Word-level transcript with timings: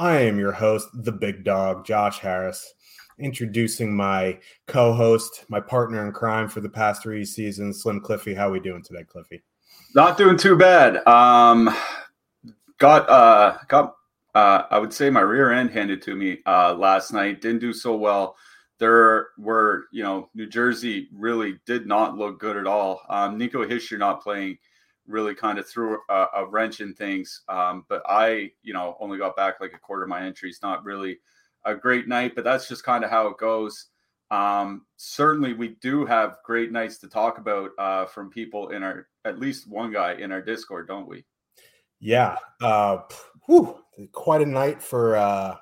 I 0.00 0.20
am 0.20 0.38
your 0.38 0.52
host, 0.52 0.88
the 0.94 1.12
big 1.12 1.44
dog, 1.44 1.84
Josh 1.84 2.20
Harris, 2.20 2.72
introducing 3.18 3.94
my 3.94 4.38
co-host, 4.66 5.44
my 5.50 5.60
partner 5.60 6.06
in 6.06 6.12
crime 6.12 6.48
for 6.48 6.62
the 6.62 6.70
past 6.70 7.02
three 7.02 7.22
seasons, 7.22 7.82
Slim 7.82 8.00
Cliffy. 8.00 8.32
How 8.32 8.48
are 8.48 8.52
we 8.52 8.60
doing 8.60 8.82
today, 8.82 9.04
Cliffy? 9.04 9.42
Not 9.94 10.16
doing 10.16 10.38
too 10.38 10.56
bad. 10.56 11.06
Um, 11.06 11.68
got 12.78 13.06
uh, 13.10 13.58
got 13.68 13.94
uh, 14.34 14.62
I 14.70 14.78
would 14.78 14.94
say 14.94 15.10
my 15.10 15.20
rear 15.20 15.52
end 15.52 15.70
handed 15.70 16.00
to 16.02 16.16
me 16.16 16.38
uh, 16.46 16.72
last 16.72 17.12
night. 17.12 17.42
Didn't 17.42 17.60
do 17.60 17.74
so 17.74 17.94
well. 17.94 18.36
There 18.78 19.28
were, 19.36 19.84
you 19.92 20.02
know, 20.02 20.30
New 20.34 20.46
Jersey 20.46 21.10
really 21.12 21.58
did 21.66 21.86
not 21.86 22.16
look 22.16 22.40
good 22.40 22.56
at 22.56 22.66
all. 22.66 23.02
Um, 23.10 23.36
Nico 23.36 23.66
Hischier 23.66 23.98
not 23.98 24.22
playing 24.22 24.56
really 25.06 25.34
kind 25.34 25.58
of 25.58 25.68
threw 25.68 25.98
a, 26.08 26.26
a 26.36 26.46
wrench 26.46 26.80
in 26.80 26.94
things. 26.94 27.42
Um, 27.48 27.84
but 27.88 28.02
I, 28.08 28.50
you 28.62 28.72
know, 28.72 28.96
only 29.00 29.18
got 29.18 29.36
back 29.36 29.60
like 29.60 29.72
a 29.74 29.78
quarter 29.78 30.04
of 30.04 30.08
my 30.08 30.24
entries. 30.24 30.60
Not 30.62 30.84
really 30.84 31.18
a 31.64 31.74
great 31.74 32.08
night, 32.08 32.34
but 32.34 32.44
that's 32.44 32.68
just 32.68 32.84
kind 32.84 33.04
of 33.04 33.10
how 33.10 33.28
it 33.28 33.38
goes. 33.38 33.86
Um, 34.30 34.86
certainly, 34.96 35.54
we 35.54 35.76
do 35.80 36.06
have 36.06 36.36
great 36.44 36.70
nights 36.70 36.98
to 36.98 37.08
talk 37.08 37.38
about 37.38 37.70
uh, 37.78 38.06
from 38.06 38.30
people 38.30 38.68
in 38.70 38.82
our, 38.82 39.08
at 39.24 39.40
least 39.40 39.68
one 39.68 39.92
guy 39.92 40.14
in 40.14 40.30
our 40.30 40.40
Discord, 40.40 40.86
don't 40.86 41.08
we? 41.08 41.24
Yeah. 41.98 42.36
Uh, 42.62 42.98
whew, 43.46 43.78
quite 44.12 44.40
a 44.40 44.46
night 44.46 44.82
for 44.82 45.16
uh, 45.16 45.56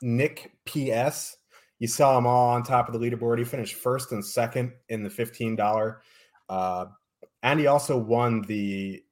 Nick 0.00 0.52
PS. 0.64 1.36
You 1.78 1.88
saw 1.88 2.16
him 2.16 2.26
all 2.26 2.50
on 2.50 2.62
top 2.62 2.88
of 2.88 2.98
the 2.98 3.00
leaderboard. 3.00 3.38
He 3.38 3.44
finished 3.44 3.74
first 3.74 4.12
and 4.12 4.24
second 4.24 4.72
in 4.88 5.02
the 5.02 5.08
$15 5.08 5.96
uh, 6.48 6.86
and 7.42 7.60
he 7.60 7.66
also 7.66 7.96
won 7.96 8.42
the 8.42 9.02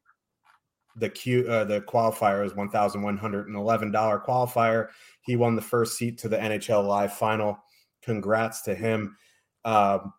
the 0.97 1.09
Q 1.09 1.47
uh, 1.49 1.65
the 1.65 1.81
qualifier 1.83 2.45
is 2.45 2.55
one 2.55 2.71
thousand 2.71 3.03
one 3.03 3.17
hundred 3.17 3.47
and 3.47 3.57
eleven 3.57 3.91
dollar 3.91 4.19
qualifier. 4.19 4.89
He 5.23 5.37
won 5.37 5.57
the 5.57 5.63
first 5.63 5.97
seat 5.97 6.19
to 6.19 6.29
the 6.29 6.37
NHL 6.37 6.87
Live 6.87 7.13
final. 7.13 7.59
Congrats 8.03 8.63
to 8.63 8.75
him, 8.75 9.17
um, 9.65 10.13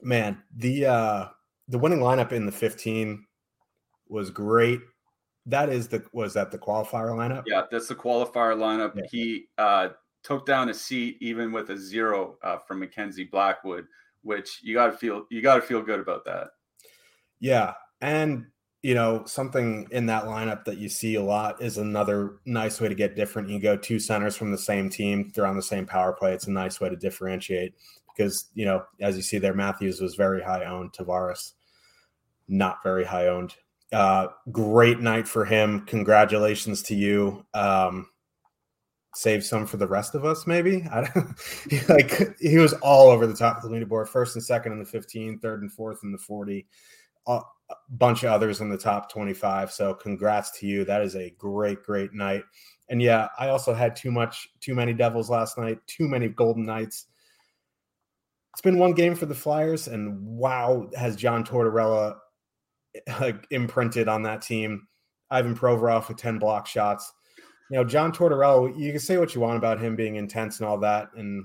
man. 0.00 0.42
The 0.56 0.86
uh, 0.86 1.28
the 1.68 1.78
winning 1.78 2.00
lineup 2.00 2.32
in 2.32 2.46
the 2.46 2.52
fifteen 2.52 3.26
was 4.08 4.30
great. 4.30 4.80
That 5.46 5.68
is 5.68 5.88
the 5.88 6.04
was 6.12 6.34
that 6.34 6.50
the 6.50 6.58
qualifier 6.58 7.10
lineup? 7.10 7.44
Yeah, 7.46 7.62
that's 7.70 7.88
the 7.88 7.94
qualifier 7.94 8.56
lineup. 8.56 8.92
Yeah. 8.94 9.04
He 9.10 9.46
uh, 9.56 9.88
took 10.22 10.46
down 10.46 10.68
a 10.68 10.74
seat 10.74 11.16
even 11.20 11.52
with 11.52 11.70
a 11.70 11.76
zero 11.76 12.36
uh, 12.42 12.58
from 12.58 12.80
Mackenzie 12.80 13.24
Blackwood, 13.24 13.86
which 14.22 14.60
you 14.62 14.74
got 14.74 14.86
to 14.86 14.92
feel 14.92 15.24
you 15.30 15.42
got 15.42 15.56
to 15.56 15.62
feel 15.62 15.82
good 15.82 16.00
about 16.00 16.24
that. 16.26 16.48
Yeah. 17.40 17.74
And, 18.00 18.46
you 18.82 18.94
know, 18.94 19.24
something 19.26 19.88
in 19.90 20.06
that 20.06 20.24
lineup 20.24 20.64
that 20.64 20.78
you 20.78 20.88
see 20.88 21.16
a 21.16 21.22
lot 21.22 21.60
is 21.62 21.78
another 21.78 22.36
nice 22.44 22.80
way 22.80 22.88
to 22.88 22.94
get 22.94 23.16
different. 23.16 23.48
You 23.48 23.60
go 23.60 23.76
two 23.76 23.98
centers 23.98 24.36
from 24.36 24.50
the 24.50 24.58
same 24.58 24.88
team, 24.88 25.32
they're 25.34 25.46
on 25.46 25.56
the 25.56 25.62
same 25.62 25.86
power 25.86 26.12
play. 26.12 26.32
It's 26.32 26.46
a 26.46 26.52
nice 26.52 26.80
way 26.80 26.88
to 26.88 26.96
differentiate 26.96 27.74
because, 28.16 28.46
you 28.54 28.64
know, 28.64 28.84
as 29.00 29.16
you 29.16 29.22
see 29.22 29.38
there, 29.38 29.54
Matthews 29.54 30.00
was 30.00 30.14
very 30.14 30.42
high 30.42 30.64
owned, 30.64 30.92
Tavares 30.92 31.52
not 32.48 32.82
very 32.82 33.04
high 33.04 33.28
owned. 33.28 33.54
Uh, 33.92 34.28
great 34.50 35.00
night 35.00 35.28
for 35.28 35.44
him. 35.44 35.84
Congratulations 35.86 36.82
to 36.84 36.94
you. 36.94 37.44
Um, 37.54 38.08
save 39.14 39.44
some 39.44 39.66
for 39.66 39.76
the 39.76 39.86
rest 39.86 40.14
of 40.14 40.24
us, 40.24 40.46
maybe. 40.46 40.86
I 40.92 41.02
don't, 41.02 41.88
like 41.88 42.36
he 42.38 42.56
was 42.58 42.72
all 42.74 43.10
over 43.10 43.26
the 43.26 43.34
top 43.34 43.62
of 43.62 43.70
the 43.70 43.76
leaderboard, 43.76 44.08
first 44.08 44.34
and 44.36 44.44
second 44.44 44.72
in 44.72 44.78
the 44.78 44.84
15, 44.84 45.38
third 45.38 45.62
and 45.62 45.72
fourth 45.72 46.00
in 46.02 46.12
the 46.12 46.18
40 46.18 46.66
a 47.28 47.42
bunch 47.90 48.22
of 48.22 48.30
others 48.30 48.60
in 48.60 48.68
the 48.68 48.78
top 48.78 49.10
25. 49.12 49.70
So 49.70 49.94
congrats 49.94 50.58
to 50.58 50.66
you. 50.66 50.84
That 50.84 51.02
is 51.02 51.14
a 51.14 51.34
great, 51.38 51.82
great 51.82 52.14
night. 52.14 52.42
And 52.88 53.02
yeah, 53.02 53.28
I 53.38 53.48
also 53.48 53.74
had 53.74 53.94
too 53.94 54.10
much, 54.10 54.48
too 54.60 54.74
many 54.74 54.94
Devils 54.94 55.28
last 55.28 55.58
night, 55.58 55.78
too 55.86 56.08
many 56.08 56.28
Golden 56.28 56.64
Knights. 56.64 57.06
It's 58.54 58.62
been 58.62 58.78
one 58.78 58.92
game 58.92 59.14
for 59.14 59.26
the 59.26 59.34
Flyers, 59.34 59.86
and 59.86 60.18
wow, 60.20 60.88
has 60.96 61.14
John 61.14 61.44
Tortorella 61.44 62.16
eh, 62.94 63.14
like, 63.20 63.46
imprinted 63.50 64.08
on 64.08 64.22
that 64.22 64.42
team. 64.42 64.86
Ivan 65.30 65.54
Provorov 65.54 66.08
with 66.08 66.16
10 66.16 66.38
block 66.38 66.66
shots. 66.66 67.12
You 67.70 67.76
know, 67.76 67.84
John 67.84 68.12
Tortorella, 68.12 68.76
you 68.78 68.90
can 68.90 69.00
say 69.00 69.18
what 69.18 69.34
you 69.34 69.42
want 69.42 69.58
about 69.58 69.78
him 69.78 69.94
being 69.94 70.16
intense 70.16 70.58
and 70.58 70.68
all 70.68 70.78
that. 70.78 71.10
And 71.14 71.44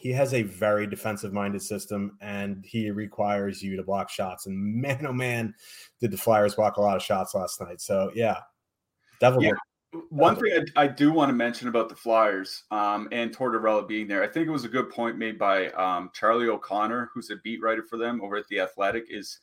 he 0.00 0.10
has 0.12 0.32
a 0.32 0.42
very 0.42 0.86
defensive 0.86 1.34
minded 1.34 1.60
system 1.60 2.16
and 2.22 2.64
he 2.64 2.90
requires 2.90 3.62
you 3.62 3.76
to 3.76 3.82
block 3.82 4.08
shots. 4.08 4.46
And 4.46 4.56
man, 4.58 5.04
oh 5.06 5.12
man, 5.12 5.54
did 6.00 6.10
the 6.10 6.16
Flyers 6.16 6.54
block 6.54 6.78
a 6.78 6.80
lot 6.80 6.96
of 6.96 7.02
shots 7.02 7.34
last 7.34 7.60
night. 7.60 7.82
So 7.82 8.10
yeah, 8.14 8.38
devil. 9.20 9.42
Yeah. 9.42 9.52
One 10.08 10.36
thing 10.36 10.66
I, 10.76 10.84
I, 10.84 10.86
do 10.86 11.12
want 11.12 11.30
to 11.30 11.34
mention 11.34 11.66
about 11.66 11.88
the 11.88 11.96
Flyers 11.96 12.62
um, 12.70 13.08
and 13.10 13.36
Tortorella 13.36 13.86
being 13.86 14.06
there, 14.06 14.22
I 14.22 14.28
think 14.28 14.46
it 14.46 14.52
was 14.52 14.64
a 14.64 14.68
good 14.68 14.88
point 14.88 15.18
made 15.18 15.36
by 15.36 15.68
um, 15.72 16.10
Charlie 16.14 16.46
O'Connor, 16.46 17.10
who's 17.12 17.30
a 17.30 17.36
beat 17.42 17.60
writer 17.60 17.82
for 17.82 17.96
them 17.96 18.22
over 18.22 18.36
at 18.36 18.46
the 18.46 18.60
Athletic. 18.60 19.06
Is 19.10 19.40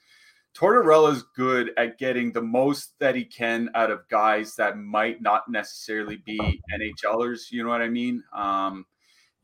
Tortorella 0.55 1.11
is 1.11 1.23
good 1.35 1.71
at 1.77 1.99
getting 1.99 2.31
the 2.31 2.41
most 2.41 2.97
that 2.99 3.13
he 3.13 3.25
can 3.25 3.69
out 3.75 3.91
of 3.91 4.07
guys 4.07 4.55
that 4.55 4.77
might 4.77 5.21
not 5.21 5.43
necessarily 5.49 6.23
be 6.25 6.39
NHLers. 6.73 7.51
You 7.51 7.63
know 7.63 7.69
what 7.69 7.81
I 7.81 7.89
mean? 7.89 8.23
Um, 8.33 8.85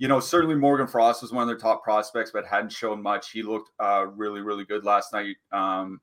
you 0.03 0.09
know, 0.09 0.19
certainly 0.19 0.55
Morgan 0.55 0.85
Frost 0.85 1.21
was 1.21 1.31
one 1.31 1.43
of 1.43 1.47
their 1.47 1.57
top 1.57 1.81
prospects, 1.81 2.29
but 2.29 2.45
hadn't 2.45 2.73
shown 2.73 3.01
much. 3.01 3.31
He 3.31 3.41
looked 3.41 3.69
uh, 3.79 4.07
really, 4.07 4.41
really 4.41 4.65
good 4.65 4.83
last 4.83 5.13
night. 5.13 5.37
Um, 5.53 6.01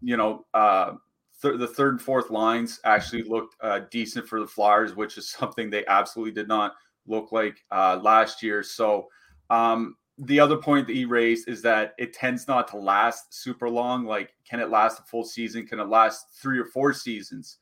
you 0.00 0.16
know, 0.16 0.46
uh, 0.54 0.92
th- 1.42 1.58
the 1.58 1.66
third 1.66 1.92
and 1.92 2.00
fourth 2.00 2.30
lines 2.30 2.80
actually 2.86 3.24
looked 3.24 3.54
uh, 3.60 3.80
decent 3.90 4.26
for 4.26 4.40
the 4.40 4.46
Flyers, 4.46 4.96
which 4.96 5.18
is 5.18 5.28
something 5.38 5.68
they 5.68 5.84
absolutely 5.84 6.32
did 6.32 6.48
not 6.48 6.76
look 7.06 7.30
like 7.30 7.62
uh, 7.70 8.00
last 8.02 8.42
year. 8.42 8.62
So, 8.62 9.08
um, 9.50 9.96
the 10.16 10.40
other 10.40 10.56
point 10.56 10.86
that 10.86 10.96
he 10.96 11.04
raised 11.04 11.46
is 11.46 11.60
that 11.60 11.92
it 11.98 12.14
tends 12.14 12.48
not 12.48 12.66
to 12.68 12.78
last 12.78 13.34
super 13.34 13.68
long. 13.68 14.06
Like, 14.06 14.32
can 14.48 14.60
it 14.60 14.70
last 14.70 15.00
a 15.00 15.02
full 15.02 15.24
season? 15.24 15.66
Can 15.66 15.78
it 15.78 15.90
last 15.90 16.28
three 16.40 16.58
or 16.58 16.64
four 16.64 16.94
seasons? 16.94 17.58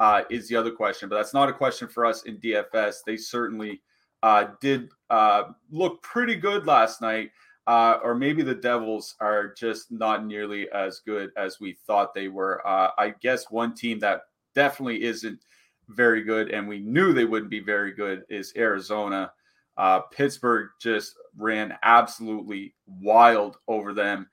Uh, 0.00 0.22
is 0.30 0.48
the 0.48 0.56
other 0.56 0.70
question, 0.70 1.10
but 1.10 1.16
that's 1.16 1.34
not 1.34 1.50
a 1.50 1.52
question 1.52 1.86
for 1.86 2.06
us 2.06 2.22
in 2.22 2.38
DFS. 2.38 3.00
They 3.04 3.18
certainly 3.18 3.82
uh, 4.22 4.48
did 4.60 4.88
uh, 5.10 5.44
look 5.70 6.02
pretty 6.02 6.36
good 6.36 6.66
last 6.66 7.00
night. 7.00 7.30
Uh, 7.66 8.00
or 8.02 8.14
maybe 8.14 8.42
the 8.42 8.54
Devils 8.54 9.14
are 9.20 9.52
just 9.52 9.92
not 9.92 10.24
nearly 10.24 10.70
as 10.70 11.00
good 11.00 11.30
as 11.36 11.60
we 11.60 11.76
thought 11.86 12.14
they 12.14 12.28
were. 12.28 12.66
Uh, 12.66 12.92
I 12.96 13.10
guess 13.20 13.50
one 13.50 13.74
team 13.74 13.98
that 13.98 14.22
definitely 14.54 15.02
isn't 15.02 15.44
very 15.88 16.22
good, 16.22 16.50
and 16.50 16.66
we 16.66 16.78
knew 16.78 17.12
they 17.12 17.26
wouldn't 17.26 17.50
be 17.50 17.60
very 17.60 17.92
good, 17.92 18.24
is 18.30 18.54
Arizona. 18.56 19.32
Uh, 19.76 20.00
Pittsburgh 20.00 20.70
just 20.80 21.14
ran 21.36 21.76
absolutely 21.82 22.74
wild 22.86 23.58
over 23.68 23.92
them. 23.92 24.30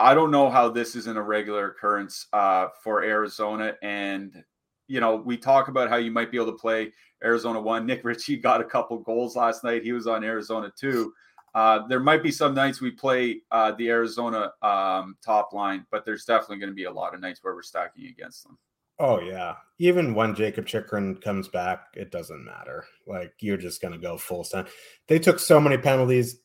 I 0.00 0.12
don't 0.12 0.32
know 0.32 0.50
how 0.50 0.68
this 0.68 0.96
isn't 0.96 1.16
a 1.16 1.22
regular 1.22 1.68
occurrence 1.68 2.26
uh, 2.32 2.66
for 2.82 3.04
Arizona. 3.04 3.76
And, 3.82 4.42
you 4.86 5.00
know, 5.00 5.16
we 5.16 5.36
talk 5.36 5.68
about 5.68 5.88
how 5.88 5.96
you 5.96 6.10
might 6.10 6.30
be 6.30 6.36
able 6.36 6.52
to 6.52 6.58
play 6.58 6.92
Arizona 7.22 7.60
one. 7.60 7.86
Nick 7.86 8.04
Ritchie 8.04 8.36
got 8.36 8.60
a 8.60 8.64
couple 8.64 8.98
goals 8.98 9.36
last 9.36 9.64
night. 9.64 9.82
He 9.82 9.92
was 9.92 10.06
on 10.06 10.24
Arizona 10.24 10.72
too. 10.78 11.12
Uh, 11.54 11.86
there 11.86 12.00
might 12.00 12.22
be 12.22 12.32
some 12.32 12.52
nights 12.54 12.80
we 12.80 12.90
play 12.90 13.40
uh, 13.52 13.72
the 13.72 13.88
Arizona 13.88 14.52
um, 14.62 15.16
top 15.24 15.52
line, 15.52 15.86
but 15.90 16.04
there's 16.04 16.24
definitely 16.24 16.58
going 16.58 16.70
to 16.70 16.74
be 16.74 16.84
a 16.84 16.92
lot 16.92 17.14
of 17.14 17.20
nights 17.20 17.40
where 17.42 17.54
we're 17.54 17.62
stacking 17.62 18.06
against 18.06 18.42
them. 18.42 18.58
Oh 18.98 19.20
yeah. 19.20 19.56
Even 19.78 20.14
when 20.14 20.34
Jakob 20.34 20.66
Chychrun 20.66 21.16
comes 21.16 21.48
back, 21.48 21.86
it 21.94 22.10
doesn't 22.10 22.44
matter. 22.44 22.84
Like 23.06 23.34
you're 23.40 23.56
just 23.56 23.82
gonna 23.82 23.98
go 23.98 24.16
full 24.16 24.44
send. 24.44 24.68
They 25.08 25.18
took 25.18 25.40
so 25.40 25.60
many 25.60 25.76
penalties. 25.76 26.40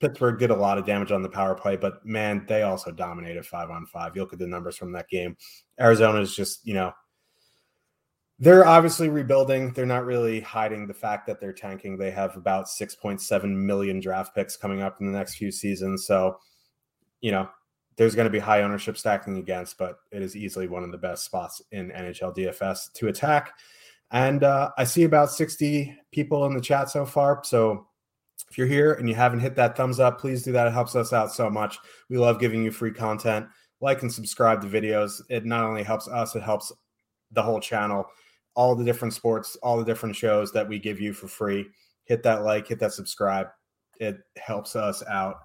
Pittsburgh 0.00 0.38
did 0.38 0.50
a 0.50 0.56
lot 0.56 0.78
of 0.78 0.84
damage 0.84 1.12
on 1.12 1.22
the 1.22 1.28
power 1.28 1.54
play, 1.54 1.76
but 1.76 2.04
man, 2.04 2.44
they 2.48 2.62
also 2.62 2.90
dominated 2.90 3.46
five 3.46 3.70
on 3.70 3.86
five. 3.86 4.14
You 4.14 4.22
look 4.22 4.32
at 4.32 4.38
the 4.38 4.46
numbers 4.46 4.76
from 4.76 4.92
that 4.92 5.08
game. 5.08 5.36
Arizona 5.80 6.20
is 6.20 6.34
just, 6.34 6.66
you 6.66 6.74
know, 6.74 6.92
they're 8.38 8.66
obviously 8.66 9.08
rebuilding. 9.08 9.72
They're 9.72 9.86
not 9.86 10.04
really 10.04 10.40
hiding 10.40 10.86
the 10.86 10.94
fact 10.94 11.26
that 11.26 11.40
they're 11.40 11.52
tanking. 11.52 11.96
They 11.96 12.10
have 12.10 12.36
about 12.36 12.66
6.7 12.66 13.44
million 13.44 14.00
draft 14.00 14.34
picks 14.34 14.56
coming 14.56 14.82
up 14.82 15.00
in 15.00 15.10
the 15.10 15.16
next 15.16 15.36
few 15.36 15.50
seasons. 15.50 16.06
So, 16.06 16.38
you 17.20 17.32
know, 17.32 17.48
there's 17.96 18.14
going 18.14 18.26
to 18.26 18.30
be 18.30 18.38
high 18.38 18.62
ownership 18.62 18.98
stacking 18.98 19.38
against, 19.38 19.78
but 19.78 19.96
it 20.12 20.20
is 20.20 20.36
easily 20.36 20.68
one 20.68 20.84
of 20.84 20.92
the 20.92 20.98
best 20.98 21.24
spots 21.24 21.62
in 21.72 21.90
NHL 21.90 22.36
DFS 22.36 22.92
to 22.94 23.08
attack. 23.08 23.54
And 24.10 24.44
uh, 24.44 24.70
I 24.76 24.84
see 24.84 25.04
about 25.04 25.30
60 25.30 25.96
people 26.12 26.44
in 26.44 26.54
the 26.54 26.60
chat 26.60 26.90
so 26.90 27.06
far. 27.06 27.40
So 27.42 27.86
if 28.50 28.58
you're 28.58 28.66
here 28.66 28.92
and 28.92 29.08
you 29.08 29.14
haven't 29.14 29.40
hit 29.40 29.56
that 29.56 29.76
thumbs 29.76 29.98
up, 29.98 30.20
please 30.20 30.42
do 30.42 30.52
that. 30.52 30.66
It 30.66 30.74
helps 30.74 30.94
us 30.94 31.12
out 31.12 31.32
so 31.32 31.48
much. 31.48 31.78
We 32.10 32.18
love 32.18 32.38
giving 32.38 32.62
you 32.62 32.70
free 32.70 32.92
content. 32.92 33.46
Like 33.80 34.02
and 34.02 34.12
subscribe 34.12 34.60
to 34.62 34.68
videos. 34.68 35.20
It 35.28 35.44
not 35.44 35.64
only 35.64 35.82
helps 35.82 36.06
us, 36.06 36.34
it 36.34 36.42
helps 36.42 36.72
the 37.32 37.42
whole 37.42 37.60
channel, 37.60 38.06
all 38.56 38.74
the 38.74 38.84
different 38.84 39.14
sports, 39.14 39.56
all 39.62 39.76
the 39.76 39.84
different 39.84 40.16
shows 40.16 40.50
that 40.52 40.66
we 40.66 40.78
give 40.78 41.00
you 41.00 41.12
for 41.12 41.28
free. 41.28 41.66
Hit 42.04 42.22
that 42.24 42.42
like, 42.42 42.66
hit 42.66 42.80
that 42.80 42.92
subscribe. 42.92 43.48
It 44.00 44.18
helps 44.36 44.74
us 44.74 45.02
out 45.08 45.36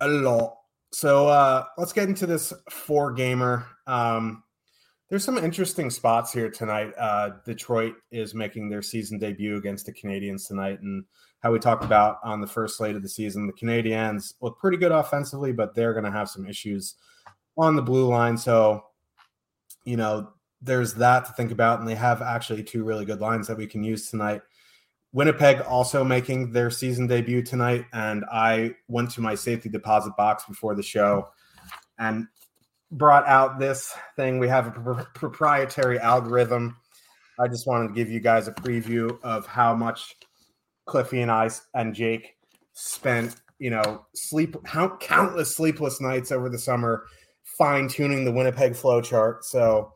a 0.00 0.08
lot. 0.08 0.54
So 0.92 1.28
uh, 1.28 1.64
let's 1.76 1.92
get 1.92 2.08
into 2.08 2.26
this 2.26 2.52
four 2.70 3.12
gamer. 3.12 3.66
Um, 3.86 4.42
there's 5.10 5.24
some 5.24 5.38
interesting 5.38 5.90
spots 5.90 6.32
here 6.32 6.50
tonight. 6.50 6.92
Uh, 6.98 7.30
Detroit 7.46 7.94
is 8.10 8.34
making 8.34 8.68
their 8.68 8.82
season 8.82 9.18
debut 9.18 9.56
against 9.56 9.86
the 9.86 9.92
Canadiens 9.92 10.46
tonight, 10.46 10.80
and 10.80 11.04
how 11.40 11.52
we 11.52 11.58
talked 11.58 11.84
about 11.84 12.18
on 12.22 12.40
the 12.40 12.46
first 12.46 12.76
slate 12.76 12.96
of 12.96 13.02
the 13.02 13.08
season, 13.08 13.46
the 13.46 13.52
Canadiens 13.52 14.34
look 14.42 14.58
pretty 14.58 14.76
good 14.76 14.92
offensively, 14.92 15.52
but 15.52 15.74
they're 15.74 15.94
going 15.94 16.04
to 16.04 16.10
have 16.10 16.28
some 16.28 16.46
issues 16.46 16.96
on 17.56 17.76
the 17.76 17.82
blue 17.82 18.06
line. 18.06 18.36
So, 18.36 18.84
you 19.84 19.96
know, 19.96 20.32
there's 20.60 20.94
that 20.94 21.24
to 21.26 21.32
think 21.32 21.50
about, 21.50 21.80
and 21.80 21.88
they 21.88 21.94
have 21.94 22.22
actually 22.22 22.62
two 22.62 22.84
really 22.84 23.04
good 23.04 23.20
lines 23.20 23.46
that 23.46 23.56
we 23.56 23.66
can 23.66 23.84
use 23.84 24.10
tonight. 24.10 24.42
Winnipeg 25.12 25.60
also 25.62 26.04
making 26.04 26.52
their 26.52 26.70
season 26.70 27.06
debut 27.06 27.42
tonight, 27.42 27.86
and 27.92 28.24
I 28.30 28.74
went 28.88 29.10
to 29.12 29.20
my 29.20 29.34
safety 29.34 29.68
deposit 29.68 30.14
box 30.16 30.44
before 30.46 30.74
the 30.74 30.82
show 30.82 31.28
and 31.98 32.26
brought 32.90 33.26
out 33.26 33.58
this 33.58 33.94
thing. 34.16 34.38
We 34.38 34.48
have 34.48 34.66
a 34.66 34.70
pr- 34.70 35.02
proprietary 35.14 35.98
algorithm. 35.98 36.76
I 37.40 37.48
just 37.48 37.66
wanted 37.66 37.88
to 37.88 37.94
give 37.94 38.10
you 38.10 38.20
guys 38.20 38.48
a 38.48 38.52
preview 38.52 39.18
of 39.22 39.46
how 39.46 39.74
much 39.74 40.16
Cliffy 40.86 41.20
and 41.20 41.30
I 41.30 41.50
and 41.74 41.94
Jake 41.94 42.34
spent, 42.72 43.36
you 43.58 43.70
know, 43.70 44.06
sleep 44.14 44.56
how 44.66 44.96
countless 44.96 45.54
sleepless 45.54 46.00
nights 46.00 46.32
over 46.32 46.48
the 46.48 46.58
summer 46.58 47.04
fine 47.58 47.88
tuning 47.88 48.24
the 48.24 48.32
Winnipeg 48.32 48.76
flow 48.76 49.00
chart. 49.00 49.44
So 49.44 49.92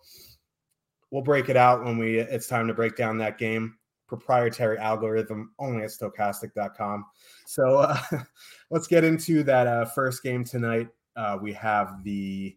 we'll 1.13 1.23
break 1.23 1.49
it 1.49 1.57
out 1.57 1.85
when 1.85 1.97
we 1.97 2.19
it's 2.19 2.49
time 2.49 2.67
to 2.67 2.75
break 2.75 2.97
down 2.97 3.19
that 3.19 3.39
game 3.39 3.77
proprietary 4.13 4.77
algorithm 4.77 5.53
only 5.59 5.83
at 5.85 5.89
stokastic.com. 5.89 7.03
So 7.47 7.79
uh, 7.79 7.99
let's 8.71 8.87
get 8.87 9.05
into 9.05 9.43
that 9.45 9.67
uh, 9.67 9.87
first 9.87 10.23
game 10.23 10.45
tonight. 10.45 10.89
Uh, 11.17 11.39
we 11.41 11.55
have 11.55 12.05
the 12.05 12.55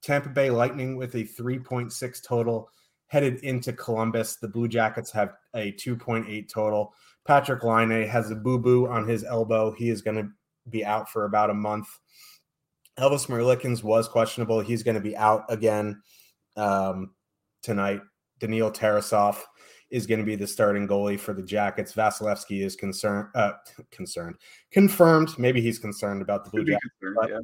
Tampa 0.00 0.30
Bay 0.30 0.48
Lightning 0.48 0.96
with 0.96 1.14
a 1.14 1.24
3.6 1.24 2.22
total 2.22 2.70
headed 3.08 3.40
into 3.40 3.74
Columbus. 3.74 4.36
The 4.36 4.48
Blue 4.48 4.66
Jackets 4.66 5.10
have 5.10 5.34
a 5.54 5.72
2.8 5.72 6.48
total. 6.50 6.94
Patrick 7.26 7.62
Laine 7.64 8.08
has 8.08 8.30
a 8.30 8.34
boo 8.34 8.58
boo 8.58 8.88
on 8.88 9.06
his 9.06 9.24
elbow. 9.24 9.72
He 9.72 9.90
is 9.90 10.00
going 10.00 10.16
to 10.16 10.30
be 10.70 10.86
out 10.86 11.10
for 11.10 11.26
about 11.26 11.50
a 11.50 11.54
month. 11.54 11.88
Elvis 12.98 13.28
Merzlikins 13.28 13.82
was 13.82 14.08
questionable. 14.08 14.60
He's 14.60 14.82
going 14.82 14.94
to 14.94 15.02
be 15.02 15.14
out 15.18 15.44
again 15.50 16.00
um, 16.56 17.10
tonight. 17.62 18.00
Daniil 18.38 18.70
Tarasov 18.70 19.38
is 19.90 20.06
going 20.06 20.20
to 20.20 20.26
be 20.26 20.36
the 20.36 20.46
starting 20.46 20.86
goalie 20.86 21.18
for 21.18 21.32
the 21.32 21.42
Jackets. 21.42 21.92
Vasilevskiy 21.94 22.62
is 22.62 22.76
concerned, 22.76 23.28
uh, 23.34 23.52
concerned, 23.90 24.36
confirmed. 24.70 25.36
Maybe 25.38 25.60
he's 25.60 25.78
concerned 25.78 26.22
about 26.22 26.44
the 26.44 26.50
Blue 26.50 26.64
Jackets. 26.64 26.94
But, 27.20 27.30
yeah. 27.30 27.38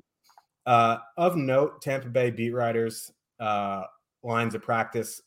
uh, 0.66 0.98
of 1.16 1.36
note, 1.36 1.82
Tampa 1.82 2.08
Bay 2.08 2.30
beat 2.30 2.50
writers 2.50 3.10
uh, 3.40 3.84
lines 4.22 4.54
of 4.54 4.62
practice. 4.62 5.20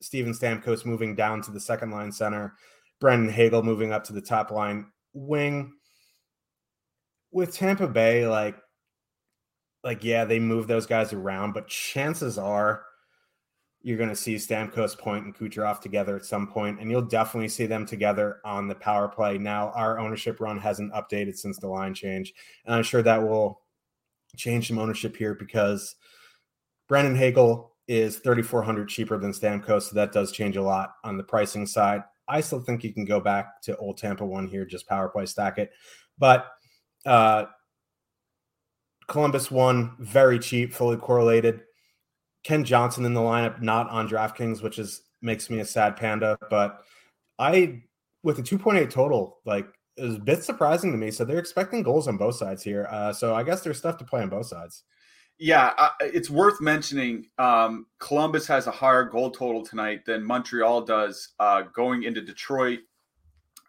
Steven 0.00 0.32
Stamkos 0.32 0.84
moving 0.84 1.14
down 1.14 1.42
to 1.42 1.50
the 1.50 1.60
second 1.60 1.90
line 1.90 2.12
center. 2.12 2.54
Brandon 3.00 3.32
Hagel 3.32 3.62
moving 3.62 3.92
up 3.92 4.04
to 4.04 4.12
the 4.12 4.20
top 4.20 4.50
line 4.50 4.86
wing. 5.12 5.72
With 7.30 7.54
Tampa 7.54 7.86
Bay, 7.86 8.26
like, 8.26 8.56
like 9.84 10.02
yeah, 10.02 10.24
they 10.24 10.38
move 10.38 10.66
those 10.66 10.86
guys 10.86 11.12
around, 11.12 11.52
but 11.52 11.68
chances 11.68 12.38
are 12.38 12.84
you're 13.82 13.96
going 13.96 14.08
to 14.08 14.16
see 14.16 14.34
Stamkos 14.34 14.98
Point 14.98 15.24
and 15.24 15.36
Kucherov 15.36 15.80
together 15.80 16.16
at 16.16 16.24
some 16.24 16.48
point, 16.48 16.80
and 16.80 16.90
you'll 16.90 17.02
definitely 17.02 17.48
see 17.48 17.66
them 17.66 17.86
together 17.86 18.40
on 18.44 18.66
the 18.66 18.74
power 18.74 19.08
play. 19.08 19.38
Now, 19.38 19.70
our 19.70 19.98
ownership 19.98 20.40
run 20.40 20.58
hasn't 20.58 20.92
updated 20.92 21.36
since 21.36 21.58
the 21.58 21.68
line 21.68 21.94
change, 21.94 22.34
and 22.64 22.74
I'm 22.74 22.82
sure 22.82 23.02
that 23.02 23.22
will 23.22 23.62
change 24.36 24.68
some 24.68 24.78
ownership 24.78 25.16
here 25.16 25.34
because 25.34 25.94
Brandon 26.88 27.14
Hagel 27.14 27.76
is 27.86 28.18
3,400 28.18 28.88
cheaper 28.88 29.18
than 29.18 29.32
Stamkos, 29.32 29.82
so 29.82 29.94
that 29.94 30.12
does 30.12 30.32
change 30.32 30.56
a 30.56 30.62
lot 30.62 30.94
on 31.04 31.16
the 31.16 31.22
pricing 31.22 31.66
side. 31.66 32.02
I 32.26 32.40
still 32.40 32.60
think 32.60 32.84
you 32.84 32.92
can 32.92 33.04
go 33.04 33.20
back 33.20 33.62
to 33.62 33.76
old 33.76 33.96
Tampa 33.96 34.26
one 34.26 34.48
here, 34.48 34.66
just 34.66 34.88
power 34.88 35.08
play 35.08 35.24
stack 35.24 35.56
it, 35.56 35.70
but 36.18 36.46
uh, 37.06 37.46
Columbus 39.06 39.50
one 39.50 39.96
very 39.98 40.38
cheap, 40.38 40.74
fully 40.74 40.98
correlated. 40.98 41.62
Kent 42.44 42.66
Johnson 42.66 43.04
in 43.04 43.14
the 43.14 43.20
lineup, 43.20 43.60
not 43.60 43.88
on 43.90 44.08
DraftKings, 44.08 44.62
which 44.62 44.78
is 44.78 45.02
makes 45.20 45.50
me 45.50 45.60
a 45.60 45.64
sad 45.64 45.96
panda. 45.96 46.38
But 46.50 46.82
I, 47.38 47.82
with 48.22 48.38
a 48.38 48.42
2.8 48.42 48.90
total, 48.90 49.38
like 49.44 49.66
is 49.98 50.14
a 50.14 50.20
bit 50.20 50.42
surprising 50.42 50.92
to 50.92 50.98
me. 50.98 51.10
So 51.10 51.24
they're 51.24 51.38
expecting 51.38 51.82
goals 51.82 52.08
on 52.08 52.16
both 52.16 52.36
sides 52.36 52.62
here. 52.62 52.86
Uh, 52.90 53.12
so 53.12 53.34
I 53.34 53.42
guess 53.42 53.62
there's 53.62 53.78
stuff 53.78 53.98
to 53.98 54.04
play 54.04 54.22
on 54.22 54.28
both 54.28 54.46
sides. 54.46 54.84
Yeah, 55.40 55.90
it's 56.00 56.30
worth 56.30 56.60
mentioning. 56.60 57.26
Um, 57.38 57.86
Columbus 58.00 58.46
has 58.48 58.66
a 58.66 58.72
higher 58.72 59.04
goal 59.04 59.30
total 59.30 59.64
tonight 59.64 60.04
than 60.04 60.24
Montreal 60.24 60.82
does 60.82 61.28
uh, 61.38 61.62
going 61.74 62.02
into 62.04 62.20
Detroit. 62.20 62.80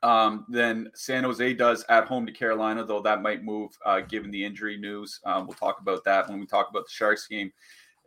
Um, 0.01 0.45
than 0.47 0.89
San 0.95 1.25
Jose 1.25 1.55
does 1.55 1.83
at 1.89 2.05
home 2.05 2.25
to 2.25 2.31
Carolina, 2.31 2.85
though 2.85 3.01
that 3.01 3.21
might 3.21 3.43
move 3.43 3.77
uh, 3.85 3.99
given 3.99 4.31
the 4.31 4.45
injury 4.45 4.77
news. 4.77 5.19
Um, 5.25 5.45
we'll 5.45 5.57
talk 5.57 5.81
about 5.81 6.05
that 6.05 6.29
when 6.29 6.39
we 6.39 6.45
talk 6.45 6.69
about 6.69 6.85
the 6.85 6.91
Sharks 6.91 7.27
game 7.27 7.51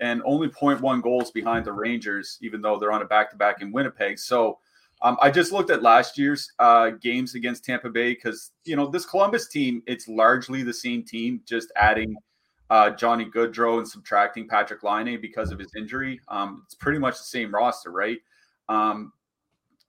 and 0.03 0.21
only 0.27 0.49
0.1 0.49 1.01
goals 1.01 1.31
behind 1.31 1.65
the 1.65 1.73
Rangers, 1.73 2.37
even 2.43 2.61
though 2.61 2.79
they're 2.79 2.93
on 2.93 3.03
a 3.03 3.07
back 3.07 3.31
to 3.31 3.37
back 3.37 3.63
in 3.63 3.73
Winnipeg. 3.73 4.19
So 4.19 4.59
um, 5.01 5.17
I 5.23 5.31
just 5.31 5.53
looked 5.53 5.71
at 5.71 5.81
last 5.81 6.19
year's 6.19 6.53
uh, 6.59 6.91
games 6.91 7.35
against 7.37 7.65
Tampa 7.65 7.89
Bay 7.89 8.13
because, 8.13 8.51
you 8.65 8.77
know, 8.77 8.89
this 8.89 9.07
Columbus 9.07 9.49
team, 9.49 9.83
it's 9.87 10.09
largely 10.09 10.65
the 10.65 10.75
same 10.75 11.05
team, 11.05 11.41
just 11.47 11.73
adding 11.77 12.17
uh, 12.69 12.91
Johnny 12.91 13.25
Gaudreau 13.25 13.79
and 13.79 13.89
subtracting 13.89 14.49
Patrick 14.49 14.83
Laine 14.83 15.21
because 15.21 15.53
of 15.53 15.59
his 15.59 15.73
injury. 15.77 16.21
Um, 16.29 16.63
it's 16.67 16.75
pretty 16.75 16.99
much 16.99 17.19
the 17.19 17.25
same 17.25 17.55
roster, 17.55 17.93
right? 17.93 18.19
Um, 18.69 19.13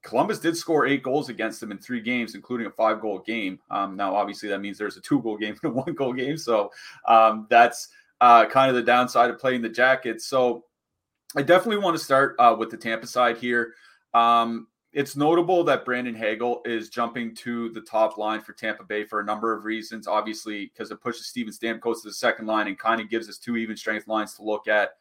Columbus 0.04 0.40
did 0.40 0.56
score 0.56 0.86
eight 0.86 1.02
goals 1.02 1.30
against 1.30 1.60
them 1.60 1.72
in 1.72 1.78
three 1.80 2.02
games, 2.02 2.36
including 2.36 2.68
a 2.68 2.72
five 2.72 3.02
goal 3.02 3.20
game. 3.20 3.58
Um, 3.72 3.96
now, 3.96 4.16
obviously, 4.16 4.50
that 4.50 4.60
means 4.60 4.78
there's 4.78 4.98
a 4.98 5.02
two 5.02 5.22
goal 5.22 5.38
game 5.38 5.56
and 5.64 5.72
a 5.72 5.74
one 5.74 5.94
goal 5.94 6.14
game. 6.14 6.38
So 6.38 6.72
um, 7.08 7.48
that's 7.50 7.90
uh, 8.22 8.46
kind 8.46 8.70
of 8.70 8.76
the 8.76 8.84
downside 8.84 9.30
of 9.30 9.40
playing 9.40 9.62
the 9.62 9.70
Jackets. 9.70 10.26
So 10.26 10.66
I 11.36 11.42
definitely 11.42 11.84
want 11.84 11.98
to 11.98 12.04
start 12.04 12.36
uh, 12.40 12.56
with 12.58 12.70
the 12.70 12.78
Tampa 12.78 13.08
side 13.08 13.38
here. 13.38 13.74
Um, 14.14 14.68
it's 14.94 15.16
notable 15.16 15.64
that 15.64 15.86
Brandon 15.86 16.14
Hagel 16.14 16.62
is 16.66 16.90
jumping 16.90 17.34
to 17.38 17.70
the 17.70 17.82
top 17.82 18.18
line 18.18 18.42
for 18.42 18.54
Tampa 18.54 18.84
Bay 18.84 19.04
for 19.04 19.20
a 19.20 19.26
number 19.26 19.52
of 19.52 19.66
reasons. 19.66 20.08
Obviously, 20.08 20.68
because 20.68 20.92
it 20.92 21.02
pushes 21.02 21.28
Steven 21.28 21.52
Stamkos 21.52 22.04
to 22.04 22.10
the 22.10 22.14
second 22.14 22.46
line 22.46 22.68
and 22.68 22.78
kind 22.78 23.02
of 23.02 23.10
gives 23.10 23.28
us 23.28 23.40
two 23.40 23.58
even 23.58 23.76
strength 23.76 24.08
lines 24.08 24.36
to 24.36 24.44
look 24.44 24.68
at 24.68 24.92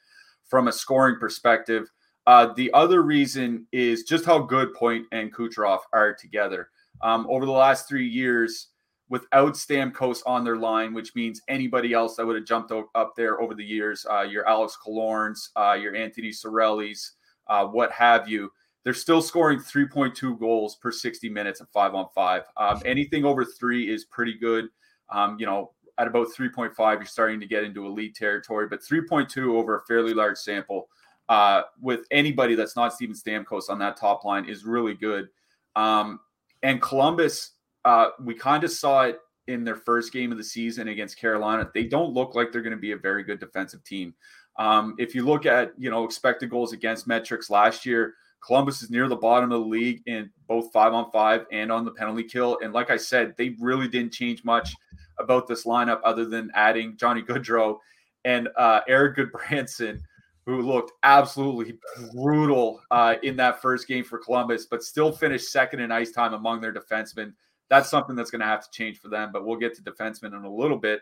from 0.49 0.69
a 0.69 0.73
scoring 0.73 1.17
perspective. 1.21 1.91
Uh, 2.27 2.53
the 2.55 2.73
other 2.73 3.03
reason 3.03 3.67
is 3.73 4.05
just 4.05 4.25
how 4.25 4.39
good 4.39 4.73
Point 4.75 5.05
and 5.13 5.35
Kucherov 5.35 5.81
are 5.93 6.15
together. 6.15 6.71
Um, 7.03 7.27
over 7.29 7.45
the 7.45 7.53
last 7.53 7.89
three 7.89 8.07
years, 8.07 8.69
without 9.13 9.53
Stamkos 9.53 10.23
on 10.25 10.43
their 10.43 10.57
line, 10.57 10.95
which 10.95 11.15
means 11.15 11.43
anybody 11.47 11.93
else 11.93 12.17
that 12.17 12.25
would 12.25 12.35
have 12.35 12.47
jumped 12.47 12.73
up 12.95 13.13
there 13.15 13.43
over 13.43 13.55
the 13.55 13.63
years, 13.63 14.07
uh, 14.11 14.23
your 14.23 14.49
Alex 14.49 14.79
Killorns, 14.83 15.51
uh, 15.55 15.75
your 15.75 15.95
Anthony 15.95 16.31
Cirellis, 16.31 17.11
uh, 17.47 17.67
what 17.67 17.93
have 17.93 18.27
you, 18.27 18.51
they're 18.85 18.95
still 18.95 19.21
scoring 19.21 19.59
3.2 19.59 20.41
goals 20.41 20.77
per 20.77 20.91
60 20.91 21.29
minutes 21.29 21.61
at 21.61 21.71
five 21.75 21.95
on 21.95 22.07
five. 22.15 22.45
Um, 22.57 22.81
anything 22.87 23.27
over 23.27 23.45
three 23.45 23.93
is 23.93 24.07
pretty 24.07 24.33
good. 24.33 24.71
Um, 25.11 25.37
you 25.39 25.45
know, 25.45 25.73
at 25.99 26.07
about 26.07 26.29
3.5, 26.29 26.95
you're 26.95 27.05
starting 27.05 27.39
to 27.39 27.47
get 27.47 27.65
into 27.65 27.85
elite 27.85 28.15
territory, 28.15 28.67
but 28.67 28.81
3.2 28.81 29.53
over 29.53 29.77
a 29.77 29.83
fairly 29.83 30.15
large 30.15 30.39
sample 30.39 30.89
uh, 31.29 31.65
with 31.83 32.07
anybody 32.11 32.55
that's 32.55 32.77
not 32.77 32.95
Steven 32.95 33.15
Stamkos 33.15 33.69
on 33.69 33.79
that 33.81 33.99
top 33.99 34.25
line 34.25 34.47
is 34.47 34.65
really 34.65 34.95
good. 34.95 35.29
Um, 35.77 36.21
and 36.63 36.81
Columbus, 36.81 37.52
uh, 37.85 38.11
we 38.25 38.35
kind 38.35 38.65
of 38.65 38.71
saw 38.71 39.03
it 39.03 39.19
in 39.49 39.65
their 39.65 39.77
first 39.77 40.13
game 40.13 40.31
of 40.31 40.39
the 40.39 40.45
season 40.45 40.89
against 40.89 41.19
Carolina. 41.19 41.69
They 41.75 41.85
don't 41.85 42.13
look 42.13 42.35
like 42.35 42.53
they're 42.53 42.63
going 42.63 42.77
to 42.77 42.81
be 42.81 42.93
a 42.93 42.97
very 42.97 43.25
good 43.25 43.41
defensive 43.41 43.83
team. 43.85 44.15
Um, 44.57 44.95
if 44.99 45.15
you 45.15 45.25
look 45.25 45.47
at 45.47 45.73
you 45.79 45.91
know 45.91 46.05
expected 46.05 46.51
goals 46.51 46.73
against 46.73 47.07
metrics 47.07 47.51
last 47.51 47.87
year, 47.87 48.15
Columbus 48.45 48.83
is 48.83 48.91
near 48.91 49.09
the 49.09 49.17
bottom 49.17 49.53
of 49.53 49.61
the 49.61 49.67
league 49.67 50.03
in 50.07 50.31
both 50.49 50.73
five 50.73 50.93
on 50.93 51.11
five 51.11 51.47
and 51.53 51.71
on 51.71 51.85
the 51.85 51.93
penalty 51.93 52.25
kill. 52.25 52.59
And 52.63 52.73
like 52.73 52.91
I 52.91 52.97
said, 52.97 53.35
they 53.39 53.57
really 53.61 53.89
didn't 53.89 54.13
change 54.13 54.45
much 54.45 54.75
about 55.19 55.47
this 55.47 55.65
lineup 55.65 56.01
other 56.05 56.25
than 56.25 56.51
adding 56.55 56.97
Johnny 56.97 57.23
Gaudreau 57.23 57.79
and 58.25 58.49
uh, 58.57 58.81
Erik 58.89 59.17
Gudbranson, 59.17 60.01
who 60.45 60.61
looked 60.61 60.93
absolutely 61.05 61.79
brutal 62.13 62.81
uh, 62.91 63.15
in 63.23 63.37
that 63.37 63.63
first 63.63 63.87
game 63.87 64.05
for 64.05 64.19
Columbus, 64.19 64.67
but 64.67 64.83
still 64.83 65.13
finished 65.13 65.51
second 65.51 65.81
in 65.81 65.93
ice 65.93 66.11
time 66.11 66.35
among 66.35 66.61
their 66.61 66.73
defensemen. 66.73 67.33
That's 67.73 67.89
something 67.89 68.15
that's 68.15 68.31
going 68.31 68.43
to 68.43 68.47
have 68.47 68.63
to 68.63 68.71
change 68.71 68.99
for 69.01 69.09
them, 69.09 69.31
but 69.33 69.47
we'll 69.47 69.57
get 69.57 69.75
to 69.77 69.83
defensemen 69.83 70.37
in 70.37 70.45
a 70.45 70.55
little 70.55 70.77
bit. 70.77 71.01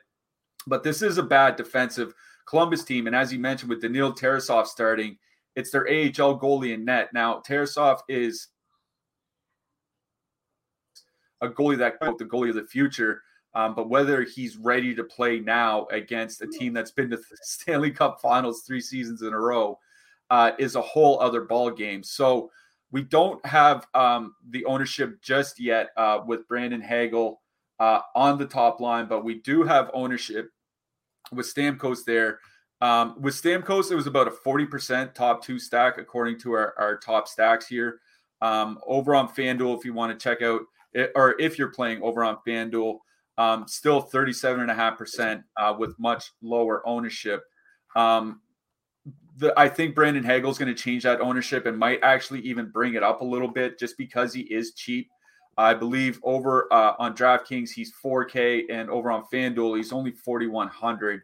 But 0.68 0.84
this 0.84 1.02
is 1.02 1.18
a 1.18 1.22
bad 1.24 1.56
defensive 1.56 2.14
Columbus 2.46 2.84
team. 2.84 3.08
And 3.08 3.16
as 3.16 3.32
you 3.32 3.40
mentioned, 3.40 3.70
with 3.70 3.82
Daniil 3.82 4.14
Tarasov 4.14 4.68
starting, 4.68 5.18
it's 5.56 5.72
their 5.72 5.88
AHL 5.88 6.38
goalie 6.38 6.72
in 6.74 6.84
net. 6.84 7.08
Now, 7.12 7.42
Tarasov 7.44 8.02
is 8.08 8.46
a 11.40 11.48
goalie 11.48 11.78
that 11.78 11.98
the 11.98 12.24
goalie 12.24 12.50
of 12.50 12.54
the 12.54 12.62
future. 12.62 13.22
Um, 13.52 13.74
but 13.74 13.88
whether 13.88 14.22
he's 14.22 14.56
ready 14.56 14.94
to 14.94 15.02
play 15.02 15.40
now 15.40 15.86
against 15.86 16.40
a 16.40 16.46
team 16.46 16.72
that's 16.72 16.92
been 16.92 17.10
to 17.10 17.16
the 17.16 17.24
Stanley 17.42 17.90
Cup 17.90 18.20
Finals 18.20 18.62
three 18.62 18.80
seasons 18.80 19.22
in 19.22 19.32
a 19.32 19.40
row 19.40 19.76
uh, 20.30 20.52
is 20.60 20.76
a 20.76 20.80
whole 20.80 21.18
other 21.18 21.40
ball 21.40 21.72
game. 21.72 22.04
So 22.04 22.52
we 22.92 23.02
don't 23.02 23.44
have 23.46 23.86
um, 23.94 24.34
the 24.50 24.64
ownership 24.64 25.20
just 25.22 25.60
yet 25.60 25.90
uh, 25.96 26.20
with 26.26 26.46
Brandon 26.48 26.80
Hagel 26.80 27.40
uh, 27.78 28.00
on 28.14 28.38
the 28.38 28.46
top 28.46 28.80
line, 28.80 29.06
but 29.06 29.24
we 29.24 29.36
do 29.36 29.62
have 29.62 29.90
ownership 29.94 30.50
with 31.32 31.52
Stamkos 31.52 32.04
there. 32.04 32.40
Um, 32.80 33.20
with 33.20 33.34
Stamkos, 33.34 33.90
it 33.90 33.94
was 33.94 34.06
about 34.06 34.28
a 34.28 34.30
40% 34.30 35.14
top 35.14 35.44
two 35.44 35.58
stack 35.58 35.98
according 35.98 36.38
to 36.40 36.52
our, 36.52 36.74
our 36.78 36.96
top 36.96 37.28
stacks 37.28 37.66
here. 37.66 38.00
Um, 38.42 38.78
over 38.86 39.14
on 39.14 39.28
FanDuel, 39.28 39.78
if 39.78 39.84
you 39.84 39.92
want 39.92 40.18
to 40.18 40.22
check 40.22 40.42
out, 40.42 40.62
it, 40.92 41.12
or 41.14 41.38
if 41.40 41.58
you're 41.58 41.68
playing 41.68 42.02
over 42.02 42.24
on 42.24 42.38
FanDuel, 42.46 42.98
um, 43.38 43.66
still 43.68 44.02
37.5% 44.02 45.42
uh, 45.56 45.74
with 45.78 45.98
much 45.98 46.32
lower 46.42 46.86
ownership. 46.86 47.42
Um, 47.96 48.40
the, 49.36 49.58
I 49.58 49.68
think 49.68 49.94
Brandon 49.94 50.24
Hagel 50.24 50.50
is 50.50 50.58
going 50.58 50.74
to 50.74 50.80
change 50.80 51.02
that 51.04 51.20
ownership 51.20 51.66
and 51.66 51.78
might 51.78 52.00
actually 52.02 52.40
even 52.40 52.70
bring 52.70 52.94
it 52.94 53.02
up 53.02 53.20
a 53.20 53.24
little 53.24 53.48
bit 53.48 53.78
just 53.78 53.96
because 53.96 54.34
he 54.34 54.42
is 54.42 54.74
cheap. 54.74 55.10
I 55.56 55.74
believe 55.74 56.20
over 56.22 56.72
uh, 56.72 56.94
on 56.98 57.14
DraftKings 57.14 57.70
he's 57.70 57.92
4K 58.02 58.64
and 58.70 58.88
over 58.88 59.10
on 59.10 59.24
FanDuel 59.32 59.76
he's 59.76 59.92
only 59.92 60.12
4,100. 60.12 61.22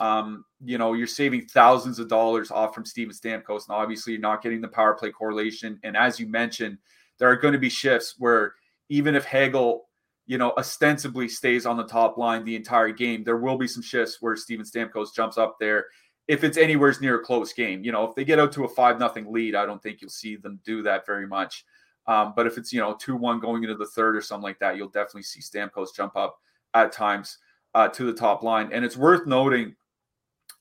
Um, 0.00 0.44
you 0.64 0.78
know, 0.78 0.92
you're 0.92 1.06
saving 1.06 1.46
thousands 1.46 1.98
of 1.98 2.08
dollars 2.08 2.50
off 2.50 2.74
from 2.74 2.84
Steven 2.86 3.14
Stamkos, 3.14 3.68
and 3.68 3.76
obviously 3.76 4.12
you're 4.12 4.22
not 4.22 4.42
getting 4.42 4.60
the 4.60 4.68
power 4.68 4.94
play 4.94 5.10
correlation. 5.10 5.78
And 5.82 5.96
as 5.96 6.20
you 6.20 6.26
mentioned, 6.26 6.78
there 7.18 7.28
are 7.28 7.36
going 7.36 7.52
to 7.52 7.58
be 7.58 7.68
shifts 7.68 8.14
where 8.18 8.54
even 8.88 9.14
if 9.14 9.24
Hagel 9.24 9.86
you 10.26 10.38
know, 10.38 10.52
ostensibly 10.56 11.28
stays 11.28 11.66
on 11.66 11.76
the 11.76 11.84
top 11.84 12.16
line 12.16 12.44
the 12.44 12.56
entire 12.56 12.90
game. 12.90 13.24
There 13.24 13.36
will 13.36 13.58
be 13.58 13.68
some 13.68 13.82
shifts 13.82 14.18
where 14.20 14.36
Steven 14.36 14.64
Stamkos 14.64 15.14
jumps 15.14 15.36
up 15.36 15.56
there. 15.60 15.86
If 16.26 16.42
it's 16.42 16.56
anywhere 16.56 16.94
near 17.00 17.16
a 17.16 17.24
close 17.24 17.52
game, 17.52 17.84
you 17.84 17.92
know, 17.92 18.08
if 18.08 18.14
they 18.14 18.24
get 18.24 18.38
out 18.38 18.52
to 18.52 18.64
a 18.64 18.68
five 18.68 18.98
nothing 18.98 19.30
lead, 19.30 19.54
I 19.54 19.66
don't 19.66 19.82
think 19.82 20.00
you'll 20.00 20.10
see 20.10 20.36
them 20.36 20.60
do 20.64 20.82
that 20.82 21.04
very 21.06 21.26
much. 21.26 21.64
Um, 22.06 22.32
but 22.36 22.46
if 22.46 22.58
it's 22.58 22.72
you 22.72 22.80
know 22.80 22.94
two 22.94 23.16
one 23.16 23.40
going 23.40 23.62
into 23.62 23.76
the 23.76 23.86
third 23.86 24.16
or 24.16 24.20
something 24.20 24.42
like 24.42 24.58
that, 24.58 24.76
you'll 24.76 24.88
definitely 24.88 25.22
see 25.22 25.40
Stamkos 25.40 25.94
jump 25.94 26.16
up 26.16 26.38
at 26.74 26.92
times 26.92 27.38
uh, 27.74 27.88
to 27.88 28.04
the 28.04 28.12
top 28.12 28.42
line. 28.42 28.70
And 28.72 28.84
it's 28.84 28.96
worth 28.96 29.26
noting 29.26 29.74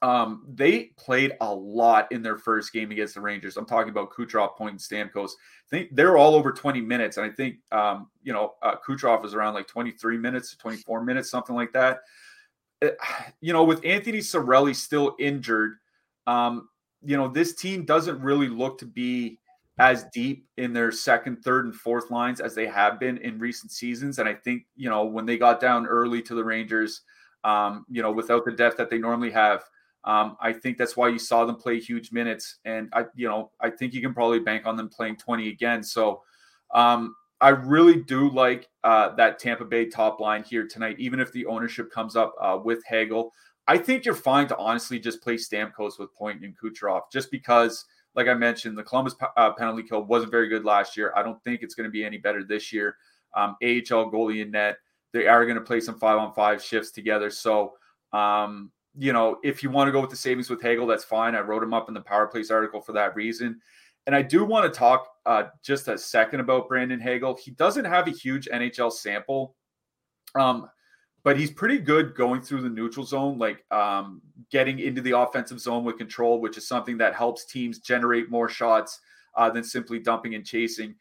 um, 0.04 0.46
they 0.54 0.92
played 0.98 1.32
a 1.40 1.54
lot 1.54 2.12
in 2.12 2.22
their 2.22 2.38
first 2.38 2.74
game 2.74 2.92
against 2.92 3.16
the 3.16 3.22
Rangers. 3.22 3.56
I'm 3.56 3.66
talking 3.66 3.90
about 3.90 4.12
Kucherov, 4.12 4.58
Point, 4.58 4.72
and 4.72 4.80
Stamkos. 4.80 5.32
Think 5.70 5.96
they're 5.96 6.18
all 6.18 6.36
over 6.36 6.52
20 6.52 6.82
minutes, 6.82 7.16
and 7.16 7.26
I 7.26 7.30
think 7.30 7.56
um, 7.72 8.10
you 8.22 8.34
know 8.34 8.56
uh, 8.62 8.76
Kucherov 8.86 9.24
is 9.24 9.34
around 9.34 9.54
like 9.54 9.68
23 9.68 10.18
minutes 10.18 10.52
to 10.52 10.58
24 10.58 11.06
minutes, 11.06 11.32
something 11.32 11.56
like 11.56 11.72
that. 11.72 12.00
Uh, 12.84 12.90
you 13.42 13.54
know, 13.54 13.64
with 13.64 13.84
Anthony 13.86 14.20
Cirelli 14.20 14.76
still 14.76 15.16
injured, 15.20 15.78
um, 16.28 16.70
you 17.04 17.18
know 17.18 17.28
this 17.28 17.56
team 17.56 17.86
doesn't 17.86 18.20
really 18.22 18.50
look 18.50 18.78
to 18.80 18.86
be 18.86 19.40
as 19.80 20.06
deep 20.14 20.46
in 20.58 20.72
their 20.74 20.92
second, 20.92 21.38
third, 21.44 21.66
and 21.66 21.76
fourth 21.76 22.12
lines 22.12 22.40
as 22.40 22.54
they 22.54 22.68
have 22.68 23.00
been 23.00 23.18
in 23.18 23.40
recent 23.40 23.72
seasons. 23.72 24.20
And 24.20 24.30
I 24.30 24.34
think 24.34 24.66
you 24.76 24.90
know 24.90 25.06
when 25.06 25.26
they 25.26 25.38
got 25.38 25.60
down 25.60 25.88
early 25.88 26.22
to 26.24 26.36
the 26.36 26.44
Rangers, 26.44 27.02
um, 27.44 27.86
you 27.90 28.02
know, 28.02 28.12
without 28.12 28.46
the 28.46 28.52
depth 28.52 28.78
that 28.78 28.90
they 28.90 28.98
normally 28.98 29.32
have 29.32 29.64
um, 30.06 30.36
I 30.42 30.52
think 30.52 30.78
that's 30.78 30.98
why 30.98 31.08
you 31.08 31.20
saw 31.20 31.46
them 31.46 31.56
play 31.56 31.80
huge 31.80 32.12
minutes, 32.12 32.58
and 32.66 32.90
I, 32.94 33.06
you 33.16 33.28
know, 33.28 33.52
I 33.62 33.70
think 33.70 33.94
you 33.94 34.02
can 34.02 34.14
probably 34.14 34.40
bank 34.40 34.66
on 34.66 34.76
them 34.76 34.90
playing 34.90 35.16
20 35.18 35.48
again. 35.48 35.82
So, 35.82 36.24
um, 36.74 37.16
I 37.42 37.50
really 37.50 38.02
do 38.02 38.30
like 38.30 38.70
uh, 38.84 39.16
that 39.16 39.40
Tampa 39.40 39.66
Bay 39.66 39.88
top 39.90 40.20
line 40.20 40.44
here 40.44 40.68
tonight, 40.68 40.96
even 41.00 41.20
if 41.20 41.32
the 41.32 41.46
ownership 41.46 41.92
comes 41.92 42.16
up 42.16 42.34
uh, 42.40 42.58
with 42.64 42.84
Hagel. 42.88 43.32
I 43.68 43.78
think 43.78 44.06
you're 44.06 44.16
fine 44.16 44.48
to 44.48 44.58
honestly 44.58 45.00
just 45.00 45.22
play 45.22 45.36
Stamkos 45.36 46.00
with 46.00 46.14
Point 46.14 46.44
and 46.44 46.56
Kucherov, 46.58 47.02
just 47.12 47.32
because, 47.32 47.86
like 48.16 48.28
I 48.28 48.34
mentioned, 48.34 48.78
the 48.78 48.84
Columbus 48.84 49.16
uh, 49.38 49.54
penalty 49.54 49.84
kill 49.84 50.04
wasn't 50.04 50.32
very 50.32 50.50
good 50.50 50.66
last 50.66 50.98
year. 50.98 51.14
I 51.16 51.24
don't 51.24 51.42
think 51.44 51.62
it's 51.62 51.76
going 51.76 51.88
to 51.88 51.92
be 51.92 52.04
any 52.04 52.18
better 52.18 52.44
this 52.44 52.74
year. 52.74 52.98
Um, 53.36 53.56
AHL 53.64 54.12
goalie 54.12 54.42
in 54.42 54.52
net, 54.52 54.78
they 55.14 55.28
are 55.28 55.46
going 55.46 55.56
to 55.56 55.64
play 55.64 55.80
some 55.80 55.98
five 55.98 56.18
on 56.18 56.34
five 56.34 56.62
shifts 56.62 56.92
together. 56.92 57.30
So, 57.30 57.74
um, 58.12 58.72
you 58.98 59.14
know, 59.14 59.38
if 59.44 59.64
you 59.64 59.70
want 59.70 59.88
to 59.88 59.92
go 59.92 60.02
with 60.02 60.10
the 60.10 60.16
savings 60.16 60.50
with 60.50 60.62
Hagel, 60.62 60.86
that's 60.86 61.04
fine. 61.04 61.34
I 61.34 61.40
wrote 61.40 61.64
him 61.64 61.74
up 61.74 61.88
in 61.88 61.94
the 61.94 62.02
Power 62.02 62.28
Plays 62.28 62.52
article 62.52 62.82
for 62.82 62.92
that 62.94 63.16
reason. 63.16 63.60
And 64.06 64.16
I 64.16 64.22
do 64.22 64.44
want 64.44 64.72
to 64.72 64.78
talk 64.78 65.08
uh, 65.26 65.46
just 65.64 65.88
a 65.88 65.98
second 65.98 66.40
about 66.40 66.68
Brandon 66.68 67.00
Hagel. 67.00 67.38
He 67.42 67.52
doesn't 67.52 67.86
have 67.86 68.08
a 68.08 68.12
huge 68.12 68.48
NHL 68.48 68.92
sample, 68.92 69.56
um, 70.36 70.70
but 71.24 71.38
he's 71.38 71.52
pretty 71.52 71.80
good 71.80 72.16
going 72.16 72.42
through 72.42 72.62
the 72.62 72.70
neutral 72.70 73.06
zone, 73.06 73.38
like 73.38 73.64
um, 73.72 74.22
getting 74.52 74.80
into 74.80 75.02
the 75.02 75.18
offensive 75.18 75.60
zone 75.60 75.84
with 75.84 75.98
control, 75.98 76.42
which 76.42 76.58
is 76.58 76.68
something 76.68 76.98
that 76.98 77.16
helps 77.16 77.46
teams 77.46 77.80
generate 77.80 78.30
more 78.30 78.50
shots 78.50 79.00
uh, 79.36 79.50
than 79.50 79.64
simply 79.64 80.00
dumping 80.00 80.36
and 80.36 80.46
chasing. 80.46 80.96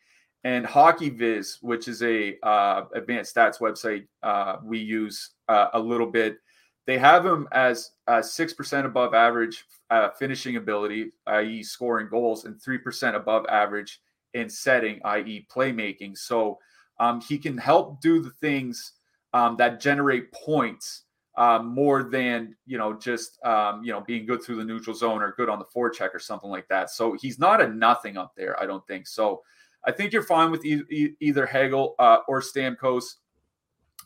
And 0.45 0.67
HockeyViz, 0.67 1.59
which 1.63 1.87
is 1.87 2.03
a 2.03 2.37
uh, 2.43 2.85
advanced 2.95 3.35
stats 3.35 3.61
website 3.61 4.07
uh, 4.23 4.57
we 4.65 4.79
use 4.79 5.31
uh, 5.49 5.69
a 5.75 5.79
little 5.79 6.11
bit– 6.11 6.39
they 6.87 6.99
have 6.99 7.25
him 7.25 7.49
as 7.53 7.93
six 8.23 8.53
percent 8.53 8.87
above 8.87 9.15
average 9.15 9.65
uh, 9.91 10.11
finishing 10.11 10.57
ability, 10.57 11.13
i.e., 11.27 11.63
scoring 11.63 12.09
goals, 12.09 12.45
and 12.45 12.61
three 12.61 12.79
percent 12.79 13.17
above 13.17 13.47
average 13.47 14.01
in 14.35 14.49
setting, 14.49 15.01
i.e., 15.05 15.47
playmaking. 15.51 16.17
So 16.17 16.59
um, 16.99 17.21
he 17.21 17.39
can 17.39 17.59
help 17.59 18.01
do 18.01 18.21
the 18.21 18.31
things 18.31 18.93
um, 19.33 19.57
that 19.57 19.81
generate 19.81 20.33
points 20.33 21.05
um, 21.37 21.75
more 21.75 22.03
than 22.03 22.55
you 22.67 22.77
know 22.77 22.93
just 22.93 23.43
um, 23.45 23.83
you 23.83 23.93
know 23.93 24.03
being 24.03 24.27
good 24.27 24.43
through 24.43 24.57
the 24.57 24.65
neutral 24.65 24.95
zone 24.95 25.23
or 25.23 25.33
good 25.37 25.49
on 25.49 25.59
the 25.59 25.65
forecheck 25.65 26.15
or 26.15 26.19
something 26.19 26.51
like 26.51 26.69
that. 26.69 26.91
So 26.91 27.17
he's 27.19 27.39
not 27.39 27.61
a 27.63 27.69
nothing 27.69 28.17
up 28.17 28.33
there. 28.37 28.61
I 28.61 28.67
don't 28.67 28.87
think 28.87 29.07
so. 29.07 29.43
I 29.85 29.93
think 29.93 30.13
you're 30.13 30.23
fine 30.23 30.51
with 30.51 30.65
e- 30.65 30.83
e- 30.91 31.15
either 31.21 31.47
Hagel 31.47 31.95
uh, 31.99 32.19
or 32.29 32.41
Stamkos. 32.41 33.05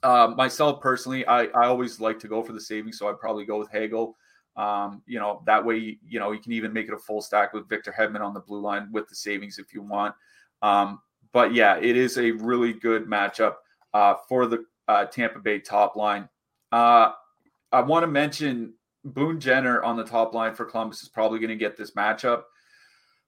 Uh, 0.03 0.33
myself 0.37 0.81
personally, 0.81 1.27
I, 1.27 1.45
I 1.47 1.67
always 1.67 2.01
like 2.01 2.19
to 2.21 2.29
go 2.29 2.43
for 2.43 2.53
the 2.53 2.61
savings, 2.61 2.99
so 2.99 3.09
I'd 3.09 3.19
probably 3.19 3.45
go 3.45 3.59
with 3.59 3.71
Hagel. 3.71 4.17
Um, 4.57 5.03
you 5.07 5.19
know, 5.19 5.43
that 5.47 5.65
way, 5.65 5.99
you 6.07 6.19
know, 6.19 6.33
you 6.33 6.41
can 6.41 6.53
even 6.53 6.73
make 6.73 6.89
it 6.89 6.95
a 6.95 6.99
full 6.99 7.21
stack 7.21 7.53
with 7.53 7.69
Victor 7.69 7.95
Hedman 7.97 8.21
on 8.21 8.33
the 8.33 8.41
blue 8.41 8.61
line 8.61 8.91
with 8.91 9.09
the 9.09 9.15
savings 9.15 9.59
if 9.59 9.75
you 9.75 9.83
want. 9.83 10.15
Um, 10.63 11.01
but 11.33 11.53
yeah, 11.53 11.77
it 11.77 11.97
is 11.97 12.17
a 12.17 12.31
really 12.31 12.73
good 12.73 13.07
matchup 13.07 13.57
uh, 13.93 14.15
for 14.29 14.47
the 14.47 14.65
uh, 14.89 15.05
Tampa 15.07 15.39
Bay 15.41 15.59
top 15.59 15.97
line. 15.97 16.29
Uh, 16.73 17.13
I 17.73 17.81
want 17.81 18.05
to 18.05 18.07
mention 18.07 18.73
Boone 19.05 19.39
Jenner 19.39 19.83
on 19.83 19.97
the 19.97 20.05
top 20.05 20.35
line 20.35 20.55
for 20.55 20.65
Columbus 20.65 21.03
is 21.03 21.09
probably 21.09 21.39
going 21.39 21.51
to 21.51 21.57
get 21.57 21.77
this 21.77 21.93
matchup. 21.93 22.45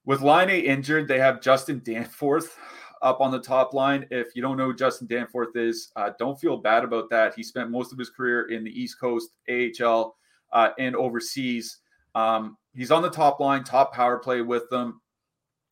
With 0.04 0.22
Laine 0.22 0.64
injured, 0.64 1.06
they 1.06 1.18
have 1.18 1.42
Justin 1.42 1.82
Danforth 1.84 2.56
up 3.02 3.20
on 3.20 3.30
the 3.30 3.40
top 3.40 3.74
line. 3.74 4.06
If 4.10 4.34
you 4.34 4.42
don't 4.42 4.56
know 4.56 4.66
who 4.66 4.74
Justin 4.74 5.06
Danforth 5.06 5.54
is, 5.54 5.92
uh, 5.96 6.10
don't 6.18 6.40
feel 6.40 6.56
bad 6.56 6.84
about 6.84 7.10
that. 7.10 7.34
He 7.34 7.42
spent 7.42 7.70
most 7.70 7.92
of 7.92 7.98
his 7.98 8.10
career 8.10 8.50
in 8.50 8.64
the 8.64 8.70
East 8.70 8.98
Coast 8.98 9.30
AHL 9.48 10.16
uh, 10.52 10.70
and 10.78 10.96
overseas. 10.96 11.78
Um, 12.14 12.56
he's 12.74 12.90
on 12.90 13.02
the 13.02 13.10
top 13.10 13.40
line, 13.40 13.64
top 13.64 13.92
power 13.92 14.18
play 14.18 14.42
with 14.42 14.68
them. 14.70 15.00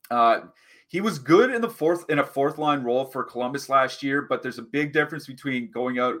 Uh, 0.09 0.41
he 0.87 1.01
was 1.01 1.19
good 1.19 1.53
in 1.53 1.61
the 1.61 1.69
fourth 1.69 2.09
in 2.09 2.19
a 2.19 2.25
fourth 2.25 2.57
line 2.57 2.81
role 2.83 3.05
for 3.05 3.23
Columbus 3.23 3.69
last 3.69 4.01
year, 4.01 4.21
but 4.21 4.41
there's 4.41 4.57
a 4.57 4.63
big 4.63 4.93
difference 4.93 5.27
between 5.27 5.69
going 5.69 5.99
out 5.99 6.15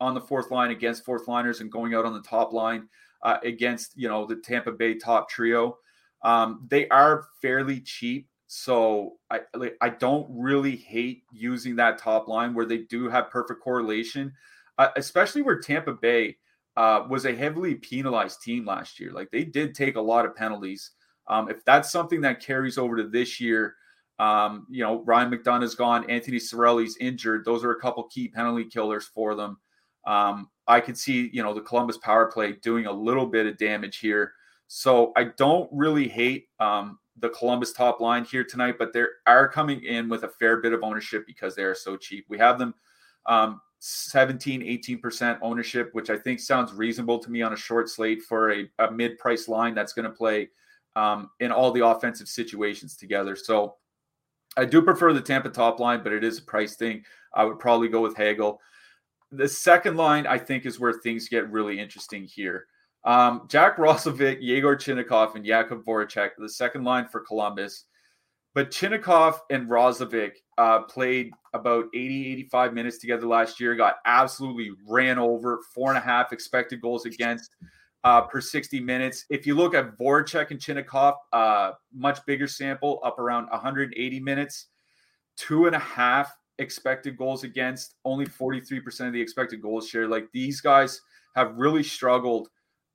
on 0.00 0.14
the 0.14 0.20
fourth 0.20 0.50
line 0.50 0.70
against 0.70 1.04
fourth 1.04 1.28
liners 1.28 1.60
and 1.60 1.70
going 1.70 1.94
out 1.94 2.04
on 2.04 2.14
the 2.14 2.22
top 2.22 2.52
line 2.52 2.88
uh, 3.22 3.38
against 3.44 3.96
you 3.96 4.08
know 4.08 4.26
the 4.26 4.36
Tampa 4.36 4.72
Bay 4.72 4.94
top 4.94 5.28
trio. 5.28 5.78
Um, 6.22 6.66
they 6.68 6.88
are 6.88 7.26
fairly 7.40 7.80
cheap, 7.80 8.28
so 8.48 9.14
I 9.30 9.40
like, 9.54 9.76
I 9.80 9.90
don't 9.90 10.26
really 10.28 10.76
hate 10.76 11.22
using 11.32 11.76
that 11.76 11.98
top 11.98 12.26
line 12.26 12.52
where 12.52 12.66
they 12.66 12.78
do 12.78 13.08
have 13.08 13.30
perfect 13.30 13.62
correlation, 13.62 14.32
uh, 14.78 14.88
especially 14.96 15.42
where 15.42 15.60
Tampa 15.60 15.92
Bay 15.92 16.36
uh, 16.76 17.04
was 17.08 17.26
a 17.26 17.34
heavily 17.34 17.74
penalized 17.74 18.42
team 18.42 18.64
last 18.64 19.00
year. 19.00 19.12
Like 19.12 19.30
they 19.30 19.44
did 19.44 19.74
take 19.74 19.96
a 19.96 20.00
lot 20.00 20.24
of 20.24 20.36
penalties. 20.36 20.92
Um, 21.28 21.48
if 21.48 21.64
that's 21.64 21.90
something 21.90 22.20
that 22.22 22.40
carries 22.40 22.78
over 22.78 22.96
to 22.96 23.08
this 23.08 23.40
year, 23.40 23.76
um, 24.18 24.66
you 24.68 24.84
know, 24.84 25.02
Ryan 25.04 25.30
McDonagh's 25.30 25.74
gone, 25.74 26.08
Anthony 26.10 26.38
Cirelli's 26.38 26.96
injured. 27.00 27.44
Those 27.44 27.64
are 27.64 27.70
a 27.70 27.80
couple 27.80 28.04
key 28.04 28.28
penalty 28.28 28.64
killers 28.64 29.06
for 29.06 29.34
them. 29.34 29.58
Um, 30.06 30.48
I 30.66 30.80
could 30.80 30.96
see, 30.96 31.30
you 31.32 31.42
know, 31.42 31.54
the 31.54 31.60
Columbus 31.60 31.98
power 31.98 32.30
play 32.30 32.52
doing 32.62 32.86
a 32.86 32.92
little 32.92 33.26
bit 33.26 33.46
of 33.46 33.56
damage 33.58 33.98
here. 33.98 34.32
So 34.66 35.12
I 35.16 35.24
don't 35.36 35.68
really 35.72 36.06
hate 36.06 36.48
um, 36.60 36.98
the 37.18 37.30
Columbus 37.30 37.72
top 37.72 38.00
line 38.00 38.24
here 38.24 38.44
tonight, 38.44 38.76
but 38.78 38.92
they 38.92 39.04
are 39.26 39.48
coming 39.48 39.82
in 39.82 40.08
with 40.08 40.22
a 40.24 40.28
fair 40.28 40.58
bit 40.60 40.72
of 40.72 40.82
ownership 40.82 41.24
because 41.26 41.54
they 41.54 41.64
are 41.64 41.74
so 41.74 41.96
cheap. 41.96 42.24
We 42.28 42.38
have 42.38 42.58
them 42.58 42.74
um, 43.26 43.60
17, 43.80 44.60
18% 44.60 45.38
ownership, 45.42 45.88
which 45.92 46.10
I 46.10 46.16
think 46.16 46.38
sounds 46.38 46.72
reasonable 46.72 47.18
to 47.18 47.30
me 47.30 47.40
on 47.42 47.54
a 47.54 47.56
short 47.56 47.88
slate 47.88 48.22
for 48.22 48.52
a, 48.52 48.70
a 48.78 48.90
mid 48.90 49.18
price 49.18 49.48
line 49.48 49.74
that's 49.74 49.94
going 49.94 50.04
to 50.04 50.16
play 50.16 50.50
um, 50.96 51.30
in 51.40 51.50
all 51.50 51.72
the 51.72 51.86
offensive 51.86 52.28
situations 52.28 52.94
together. 52.94 53.34
So 53.34 53.76
I 54.56 54.66
do 54.66 54.82
prefer 54.82 55.12
the 55.12 55.20
Tampa 55.20 55.48
top 55.48 55.80
line, 55.80 56.02
but 56.02 56.12
it 56.12 56.22
is 56.22 56.38
a 56.38 56.42
price 56.42 56.76
thing. 56.76 57.04
I 57.34 57.44
would 57.44 57.58
probably 57.58 57.88
go 57.88 58.02
with 58.02 58.16
Hagel. 58.16 58.60
The 59.32 59.48
second 59.48 59.96
line, 59.96 60.26
I 60.26 60.36
think, 60.36 60.66
is 60.66 60.78
where 60.78 60.92
things 60.92 61.28
get 61.28 61.50
really 61.50 61.78
interesting 61.78 62.24
here. 62.24 62.66
Um, 63.04 63.46
Jack 63.48 63.78
Roslovic, 63.78 64.38
Yegor 64.42 64.76
Chinakhov, 64.76 65.36
and 65.36 65.44
Jakub 65.44 65.84
Voracek, 65.84 66.30
the 66.36 66.48
second 66.48 66.84
line 66.84 67.08
for 67.08 67.20
Columbus. 67.20 67.84
But 68.52 68.70
Chinakhov 68.70 69.38
and 69.48 69.68
Roslovic 69.68 70.32
uh, 70.60 70.82
played 70.82 71.32
about 71.54 71.86
80, 71.94 72.32
85 72.32 72.74
minutes 72.74 72.98
together 72.98 73.26
last 73.26 73.58
year, 73.58 73.74
got 73.74 73.96
absolutely 74.04 74.70
ran 74.86 75.18
over, 75.18 75.60
four 75.74 75.88
and 75.88 75.96
a 75.96 76.02
half 76.02 76.34
expected 76.34 76.82
goals 76.82 77.06
against 77.06 77.50
uh, 78.04 78.20
per 78.20 78.42
60 78.42 78.78
minutes. 78.78 79.24
If 79.30 79.46
you 79.46 79.54
look 79.54 79.74
at 79.74 79.96
Voracek 79.96 80.50
and 80.50 80.60
Chinakhov, 80.60 81.14
uh, 81.32 81.72
much 81.94 82.18
bigger 82.26 82.46
sample, 82.46 83.00
up 83.02 83.18
around 83.18 83.48
180 83.48 84.20
minutes, 84.20 84.66
two 85.38 85.66
and 85.66 85.74
a 85.74 85.80
half 85.80 86.30
expected 86.58 87.16
goals 87.16 87.42
against, 87.42 87.94
only 88.04 88.26
43% 88.26 89.06
of 89.06 89.14
the 89.14 89.20
expected 89.20 89.62
goals 89.62 89.88
share. 89.88 90.08
Like 90.08 90.26
these 90.34 90.60
guys 90.60 91.00
have 91.36 91.56
really 91.56 91.82
struggled. 91.82 92.50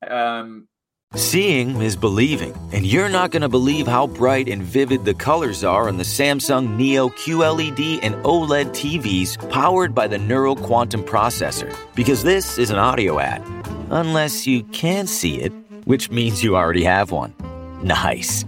Um, 0.08 0.68
Seeing 1.16 1.80
is 1.80 1.96
believing, 1.96 2.54
and 2.74 2.84
you're 2.84 3.08
not 3.08 3.30
going 3.30 3.40
to 3.40 3.48
believe 3.48 3.86
how 3.86 4.06
bright 4.06 4.50
and 4.50 4.62
vivid 4.62 5.06
the 5.06 5.14
colors 5.14 5.64
are 5.64 5.88
on 5.88 5.96
the 5.96 6.04
Samsung 6.04 6.76
Neo 6.76 7.08
QLED 7.08 8.00
and 8.02 8.14
OLED 8.16 8.66
TVs 8.72 9.48
powered 9.48 9.94
by 9.94 10.08
the 10.08 10.18
Neural 10.18 10.54
Quantum 10.54 11.02
Processor. 11.02 11.74
Because 11.94 12.22
this 12.22 12.58
is 12.58 12.68
an 12.68 12.76
audio 12.76 13.18
ad. 13.18 13.42
Unless 13.88 14.46
you 14.46 14.62
can 14.64 15.06
see 15.06 15.40
it, 15.40 15.54
which 15.86 16.10
means 16.10 16.44
you 16.44 16.54
already 16.54 16.84
have 16.84 17.12
one. 17.12 17.34
Nice. 17.82 18.44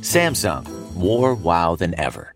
Samsung, 0.00 0.68
more 0.96 1.34
wow 1.34 1.76
than 1.76 1.96
ever 2.00 2.32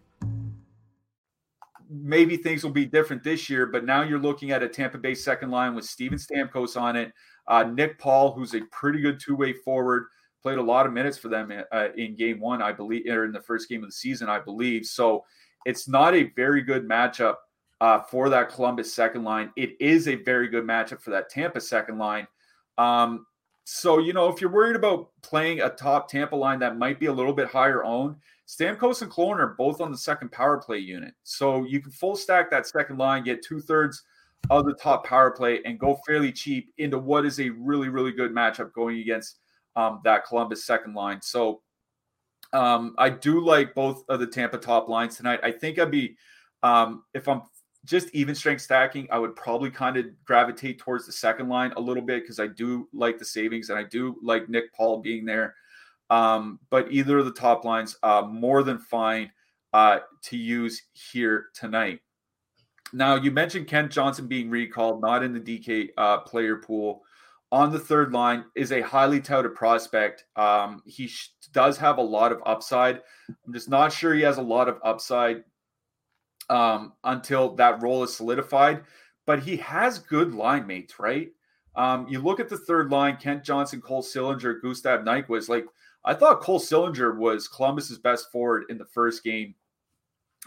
maybe 1.88 2.36
things 2.36 2.62
will 2.62 2.70
be 2.70 2.86
different 2.86 3.22
this 3.22 3.50
year, 3.50 3.66
but 3.66 3.84
now 3.84 4.02
you're 4.02 4.18
looking 4.18 4.50
at 4.50 4.62
a 4.62 4.68
Tampa 4.68 4.98
Bay 4.98 5.14
second 5.14 5.50
line 5.50 5.74
with 5.74 5.84
Steven 5.84 6.18
Stamkos 6.18 6.80
on 6.80 6.96
it, 6.96 7.12
uh, 7.48 7.64
Nick 7.64 7.98
Paul, 7.98 8.32
who's 8.32 8.54
a 8.54 8.60
pretty 8.72 9.00
good 9.00 9.20
two 9.20 9.36
way 9.36 9.52
forward, 9.52 10.06
played 10.42 10.58
a 10.58 10.62
lot 10.62 10.86
of 10.86 10.92
minutes 10.92 11.18
for 11.18 11.28
them 11.28 11.52
uh, 11.72 11.88
in 11.96 12.16
game 12.16 12.40
one, 12.40 12.62
I 12.62 12.72
believe, 12.72 13.06
or 13.08 13.24
in 13.24 13.32
the 13.32 13.40
first 13.40 13.68
game 13.68 13.82
of 13.82 13.88
the 13.88 13.94
season, 13.94 14.28
I 14.28 14.38
believe. 14.38 14.86
So 14.86 15.24
it's 15.64 15.88
not 15.88 16.14
a 16.14 16.30
very 16.36 16.62
good 16.62 16.88
matchup 16.88 17.36
uh, 17.80 18.00
for 18.00 18.28
that 18.28 18.50
Columbus 18.50 18.94
second 18.94 19.24
line. 19.24 19.50
It 19.56 19.76
is 19.80 20.08
a 20.08 20.16
very 20.16 20.48
good 20.48 20.64
matchup 20.64 21.00
for 21.00 21.10
that 21.10 21.28
Tampa 21.28 21.60
second 21.60 21.98
line. 21.98 22.26
Um, 22.78 23.26
so, 23.64 23.98
you 23.98 24.12
know, 24.12 24.28
if 24.28 24.40
you're 24.40 24.50
worried 24.50 24.76
about 24.76 25.10
playing 25.22 25.60
a 25.60 25.70
top 25.70 26.08
Tampa 26.08 26.36
line 26.36 26.60
that 26.60 26.78
might 26.78 27.00
be 27.00 27.06
a 27.06 27.12
little 27.12 27.32
bit 27.32 27.48
higher 27.48 27.82
owned, 27.82 28.14
Stamkos 28.46 29.02
and 29.02 29.10
Killorn 29.10 29.40
are 29.40 29.56
both 29.58 29.80
on 29.80 29.90
the 29.90 29.98
second 29.98 30.30
power 30.30 30.58
play 30.58 30.78
unit. 30.78 31.14
So 31.24 31.64
you 31.64 31.80
can 31.80 31.90
full 31.90 32.14
stack 32.14 32.48
that 32.50 32.68
second 32.68 32.98
line, 32.98 33.24
get 33.24 33.42
two 33.42 33.60
thirds 33.60 34.04
of 34.50 34.64
the 34.64 34.74
top 34.74 35.06
power 35.06 35.30
play, 35.30 35.60
and 35.64 35.78
go 35.78 35.98
fairly 36.06 36.32
cheap 36.32 36.72
into 36.78 36.98
what 36.98 37.24
is 37.24 37.40
a 37.40 37.50
really, 37.50 37.88
really 37.88 38.12
good 38.12 38.32
matchup 38.32 38.72
going 38.72 38.98
against 38.98 39.38
um, 39.74 40.00
that 40.04 40.24
Columbus 40.26 40.64
second 40.64 40.94
line. 40.94 41.20
So 41.22 41.62
um, 42.52 42.94
I 42.98 43.10
do 43.10 43.44
like 43.44 43.74
both 43.74 44.04
of 44.08 44.20
the 44.20 44.26
Tampa 44.26 44.58
top 44.58 44.88
lines 44.88 45.16
tonight. 45.16 45.40
I 45.42 45.50
think 45.50 45.78
I'd 45.78 45.90
be, 45.90 46.16
um, 46.62 47.04
if 47.12 47.28
I'm 47.28 47.42
just 47.84 48.08
even 48.14 48.34
strength 48.34 48.62
stacking, 48.62 49.06
I 49.10 49.18
would 49.18 49.36
probably 49.36 49.70
kind 49.70 49.96
of 49.96 50.06
gravitate 50.24 50.78
towards 50.78 51.06
the 51.06 51.12
second 51.12 51.48
line 51.48 51.72
a 51.76 51.80
little 51.80 52.02
bit 52.02 52.22
because 52.22 52.40
I 52.40 52.46
do 52.48 52.88
like 52.92 53.18
the 53.18 53.24
savings 53.24 53.70
and 53.70 53.78
I 53.78 53.84
do 53.84 54.16
like 54.22 54.48
Nick 54.48 54.72
Paul 54.74 55.00
being 55.00 55.24
there. 55.24 55.54
Um, 56.10 56.60
but 56.70 56.90
either 56.90 57.18
of 57.18 57.24
the 57.24 57.32
top 57.32 57.64
lines, 57.64 57.96
uh, 58.02 58.22
more 58.22 58.62
than 58.62 58.78
fine 58.78 59.30
uh, 59.72 59.98
to 60.22 60.36
use 60.36 60.82
here 60.92 61.46
tonight. 61.54 62.00
Now, 62.92 63.16
you 63.16 63.30
mentioned 63.30 63.66
Kent 63.66 63.90
Johnson 63.92 64.26
being 64.26 64.48
recalled, 64.48 65.00
not 65.02 65.22
in 65.22 65.32
the 65.32 65.40
DK 65.40 65.90
uh, 65.96 66.18
player 66.18 66.56
pool. 66.56 67.02
On 67.52 67.70
the 67.70 67.78
third 67.78 68.12
line 68.12 68.44
is 68.54 68.72
a 68.72 68.80
highly 68.80 69.20
touted 69.20 69.54
prospect. 69.54 70.24
Um, 70.34 70.82
he 70.84 71.06
sh- 71.06 71.32
does 71.52 71.78
have 71.78 71.98
a 71.98 72.02
lot 72.02 72.32
of 72.32 72.42
upside. 72.44 73.02
I'm 73.46 73.52
just 73.52 73.68
not 73.68 73.92
sure 73.92 74.14
he 74.14 74.22
has 74.22 74.38
a 74.38 74.42
lot 74.42 74.68
of 74.68 74.78
upside 74.84 75.44
um, 76.50 76.92
until 77.04 77.54
that 77.56 77.82
role 77.82 78.02
is 78.02 78.16
solidified. 78.16 78.82
But 79.26 79.40
he 79.40 79.56
has 79.58 79.98
good 79.98 80.34
line 80.34 80.66
mates, 80.66 80.98
right? 80.98 81.30
Um, 81.76 82.06
you 82.08 82.20
look 82.20 82.40
at 82.40 82.48
the 82.48 82.58
third 82.58 82.90
line: 82.90 83.16
Kent 83.16 83.44
Johnson, 83.44 83.80
Cole 83.80 84.02
Sillinger, 84.02 84.60
Gustav 84.62 85.00
Nyquist. 85.00 85.48
Like 85.48 85.66
I 86.04 86.14
thought 86.14 86.40
Cole 86.40 86.60
Sillinger 86.60 87.16
was 87.16 87.48
Columbus's 87.48 87.98
best 87.98 88.30
forward 88.32 88.64
in 88.70 88.78
the 88.78 88.84
first 88.86 89.22
game. 89.22 89.54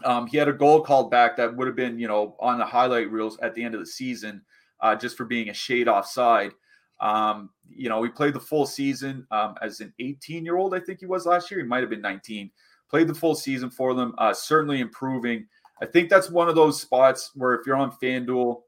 Um, 0.06 0.28
he 0.28 0.38
had 0.38 0.48
a 0.48 0.54
goal 0.54 0.82
called 0.82 1.12
back 1.12 1.38
that 1.38 1.56
would 1.56 1.68
have 1.68 1.76
been, 1.76 2.00
you 2.00 2.08
know, 2.08 2.36
on 2.40 2.58
the 2.58 2.66
highlight 2.66 3.12
reels 3.12 3.38
at 3.40 3.56
the 3.56 3.64
end 3.64 3.74
of 3.74 3.80
the 3.80 3.86
season, 3.86 4.42
uh, 4.82 4.96
just 4.96 5.18
for 5.18 5.26
being 5.26 5.50
a 5.50 5.54
shade 5.54 5.88
offside. 5.88 6.52
Um, 7.00 7.50
you 7.70 7.90
know, 7.90 8.04
he 8.04 8.10
played 8.10 8.34
the 8.34 8.40
full 8.40 8.66
season 8.66 9.26
um, 9.32 9.56
as 9.62 9.80
an 9.80 9.94
18 10.00 10.44
year 10.44 10.58
old, 10.58 10.76
I 10.76 10.80
think 10.80 11.00
he 11.00 11.06
was 11.06 11.26
last 11.26 11.50
year. 11.50 11.60
He 11.62 11.66
might 11.66 11.82
have 11.82 11.90
been 11.90 12.02
19. 12.02 12.52
Played 12.90 13.08
the 13.08 13.14
full 13.14 13.36
season 13.36 13.70
for 13.70 13.94
them, 13.94 14.16
uh, 14.18 14.34
certainly 14.34 14.80
improving. 14.80 15.48
I 15.82 15.86
think 15.86 16.10
that's 16.10 16.30
one 16.30 16.50
of 16.50 16.56
those 16.56 16.82
spots 16.82 17.32
where 17.36 17.54
if 17.54 17.66
you're 17.66 17.76
on 17.76 17.92
FanDuel, 17.92 18.62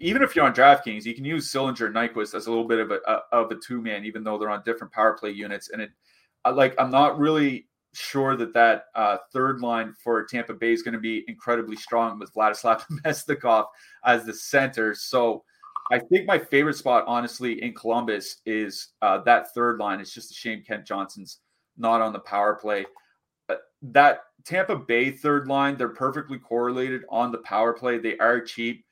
even 0.00 0.22
if 0.22 0.34
you're 0.34 0.44
on 0.44 0.54
DraftKings, 0.54 1.04
you 1.04 1.14
can 1.14 1.24
use 1.24 1.52
Sillinger 1.52 1.86
and 1.86 1.94
Nyquist 1.94 2.34
as 2.34 2.46
a 2.46 2.50
little 2.50 2.66
bit 2.66 2.80
of 2.80 2.90
a, 2.90 3.00
a 3.06 3.20
of 3.32 3.50
a 3.50 3.56
two 3.56 3.80
man, 3.80 4.04
even 4.04 4.24
though 4.24 4.38
they're 4.38 4.50
on 4.50 4.62
different 4.64 4.92
power 4.92 5.12
play 5.12 5.30
units. 5.30 5.70
And 5.70 5.80
it 5.80 5.90
like 6.50 6.74
I'm 6.78 6.90
not 6.90 7.18
really 7.18 7.66
sure 7.92 8.36
that 8.36 8.54
that 8.54 8.84
uh, 8.94 9.18
third 9.32 9.60
line 9.60 9.94
for 10.02 10.24
Tampa 10.24 10.54
Bay 10.54 10.72
is 10.72 10.82
going 10.82 10.94
to 10.94 11.00
be 11.00 11.24
incredibly 11.28 11.76
strong 11.76 12.18
with 12.18 12.32
Vladislav 12.34 12.84
Namestnikov 12.90 13.66
as 14.04 14.24
the 14.24 14.34
center. 14.34 14.94
So 14.94 15.44
I 15.90 15.98
think 15.98 16.26
my 16.26 16.38
favorite 16.38 16.76
spot, 16.76 17.04
honestly, 17.06 17.62
in 17.62 17.74
Columbus 17.74 18.38
is 18.46 18.90
uh, 19.02 19.18
that 19.24 19.52
third 19.54 19.78
line. 19.78 20.00
It's 20.00 20.14
just 20.14 20.30
a 20.30 20.34
shame 20.34 20.62
Kent 20.66 20.86
Johnson's 20.86 21.40
not 21.76 22.00
on 22.00 22.12
the 22.12 22.20
power 22.20 22.54
play. 22.54 22.86
But 23.48 23.62
that 23.82 24.20
Tampa 24.44 24.76
Bay 24.76 25.10
third 25.10 25.48
line, 25.48 25.76
they're 25.76 25.88
perfectly 25.88 26.38
correlated 26.38 27.02
on 27.08 27.32
the 27.32 27.38
power 27.38 27.72
play. 27.72 27.98
They 27.98 28.16
are 28.18 28.40
cheap. 28.40 28.84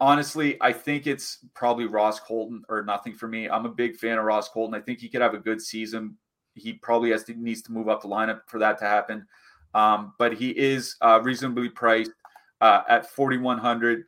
Honestly, 0.00 0.56
I 0.60 0.72
think 0.72 1.06
it's 1.06 1.46
probably 1.54 1.84
Ross 1.84 2.18
Colton 2.18 2.64
or 2.68 2.82
nothing 2.82 3.14
for 3.14 3.28
me. 3.28 3.48
I'm 3.48 3.66
a 3.66 3.70
big 3.70 3.96
fan 3.96 4.18
of 4.18 4.24
Ross 4.24 4.48
Colton. 4.48 4.74
I 4.74 4.82
think 4.82 4.98
he 4.98 5.08
could 5.08 5.20
have 5.20 5.34
a 5.34 5.38
good 5.38 5.60
season 5.60 6.16
he 6.60 6.74
probably 6.74 7.10
has 7.10 7.24
to, 7.24 7.34
needs 7.34 7.62
to 7.62 7.72
move 7.72 7.88
up 7.88 8.02
the 8.02 8.08
lineup 8.08 8.40
for 8.46 8.58
that 8.58 8.78
to 8.78 8.84
happen. 8.84 9.26
Um, 9.74 10.14
but 10.18 10.34
he 10.34 10.50
is 10.50 10.96
uh, 11.00 11.20
reasonably 11.22 11.68
priced 11.68 12.12
uh, 12.60 12.82
at 12.88 13.06
4100 13.10 14.04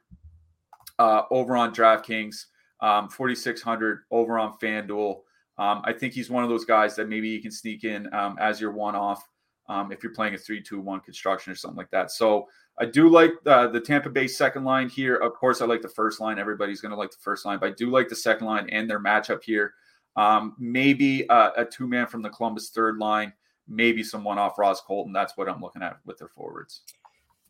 uh, 0.99 1.23
over 1.31 1.57
on 1.57 1.75
DraftKings, 1.75 2.47
um, 2.81 3.09
4600 3.09 4.01
over 4.11 4.39
on 4.39 4.57
FanDuel. 4.59 5.21
Um, 5.59 5.83
I 5.85 5.93
think 5.93 6.15
he's 6.15 6.31
one 6.31 6.43
of 6.43 6.51
those 6.51 6.65
guys 6.65 6.97
that 6.97 7.09
maybe 7.09 7.29
you 7.29 7.41
can 7.41 7.51
sneak 7.51 7.85
in 7.85 8.13
um, 8.15 8.37
as 8.41 8.61
your 8.61 8.73
one 8.73 8.97
off 8.97 9.23
um, 9.69 9.93
if 9.93 10.03
you're 10.03 10.15
playing 10.15 10.35
a 10.35 10.39
3 10.39 10.63
2 10.63 10.81
1 10.81 11.01
construction 11.01 11.53
or 11.53 11.57
something 11.57 11.77
like 11.77 11.91
that. 11.91 12.11
So 12.11 12.49
I 12.79 12.87
do 12.87 13.09
like 13.09 13.33
the 13.45 13.83
Tampa 13.85 14.11
Bay 14.11 14.27
second 14.27 14.65
line 14.65 14.89
here. 14.89 15.17
Of 15.17 15.35
course, 15.35 15.61
I 15.61 15.67
like 15.67 15.83
the 15.83 15.89
first 15.89 16.21
line. 16.21 16.39
Everybody's 16.39 16.81
going 16.81 16.91
to 16.91 16.97
like 16.97 17.11
the 17.11 17.19
first 17.21 17.45
line, 17.45 17.59
but 17.59 17.69
I 17.71 17.73
do 17.73 17.91
like 17.91 18.09
the 18.09 18.17
second 18.17 18.47
line 18.47 18.69
and 18.71 18.89
their 18.89 19.01
matchup 19.01 19.43
here. 19.45 19.75
Um, 20.17 20.55
maybe 20.59 21.25
a, 21.29 21.53
a 21.59 21.65
two 21.65 21.87
man 21.87 22.07
from 22.07 22.23
the 22.23 22.31
Columbus 22.31 22.71
third 22.71 22.99
line, 22.99 23.33
maybe 23.67 24.03
someone 24.03 24.39
off 24.39 24.59
Ross 24.59 24.81
Colton. 24.81 25.13
That's 25.13 25.37
what 25.37 25.49
I'm 25.49 25.61
looking 25.61 25.83
at 25.83 25.99
with 26.05 26.19
their 26.19 26.29
forwards. 26.29 26.83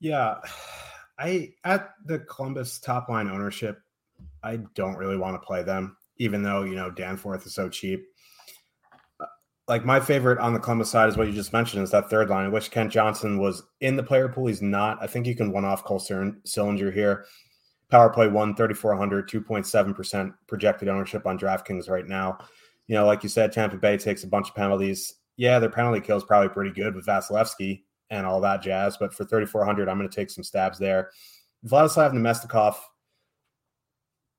Yeah. 0.00 0.36
I 1.18 1.54
at 1.64 1.90
the 2.04 2.20
Columbus 2.20 2.78
top 2.78 3.08
line 3.08 3.28
ownership, 3.28 3.80
I 4.42 4.56
don't 4.74 4.96
really 4.96 5.16
want 5.16 5.40
to 5.40 5.46
play 5.46 5.62
them, 5.62 5.96
even 6.16 6.42
though 6.42 6.62
you 6.62 6.74
know 6.74 6.90
Danforth 6.90 7.46
is 7.46 7.54
so 7.54 7.68
cheap. 7.68 8.04
Uh, 9.20 9.26
like 9.68 9.84
my 9.84 10.00
favorite 10.00 10.38
on 10.38 10.52
the 10.52 10.58
Columbus 10.58 10.90
side 10.90 11.08
is 11.08 11.16
what 11.16 11.28
you 11.28 11.32
just 11.32 11.52
mentioned 11.52 11.82
is 11.82 11.90
that 11.90 12.10
third 12.10 12.28
line. 12.28 12.50
which 12.50 12.70
Kent 12.70 12.92
Johnson 12.92 13.38
was 13.38 13.62
in 13.80 13.96
the 13.96 14.02
player 14.02 14.28
pool. 14.28 14.46
He's 14.46 14.62
not. 14.62 14.98
I 15.00 15.06
think 15.06 15.26
you 15.26 15.36
can 15.36 15.52
one 15.52 15.64
off 15.64 15.84
Cole 15.84 16.00
Sillinger 16.00 16.92
here. 16.92 17.26
Power 17.92 18.08
play 18.08 18.26
one, 18.26 18.56
3,400, 18.56 19.28
2.7% 19.28 20.32
projected 20.46 20.88
ownership 20.88 21.26
on 21.26 21.38
DraftKings 21.38 21.90
right 21.90 22.08
now. 22.08 22.38
You 22.86 22.94
know, 22.94 23.04
like 23.04 23.22
you 23.22 23.28
said, 23.28 23.52
Tampa 23.52 23.76
Bay 23.76 23.98
takes 23.98 24.24
a 24.24 24.28
bunch 24.28 24.48
of 24.48 24.54
penalties. 24.54 25.16
Yeah, 25.36 25.58
their 25.58 25.68
penalty 25.68 26.00
kill 26.00 26.16
is 26.16 26.24
probably 26.24 26.48
pretty 26.48 26.70
good 26.70 26.94
with 26.94 27.04
Vasilevskiy 27.04 27.82
and 28.08 28.26
all 28.26 28.40
that 28.40 28.62
jazz. 28.62 28.96
But 28.96 29.12
for 29.12 29.26
3,400, 29.26 29.90
I'm 29.90 29.98
going 29.98 30.08
to 30.08 30.16
take 30.16 30.30
some 30.30 30.42
stabs 30.42 30.78
there. 30.78 31.10
Vladislav 31.66 32.14
Namestnikov, 32.14 32.76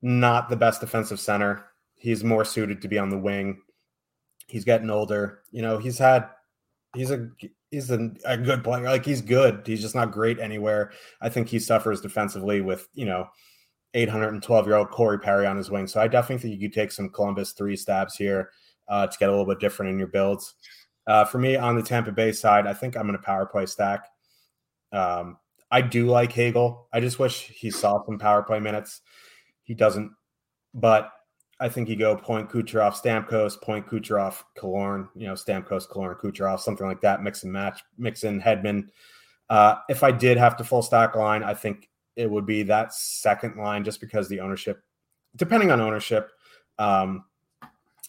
not 0.02 0.48
the 0.48 0.56
best 0.56 0.80
defensive 0.80 1.20
center. 1.20 1.66
He's 1.94 2.24
more 2.24 2.44
suited 2.44 2.82
to 2.82 2.88
be 2.88 2.98
on 2.98 3.08
the 3.08 3.18
wing. 3.18 3.62
He's 4.48 4.64
getting 4.64 4.90
older. 4.90 5.42
You 5.52 5.62
know, 5.62 5.78
he's 5.78 5.98
had 5.98 6.28
he's 6.96 7.12
a 7.12 7.30
he's 7.74 7.90
a, 7.90 7.98
good 8.36 8.62
player. 8.62 8.84
Like 8.84 9.04
he's 9.04 9.20
good. 9.20 9.62
He's 9.66 9.80
just 9.80 9.94
not 9.94 10.12
great 10.12 10.38
anywhere. 10.38 10.92
I 11.20 11.28
think 11.28 11.48
he 11.48 11.58
suffers 11.58 12.00
defensively 12.00 12.60
with, 12.60 12.88
you 12.94 13.04
know, 13.04 13.28
812 13.94 14.66
year 14.66 14.76
old 14.76 14.90
Corey 14.90 15.18
Perry 15.18 15.46
on 15.46 15.56
his 15.56 15.70
wing. 15.70 15.86
So 15.86 16.00
I 16.00 16.08
definitely 16.08 16.42
think 16.42 16.60
you 16.60 16.68
could 16.68 16.74
take 16.74 16.92
some 16.92 17.10
Columbus 17.10 17.52
three 17.52 17.76
stabs 17.76 18.16
here 18.16 18.50
uh, 18.88 19.06
to 19.06 19.18
get 19.18 19.28
a 19.28 19.32
little 19.32 19.46
bit 19.46 19.60
different 19.60 19.92
in 19.92 19.98
your 19.98 20.08
builds. 20.08 20.54
Uh, 21.06 21.24
for 21.24 21.38
me 21.38 21.56
on 21.56 21.76
the 21.76 21.82
Tampa 21.82 22.12
Bay 22.12 22.32
side, 22.32 22.66
I 22.66 22.74
think 22.74 22.96
I'm 22.96 23.06
going 23.06 23.18
to 23.18 23.22
power 23.22 23.46
play 23.46 23.66
stack. 23.66 24.06
Um, 24.92 25.38
I 25.70 25.80
do 25.80 26.06
like 26.06 26.32
Hagel. 26.32 26.88
I 26.92 27.00
just 27.00 27.18
wish 27.18 27.48
he 27.48 27.70
saw 27.70 28.04
some 28.06 28.18
power 28.18 28.42
play 28.42 28.60
minutes. 28.60 29.00
He 29.64 29.74
doesn't, 29.74 30.12
but 30.72 31.10
I 31.60 31.68
think 31.68 31.88
you 31.88 31.96
go 31.96 32.16
point 32.16 32.50
Kucherov, 32.50 33.00
Stamkos, 33.00 33.60
point 33.60 33.86
Kucherov, 33.86 34.42
Killorn, 34.56 35.08
you 35.14 35.26
know, 35.26 35.34
Stamkos, 35.34 35.88
Killorn, 35.88 36.18
Kucherov, 36.18 36.60
something 36.60 36.86
like 36.86 37.00
that. 37.02 37.22
Mix 37.22 37.44
and 37.44 37.52
match, 37.52 37.82
mix 37.96 38.24
in 38.24 38.40
Hedman. 38.40 38.88
Uh, 39.48 39.76
if 39.88 40.02
I 40.02 40.10
did 40.10 40.36
have 40.36 40.56
to 40.56 40.64
full 40.64 40.82
stack 40.82 41.14
line, 41.14 41.42
I 41.42 41.54
think 41.54 41.88
it 42.16 42.30
would 42.30 42.46
be 42.46 42.62
that 42.64 42.92
second 42.92 43.56
line 43.56 43.84
just 43.84 44.00
because 44.00 44.28
the 44.28 44.40
ownership, 44.40 44.82
depending 45.36 45.70
on 45.70 45.80
ownership, 45.80 46.30
um, 46.78 47.24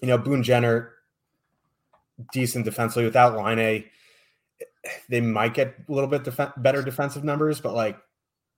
you 0.01 0.08
know, 0.08 0.17
Boone 0.17 0.43
Jenner, 0.43 0.93
decent 2.31 2.65
defensively 2.65 3.05
without 3.05 3.36
Laine, 3.36 3.86
they 5.10 5.21
might 5.21 5.53
get 5.53 5.75
a 5.88 5.91
little 5.91 6.10
bit 6.10 6.23
def- 6.23 6.53
better 6.58 6.81
defensive 6.81 7.23
numbers, 7.23 7.60
but 7.60 7.73
like 7.73 7.97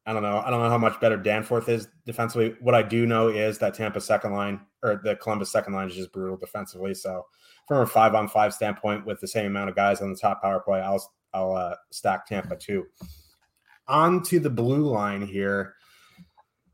I 0.08 0.14
don't 0.14 0.24
know. 0.24 0.40
I 0.40 0.50
don't 0.50 0.62
know 0.62 0.70
how 0.70 0.78
much 0.78 1.00
better 1.02 1.18
Danforth 1.18 1.68
is 1.68 1.90
defensively. 2.06 2.56
What 2.62 2.74
I 2.74 2.82
do 2.82 3.06
know 3.06 3.28
is 3.28 3.58
that 3.58 3.74
Tampa 3.74 4.00
second 4.00 4.32
line 4.32 4.62
or 4.82 5.02
the 5.04 5.18
Columbus 5.18 5.52
second 5.52 5.74
line 5.74 5.90
is 5.90 5.96
just 5.96 6.14
brutal 6.14 6.38
defensively. 6.38 6.94
So 6.94 7.26
from 7.68 7.82
a 7.82 7.86
five 7.86 8.16
on 8.16 8.30
five 8.30 8.54
standpoint, 8.54 9.06
with 9.06 9.20
the 9.20 9.28
same 9.28 9.48
amount 9.48 9.70
of 9.70 9.76
guys 9.76 10.02
on 10.02 10.10
the 10.10 10.18
top 10.18 10.42
power 10.42 10.62
play, 10.62 10.80
I'll 10.80 11.06
I'll 11.34 11.54
uh, 11.54 11.76
stack 11.92 12.26
Tampa 12.26 12.56
too. 12.56 12.86
On 13.90 14.24
to 14.24 14.40
the 14.40 14.50
blue 14.50 14.86
line 14.86 15.22
here. 15.22 15.76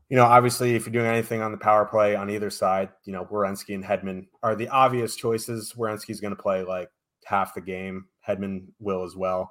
You 0.08 0.16
know, 0.16 0.26
obviously, 0.26 0.76
if 0.76 0.86
you're 0.86 0.92
doing 0.92 1.06
anything 1.06 1.42
on 1.42 1.50
the 1.50 1.58
power 1.58 1.86
play 1.86 2.14
on 2.14 2.30
either 2.30 2.50
side, 2.50 2.90
you 3.04 3.12
know, 3.12 3.24
Werenski 3.24 3.74
and 3.74 3.82
Hedman 3.82 4.26
are 4.44 4.54
the 4.54 4.68
obvious 4.68 5.16
choices. 5.16 5.74
Werenski's 5.76 6.20
going 6.20 6.36
to 6.36 6.40
play 6.40 6.62
like 6.62 6.88
half 7.24 7.54
the 7.54 7.60
game. 7.60 8.06
Hedman 8.26 8.66
will 8.78 9.02
as 9.02 9.16
well. 9.16 9.50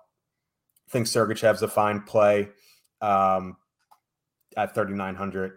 I 0.88 0.91
think 0.91 1.08
Sergachev's 1.08 1.63
a 1.63 1.67
fine 1.67 2.02
play. 2.04 2.48
Um, 3.02 3.58
at 4.58 4.74
3,900. 4.74 5.54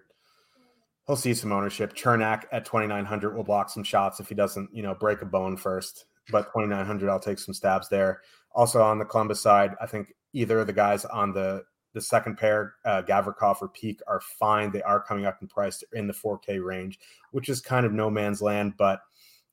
He'll 1.06 1.16
see 1.16 1.34
some 1.34 1.52
ownership. 1.52 1.94
Cernak 1.94 2.44
at 2.50 2.64
2,900 2.64 3.36
will 3.36 3.44
block 3.44 3.70
some 3.70 3.84
shots 3.84 4.18
if 4.18 4.28
he 4.28 4.34
doesn't, 4.34 4.70
you 4.72 4.82
know, 4.82 4.94
break 4.94 5.22
a 5.22 5.26
bone 5.26 5.56
first. 5.56 6.06
But 6.30 6.52
2,900, 6.52 7.08
I'll 7.08 7.20
take 7.20 7.38
some 7.38 7.54
stabs 7.54 7.88
there. 7.88 8.22
Also 8.52 8.82
on 8.82 8.98
the 8.98 9.04
Columbus 9.04 9.40
side, 9.40 9.74
I 9.80 9.86
think 9.86 10.12
either 10.32 10.58
of 10.58 10.66
the 10.66 10.72
guys 10.72 11.04
on 11.04 11.32
the 11.32 11.64
the 11.92 12.00
second 12.02 12.36
pair, 12.36 12.74
uh, 12.84 13.00
Gavrikov 13.00 13.62
or 13.62 13.70
Peeke, 13.70 14.00
are 14.06 14.20
fine. 14.20 14.70
They 14.70 14.82
are 14.82 15.00
coming 15.00 15.24
up 15.24 15.38
in 15.40 15.48
price 15.48 15.82
in 15.94 16.06
the 16.06 16.12
4K 16.12 16.62
range, 16.62 16.98
which 17.30 17.48
is 17.48 17.62
kind 17.62 17.86
of 17.86 17.92
no 17.92 18.10
man's 18.10 18.42
land. 18.42 18.74
But 18.76 19.00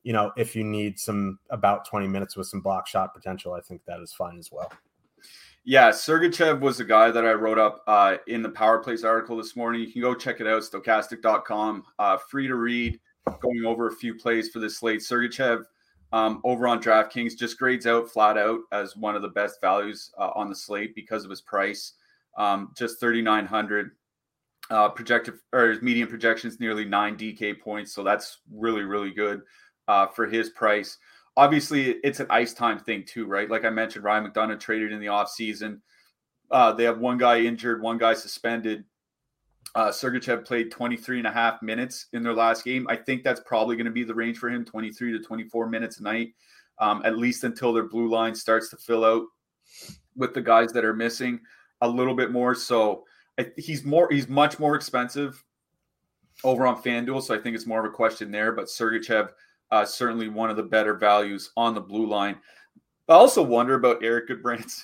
you 0.04 0.12
know, 0.12 0.34
if 0.36 0.54
you 0.54 0.66
need 0.66 1.00
some 1.00 1.40
about 1.50 1.88
20 1.88 2.08
minutes 2.08 2.36
with 2.36 2.48
some 2.48 2.60
block 2.60 2.86
shot 2.86 3.14
potential, 3.14 3.54
I 3.54 3.62
think 3.62 3.82
that 3.88 4.02
is 4.02 4.12
fine 4.12 4.38
as 4.38 4.52
well. 4.52 4.72
Yeah, 5.66 5.92
Sergachev 5.92 6.60
was 6.60 6.78
the 6.78 6.84
guy 6.84 7.10
that 7.10 7.26
I 7.26 7.32
wrote 7.32 7.58
up 7.58 7.84
uh, 7.88 8.18
in 8.28 8.42
the 8.42 8.50
Power 8.50 8.80
Plays 8.80 9.06
article 9.06 9.38
this 9.38 9.56
morning. 9.56 9.80
You 9.80 9.92
can 9.92 10.02
go 10.02 10.14
check 10.14 10.42
it 10.42 10.48
out, 10.48 10.62
stokastic.com. 10.62 11.86
Uh, 11.98 12.18
free 12.18 12.48
to 12.48 12.56
read, 12.56 13.00
going 13.40 13.64
over 13.66 13.88
a 13.88 13.96
few 13.96 14.16
plays 14.16 14.50
for 14.50 14.60
this 14.60 14.80
slate. 14.80 15.00
Sergachev 15.00 15.64
um, 16.12 16.42
over 16.44 16.68
on 16.68 16.84
DraftKings 16.84 17.38
just 17.38 17.58
grades 17.58 17.88
out 17.88 18.10
flat 18.10 18.38
out 18.38 18.60
as 18.74 18.98
one 18.98 19.16
of 19.16 19.22
the 19.22 19.30
best 19.30 19.62
values 19.62 20.12
uh, 20.20 20.32
on 20.36 20.50
the 20.50 20.56
slate 20.56 20.96
because 20.96 21.24
of 21.24 21.30
his 21.30 21.42
price. 21.42 21.94
Um, 22.38 22.74
just 22.78 23.00
3,900 23.00 23.92
uh, 24.70 24.90
projected 24.90 25.36
or 25.54 25.70
his 25.70 25.82
median 25.82 26.10
projections 26.10 26.60
nearly 26.60 26.84
nine 26.84 27.16
DK 27.16 27.62
points. 27.62 27.94
So 27.94 28.04
that's 28.04 28.40
really, 28.54 28.84
really 28.84 29.12
good 29.12 29.42
uh, 29.88 30.08
for 30.08 30.28
his 30.28 30.50
price 30.50 30.98
obviously 31.36 31.92
it's 32.04 32.20
an 32.20 32.28
ice 32.30 32.54
time 32.54 32.80
thing 32.80 33.04
too, 33.06 33.26
right? 33.26 33.50
Like 33.50 33.66
I 33.66 33.70
mentioned, 33.70 34.06
Ryan 34.06 34.30
McDonagh 34.30 34.60
traded 34.60 34.92
in 34.92 35.00
the 35.00 35.08
offseason. 35.08 35.80
Uh, 36.52 36.72
they 36.72 36.84
have 36.84 37.00
one 37.00 37.18
guy 37.18 37.40
injured, 37.40 37.82
one 37.82 37.98
guy 37.98 38.14
suspended. 38.14 38.84
Uh, 39.76 39.88
Sergachev 39.88 40.46
played 40.46 40.70
23 40.70 41.18
and 41.18 41.28
a 41.28 41.32
half 41.32 41.62
minutes 41.64 42.08
in 42.14 42.22
their 42.22 42.34
last 42.34 42.64
game. 42.64 42.86
I 42.90 42.96
think 42.96 43.24
that's 43.24 43.42
probably 43.46 43.76
going 43.76 43.86
to 43.86 43.92
be 43.92 44.04
the 44.04 44.14
range 44.14 44.38
for 44.38 44.50
him 44.50 44.64
23 44.64 45.14
to 45.14 45.20
24 45.20 45.68
minutes 45.68 46.00
a 46.00 46.04
night, 46.04 46.34
um, 46.78 47.02
at 47.04 47.18
least 47.18 47.44
until 47.44 47.74
their 47.74 47.88
blue 47.88 48.08
line 48.08 48.36
starts 48.36 48.70
to 48.70 48.78
fill 48.78 49.04
out 49.04 49.24
with 50.16 50.36
the 50.36 50.42
guys 50.42 50.72
that 50.74 50.86
are 50.86 50.94
missing 50.94 51.40
a 51.82 51.88
little 51.88 52.14
bit 52.14 52.32
more. 52.32 52.54
So 52.54 53.04
I, 53.40 53.52
he's 53.58 53.84
more, 53.84 54.08
he's 54.12 54.30
much 54.30 54.60
more 54.60 54.76
expensive 54.76 55.44
over 56.44 56.68
on 56.68 56.84
FanDuel. 56.84 57.24
So 57.24 57.34
I 57.34 57.40
think 57.40 57.56
it's 57.56 57.66
more 57.66 57.80
of 57.80 57.86
a 57.86 57.96
question 57.96 58.30
there. 58.30 58.52
But 58.52 58.66
Sergachev, 58.66 59.30
uh, 59.74 59.84
certainly 59.84 60.30
one 60.30 60.52
of 60.52 60.56
the 60.56 60.62
better 60.62 60.94
values 60.94 61.50
on 61.58 61.74
the 61.74 61.82
blue 61.82 62.06
line. 62.06 62.36
I 63.10 63.14
also 63.14 63.42
wonder 63.42 63.74
about 63.74 64.04
Erik 64.04 64.30
Gudbranson. 64.30 64.84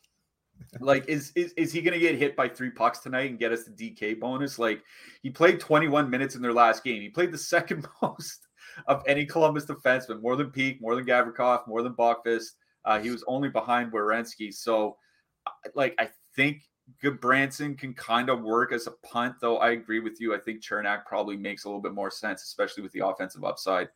like, 0.80 1.08
is, 1.08 1.30
is 1.36 1.52
is 1.52 1.72
he 1.72 1.80
going 1.80 1.94
to 1.94 2.00
get 2.00 2.16
hit 2.16 2.34
by 2.34 2.48
three 2.48 2.70
pucks 2.70 2.98
tonight 2.98 3.30
and 3.30 3.38
get 3.38 3.52
us 3.52 3.62
the 3.62 3.70
DK 3.70 4.18
bonus? 4.18 4.58
Like, 4.58 4.82
he 5.22 5.30
played 5.30 5.60
21 5.60 6.10
minutes 6.10 6.34
in 6.34 6.42
their 6.42 6.52
last 6.52 6.82
game. 6.82 7.00
He 7.00 7.08
played 7.08 7.30
the 7.30 7.38
second 7.54 7.86
most 8.02 8.48
of 8.88 9.04
any 9.06 9.24
Columbus 9.24 9.66
defenseman, 9.66 10.20
more 10.20 10.34
than 10.34 10.50
Peeke, 10.50 10.80
more 10.80 10.96
than 10.96 11.06
Gavrikov, 11.06 11.68
more 11.68 11.82
than 11.82 11.94
Boqvist. 11.94 12.48
Uh, 12.84 12.98
he 12.98 13.10
was 13.10 13.22
only 13.28 13.50
behind 13.50 13.92
Werenski. 13.92 14.52
So, 14.52 14.96
like, 15.76 15.94
I 16.00 16.08
think 16.34 16.62
Gudbranson 17.04 17.78
can 17.78 17.94
kind 17.94 18.30
of 18.30 18.42
work 18.42 18.72
as 18.72 18.88
a 18.88 18.92
punt, 19.06 19.36
though. 19.40 19.58
I 19.58 19.70
agree 19.70 20.00
with 20.00 20.20
you. 20.20 20.34
I 20.34 20.38
think 20.38 20.60
Cernak 20.60 21.04
probably 21.06 21.36
makes 21.36 21.64
a 21.64 21.68
little 21.68 21.80
bit 21.80 21.94
more 21.94 22.10
sense, 22.10 22.42
especially 22.42 22.82
with 22.82 22.90
the 22.90 23.06
offensive 23.06 23.44
upside 23.44 23.88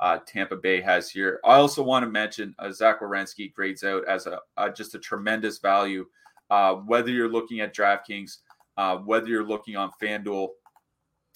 uh, 0.00 0.18
Tampa 0.26 0.56
Bay 0.56 0.80
has 0.80 1.10
here. 1.10 1.40
I 1.44 1.54
also 1.54 1.82
want 1.82 2.04
to 2.04 2.10
mention 2.10 2.54
uh, 2.58 2.70
Zach 2.70 3.00
Werenski 3.00 3.52
grades 3.52 3.82
out 3.82 4.06
as 4.06 4.26
a 4.26 4.40
uh, 4.56 4.68
just 4.68 4.94
a 4.94 4.98
tremendous 4.98 5.58
value. 5.58 6.06
Uh, 6.50 6.74
whether 6.74 7.10
you're 7.10 7.30
looking 7.30 7.60
at 7.60 7.74
DraftKings, 7.74 8.38
uh, 8.76 8.96
whether 8.98 9.28
you're 9.28 9.44
looking 9.44 9.76
on 9.76 9.90
FanDuel, 10.00 10.48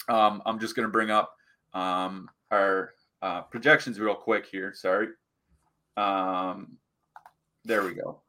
um, 0.09 0.41
I'm 0.45 0.59
just 0.59 0.75
going 0.75 0.87
to 0.87 0.91
bring 0.91 1.11
up 1.11 1.35
um, 1.73 2.29
our 2.51 2.93
projections 3.51 3.99
real 3.99 4.15
quick 4.15 4.45
here. 4.45 4.73
Sorry. 4.73 5.09
Um, 5.97 6.77
there 7.63 7.83
we 7.83 7.93
go. 7.93 8.21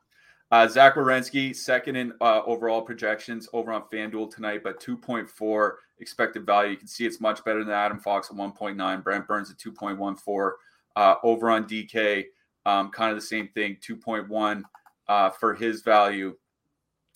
Zach 0.68 0.94
Werenski, 0.94 1.54
second 1.54 1.96
in 1.96 2.12
overall 2.20 2.82
projections 2.82 3.48
over 3.52 3.72
on 3.72 3.82
FanDuel 3.92 4.32
tonight, 4.32 4.62
but 4.62 4.80
2.4 4.80 5.72
expected 5.98 6.46
value. 6.46 6.72
You 6.72 6.76
can 6.76 6.88
see 6.88 7.06
it's 7.06 7.20
much 7.20 7.44
better 7.44 7.64
than 7.64 7.74
Adam 7.74 7.98
Fox 7.98 8.30
at 8.30 8.36
1.9, 8.36 9.04
Brent 9.04 9.26
Burns 9.26 9.50
at 9.50 9.58
2.14. 9.58 10.52
Uh, 10.96 11.14
over 11.24 11.50
on 11.50 11.64
DK, 11.64 12.24
um, 12.66 12.90
kind 12.90 13.10
of 13.10 13.16
the 13.16 13.26
same 13.26 13.48
thing, 13.48 13.76
2.1 13.86 14.62
uh, 15.08 15.30
for 15.30 15.54
his 15.54 15.82
value. 15.82 16.36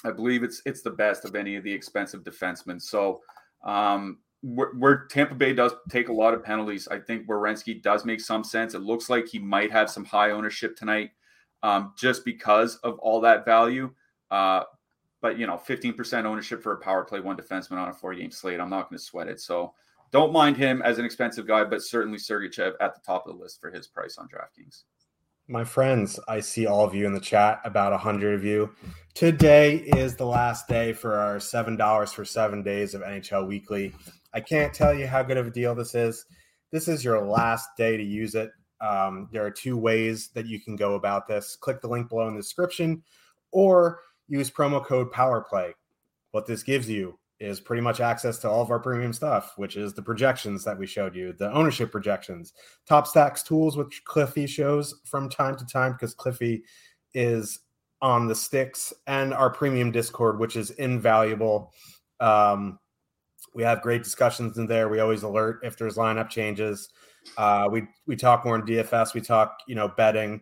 I 0.05 0.11
believe 0.11 0.43
it's 0.43 0.63
it's 0.65 0.83
the 0.83 0.91
best 0.91 1.25
of 1.25 1.35
any 1.35 1.57
of 1.57 1.65
the 1.65 1.73
expensive 1.73 2.23
defensemen. 2.23 2.81
So 2.81 3.21
um, 3.65 4.19
where, 4.43 5.07
Tampa 5.11 5.35
Bay 5.35 5.53
does 5.53 5.73
take 5.91 6.09
a 6.09 6.13
lot 6.13 6.35
of 6.35 6.45
penalties, 6.45 6.87
I 6.89 7.01
think 7.01 7.27
Werenski 7.27 7.83
does 7.83 8.05
make 8.05 8.21
some 8.21 8.45
sense. 8.45 8.75
It 8.75 8.83
looks 8.83 9.11
like 9.11 9.27
he 9.27 9.39
might 9.39 9.73
have 9.73 9.91
some 9.91 10.05
high 10.05 10.31
ownership 10.31 10.77
tonight 10.77 11.11
um, 11.63 11.93
just 11.97 12.25
because 12.25 12.77
of 12.77 12.99
all 13.01 13.21
that 13.23 13.45
value. 13.45 13.91
Uh, 14.31 14.63
but 15.21 15.39
you 15.39 15.47
know, 15.47 15.57
15% 15.57 16.25
ownership 16.25 16.63
for 16.63 16.73
a 16.73 16.79
power 16.79 17.05
play 17.05 17.21
one 17.21 17.37
defenseman 17.37 17.79
on 17.79 17.89
a 17.89 17.95
four 17.95 18.15
game 18.15 18.31
slate. 18.31 18.61
I'm 18.61 18.71
not 18.71 18.89
going 18.89 18.99
to 18.99 19.05
sweat 19.05 19.29
it. 19.29 19.41
So 19.41 19.75
don't 20.11 20.33
mind 20.33 20.57
him 20.57 20.81
as 20.83 20.99
an 20.99 21.05
expensive 21.05 21.47
guy, 21.47 21.65
but 21.65 21.83
certainly 21.83 22.19
Sergachev 22.19 22.75
at 22.81 22.95
the 22.95 23.01
top 23.05 23.27
of 23.27 23.35
the 23.35 23.43
list 23.43 23.61
for 23.61 23.71
his 23.71 23.87
price 23.87 24.17
on 24.17 24.29
DraftKings. 24.29 24.85
My 25.49 25.65
friends, 25.65 26.21
I 26.29 26.41
see 26.41 26.67
all 26.67 26.85
of 26.85 26.95
you 26.95 27.07
in 27.07 27.15
the 27.15 27.21
chat, 27.21 27.61
about 27.65 27.93
100 27.93 28.35
of 28.35 28.45
you. 28.45 28.71
Today 29.15 29.77
is 29.77 30.15
the 30.15 30.27
last 30.27 30.69
day 30.69 30.93
for 30.93 31.17
our 31.17 31.37
$7 31.37 32.13
for 32.13 32.25
seven 32.25 32.63
days 32.63 32.95
of 32.95 33.01
NHL 33.03 33.49
Weekly. 33.49 33.95
I 34.35 34.41
can't 34.41 34.75
tell 34.75 34.95
you 34.95 35.07
how 35.07 35.23
good 35.23 35.39
of 35.39 35.47
a 35.47 35.51
deal 35.51 35.75
this 35.75 35.95
is. 35.95 36.27
This 36.71 36.87
is 36.87 37.03
your 37.03 37.21
last 37.25 37.71
day 37.79 37.97
to 37.97 38.03
use 38.03 38.35
it. 38.35 38.51
Um, 38.81 39.29
there 39.33 39.45
are 39.45 39.51
two 39.51 39.77
ways 39.77 40.29
that 40.35 40.47
you 40.47 40.61
can 40.61 40.77
go 40.77 40.95
about 40.95 41.27
this. 41.27 41.57
Click 41.57 41.81
the 41.81 41.89
link 41.89 42.11
below 42.11 42.29
in 42.29 42.35
the 42.35 42.41
description 42.41 43.03
or 43.51 44.01
use 44.29 44.51
promo 44.51 44.85
code 44.85 45.13
PowerPlay. 45.13 45.73
What 46.33 46.47
this 46.47 46.63
gives 46.63 46.89
you 46.89 47.19
is 47.41 47.61
pretty 47.61 47.81
much 47.81 48.01
access 48.01 48.39
to 48.39 48.49
all 48.51 48.63
of 48.63 48.71
our 48.71 48.81
premium 48.81 49.13
stuff, 49.13 49.55
which 49.57 49.77
is 49.77 49.95
the 49.95 50.03
projections 50.03 50.65
that 50.65 50.77
we 50.77 50.87
showed 50.87 51.15
you, 51.15 51.33
the 51.33 51.53
ownership 51.53 51.93
projections, 51.93 52.53
top 52.87 53.07
stacks 53.07 53.43
tools, 53.43 53.77
which 53.77 54.03
Cliffy 54.05 54.47
shows 54.47 55.01
from 55.05 55.29
time 55.29 55.57
to 55.57 55.65
time 55.67 55.93
because 55.93 56.15
Cliffy 56.15 56.65
is 57.15 57.61
on 58.01 58.27
the 58.27 58.35
sticks, 58.35 58.93
and 59.07 59.35
our 59.35 59.51
premium 59.51 59.91
Discord, 59.91 60.39
which 60.39 60.57
is 60.57 60.71
invaluable. 60.73 61.73
Um, 62.21 62.79
we 63.55 63.63
have 63.63 63.83
great 63.83 64.05
discussions 64.05 64.59
in 64.59 64.67
there. 64.67 64.89
We 64.89 65.01
always 65.01 65.23
alert 65.23 65.61
if 65.63 65.77
there's 65.77 65.97
lineup 65.97 66.29
changes. 66.29 66.91
Uh, 67.37 67.69
we 67.71 67.89
we 68.07 68.17
talk 68.17 68.45
more 68.45 68.57
in 68.57 68.63
DFS. 68.63 69.15
We 69.15 69.21
talk, 69.21 69.59
you 69.67 69.75
know, 69.75 69.89
betting. 69.89 70.41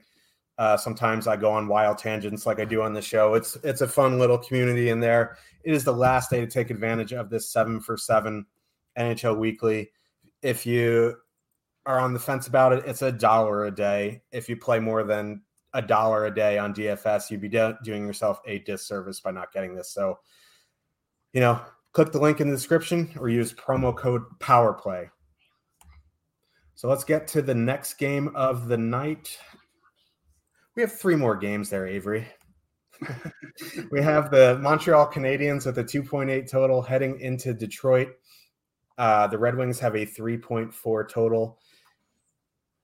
Uh, 0.58 0.76
sometimes 0.76 1.26
I 1.26 1.36
go 1.36 1.52
on 1.52 1.68
wild 1.68 1.98
tangents 1.98 2.46
like 2.46 2.60
I 2.60 2.64
do 2.64 2.82
on 2.82 2.94
the 2.94 3.02
show. 3.02 3.34
It's 3.34 3.56
it's 3.62 3.82
a 3.82 3.88
fun 3.88 4.18
little 4.18 4.38
community 4.38 4.88
in 4.88 5.00
there. 5.00 5.36
It 5.64 5.74
is 5.74 5.84
the 5.84 5.92
last 5.92 6.30
day 6.30 6.40
to 6.40 6.46
take 6.46 6.70
advantage 6.70 7.12
of 7.12 7.28
this 7.28 7.50
seven 7.50 7.80
for 7.80 7.96
seven 7.96 8.46
NHL 8.98 9.36
weekly. 9.36 9.90
If 10.42 10.64
you 10.64 11.16
are 11.84 11.98
on 11.98 12.12
the 12.12 12.18
fence 12.18 12.46
about 12.46 12.72
it, 12.72 12.84
it's 12.86 13.02
a 13.02 13.12
dollar 13.12 13.66
a 13.66 13.70
day. 13.70 14.22
If 14.32 14.48
you 14.48 14.56
play 14.56 14.80
more 14.80 15.04
than 15.04 15.42
a 15.72 15.82
dollar 15.82 16.26
a 16.26 16.34
day 16.34 16.58
on 16.58 16.74
DFS, 16.74 17.30
you'd 17.30 17.40
be 17.40 17.48
do- 17.48 17.76
doing 17.84 18.06
yourself 18.06 18.40
a 18.46 18.60
disservice 18.60 19.20
by 19.20 19.30
not 19.30 19.52
getting 19.52 19.74
this. 19.74 19.90
So, 19.90 20.18
you 21.32 21.40
know, 21.40 21.60
click 21.92 22.12
the 22.12 22.20
link 22.20 22.40
in 22.40 22.48
the 22.48 22.56
description 22.56 23.12
or 23.18 23.28
use 23.28 23.52
promo 23.52 23.96
code 23.96 24.22
PowerPlay. 24.38 25.10
So 26.74 26.88
let's 26.88 27.04
get 27.04 27.26
to 27.28 27.42
the 27.42 27.54
next 27.54 27.94
game 27.94 28.28
of 28.34 28.68
the 28.68 28.76
night. 28.76 29.38
We 30.76 30.82
have 30.82 30.92
three 30.92 31.16
more 31.16 31.34
games 31.34 31.70
there, 31.70 31.86
Avery. 31.86 32.28
we 33.90 34.02
have 34.02 34.30
the 34.30 34.58
Montreal 34.60 35.10
Canadiens 35.10 35.64
with 35.64 35.78
a 35.78 35.84
2.8 35.84 36.50
total 36.50 36.82
heading 36.82 37.18
into 37.20 37.54
Detroit. 37.54 38.08
Uh, 38.98 39.26
the 39.26 39.38
Red 39.38 39.56
Wings 39.56 39.80
have 39.80 39.94
a 39.94 40.04
3.4 40.04 41.08
total. 41.08 41.58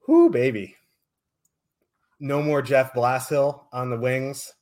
Whoo, 0.08 0.30
baby. 0.30 0.74
No 2.18 2.42
more 2.42 2.62
Jeff 2.62 2.94
Blashill 2.94 3.64
on 3.74 3.90
the 3.90 3.98
wings. 3.98 4.54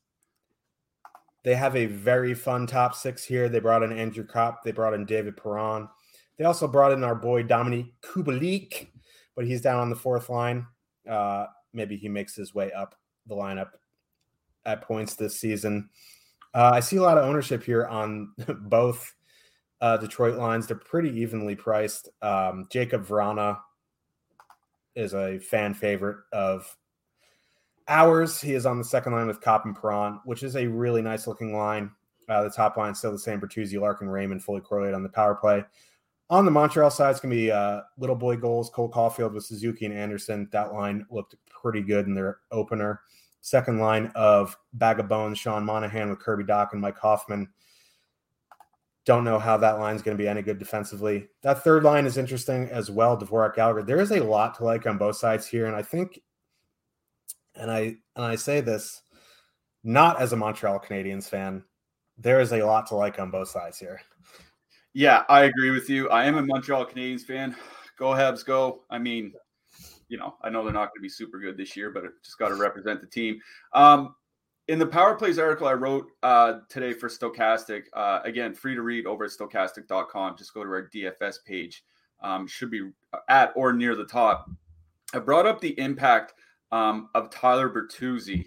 They 1.44 1.54
have 1.54 1.76
a 1.76 1.86
very 1.86 2.34
fun 2.34 2.66
top 2.66 2.96
six 2.96 3.24
here. 3.24 3.48
They 3.48 3.60
brought 3.60 3.84
in 3.84 3.92
Andrew 3.92 4.26
Copp. 4.26 4.64
They 4.64 4.72
brought 4.72 4.94
in 4.94 5.06
David 5.06 5.36
Perron. 5.36 5.88
They 6.36 6.44
also 6.44 6.66
brought 6.66 6.92
in 6.92 7.04
our 7.04 7.14
boy 7.14 7.44
Dominik 7.44 7.92
Kubalik, 8.02 8.88
but 9.36 9.46
he's 9.46 9.60
down 9.60 9.78
on 9.78 9.88
the 9.90 9.96
fourth 9.96 10.28
line. 10.30 10.66
Uh, 11.08 11.46
maybe 11.72 11.96
he 11.96 12.08
makes 12.08 12.34
his 12.34 12.54
way 12.54 12.72
up 12.72 12.96
the 13.30 13.36
lineup 13.36 13.70
at 14.66 14.82
points 14.82 15.14
this 15.14 15.40
season. 15.40 15.88
Uh, 16.52 16.72
I 16.74 16.80
see 16.80 16.96
a 16.96 17.02
lot 17.02 17.16
of 17.16 17.24
ownership 17.24 17.62
here 17.62 17.86
on 17.86 18.34
both 18.62 19.14
uh, 19.80 19.96
Detroit 19.96 20.36
lines. 20.36 20.66
They're 20.66 20.76
pretty 20.76 21.20
evenly 21.20 21.54
priced. 21.54 22.08
Um, 22.20 22.66
Jakub 22.70 23.06
Vrana 23.06 23.58
is 24.94 25.14
a 25.14 25.38
fan 25.38 25.72
favorite 25.74 26.18
of 26.32 26.76
ours. 27.88 28.40
He 28.40 28.54
is 28.54 28.66
on 28.66 28.78
the 28.78 28.84
second 28.84 29.12
line 29.12 29.28
with 29.28 29.40
Copp 29.40 29.64
and 29.64 29.74
Perron, 29.74 30.20
which 30.24 30.42
is 30.42 30.56
a 30.56 30.66
really 30.66 31.02
nice 31.02 31.26
looking 31.26 31.56
line. 31.56 31.90
Uh, 32.28 32.44
the 32.44 32.50
top 32.50 32.76
line 32.76 32.94
still 32.94 33.12
the 33.12 33.18
same: 33.18 33.40
Bertuzzi, 33.40 33.80
Larkin, 33.80 34.08
Raymond, 34.08 34.42
fully 34.42 34.60
correlated 34.60 34.94
on 34.94 35.02
the 35.02 35.08
power 35.08 35.34
play. 35.34 35.64
On 36.28 36.44
the 36.44 36.50
Montreal 36.50 36.90
side, 36.90 37.10
it's 37.10 37.18
going 37.18 37.30
to 37.30 37.36
be 37.36 37.50
uh, 37.50 37.80
little 37.98 38.14
boy 38.14 38.36
goals, 38.36 38.70
Cole 38.70 38.90
Caufield 38.90 39.32
with 39.32 39.44
Suzuki 39.44 39.84
and 39.84 39.94
Anderson. 39.94 40.48
That 40.52 40.72
line 40.72 41.04
looked 41.10 41.34
pretty 41.48 41.82
good 41.82 42.06
in 42.06 42.14
their 42.14 42.38
opener. 42.52 43.00
Second 43.40 43.78
line 43.78 44.12
of 44.14 44.56
Bag 44.74 45.00
of 45.00 45.08
Bones, 45.08 45.38
Sean 45.38 45.64
Monahan 45.64 46.10
with 46.10 46.20
Kirby 46.20 46.44
Dach 46.44 46.72
and 46.72 46.80
Mike 46.80 46.98
Hoffman. 46.98 47.48
Don't 49.06 49.24
know 49.24 49.38
how 49.38 49.56
that 49.56 49.78
line 49.78 49.96
is 49.96 50.02
going 50.02 50.16
to 50.16 50.22
be 50.22 50.28
any 50.28 50.42
good 50.42 50.58
defensively. 50.58 51.28
That 51.42 51.64
third 51.64 51.82
line 51.82 52.04
is 52.04 52.18
interesting 52.18 52.68
as 52.68 52.90
well. 52.90 53.16
Dvorak 53.16 53.54
Gallagher. 53.54 53.82
There 53.82 54.00
is 54.00 54.12
a 54.12 54.22
lot 54.22 54.56
to 54.56 54.64
like 54.64 54.86
on 54.86 54.98
both 54.98 55.16
sides 55.16 55.46
here, 55.46 55.66
and 55.66 55.74
I 55.74 55.82
think, 55.82 56.20
and 57.54 57.70
I 57.70 57.96
and 58.14 58.24
I 58.24 58.36
say 58.36 58.60
this 58.60 59.02
not 59.82 60.20
as 60.20 60.32
a 60.32 60.36
Montreal 60.36 60.78
Canadiens 60.78 61.28
fan, 61.28 61.64
there 62.18 62.40
is 62.40 62.52
a 62.52 62.64
lot 62.64 62.86
to 62.88 62.94
like 62.94 63.18
on 63.18 63.30
both 63.30 63.48
sides 63.48 63.78
here. 63.78 64.00
Yeah, 64.92 65.24
I 65.28 65.44
agree 65.44 65.70
with 65.70 65.88
you. 65.88 66.10
I 66.10 66.24
am 66.24 66.36
a 66.36 66.42
Montreal 66.42 66.84
Canadiens 66.84 67.22
fan. 67.22 67.56
Go 67.96 68.10
Habs, 68.10 68.44
go! 68.44 68.82
I 68.90 68.98
mean, 68.98 69.32
you 70.10 70.18
know, 70.18 70.34
I 70.42 70.50
know 70.50 70.64
they're 70.64 70.72
not 70.72 70.88
going 70.88 70.98
to 70.98 71.02
be 71.02 71.08
super 71.08 71.38
good 71.38 71.56
this 71.56 71.76
year, 71.76 71.90
but 71.90 72.02
just 72.22 72.38
got 72.38 72.48
to 72.48 72.56
represent 72.56 73.00
the 73.00 73.06
team. 73.06 73.40
Um, 73.72 74.14
in 74.68 74.78
the 74.78 74.86
Power 74.86 75.14
Plays 75.14 75.38
article 75.38 75.68
I 75.68 75.72
wrote 75.72 76.08
uh, 76.22 76.58
today 76.68 76.92
for 76.92 77.08
Stokastic, 77.08 77.84
uh, 77.94 78.20
again, 78.24 78.54
free 78.54 78.74
to 78.74 78.82
read 78.82 79.06
over 79.06 79.24
at 79.24 79.30
stokastic.com. 79.30 80.36
Just 80.36 80.52
go 80.52 80.64
to 80.64 80.70
our 80.70 80.90
DFS 80.94 81.36
page. 81.46 81.84
Um, 82.22 82.46
should 82.46 82.70
be 82.70 82.90
at 83.28 83.52
or 83.56 83.72
near 83.72 83.94
the 83.94 84.04
top. 84.04 84.50
I 85.14 85.20
brought 85.20 85.46
up 85.46 85.60
the 85.60 85.78
impact 85.78 86.34
um, 86.70 87.08
of 87.14 87.30
Tyler 87.30 87.70
Bertuzzi. 87.70 88.46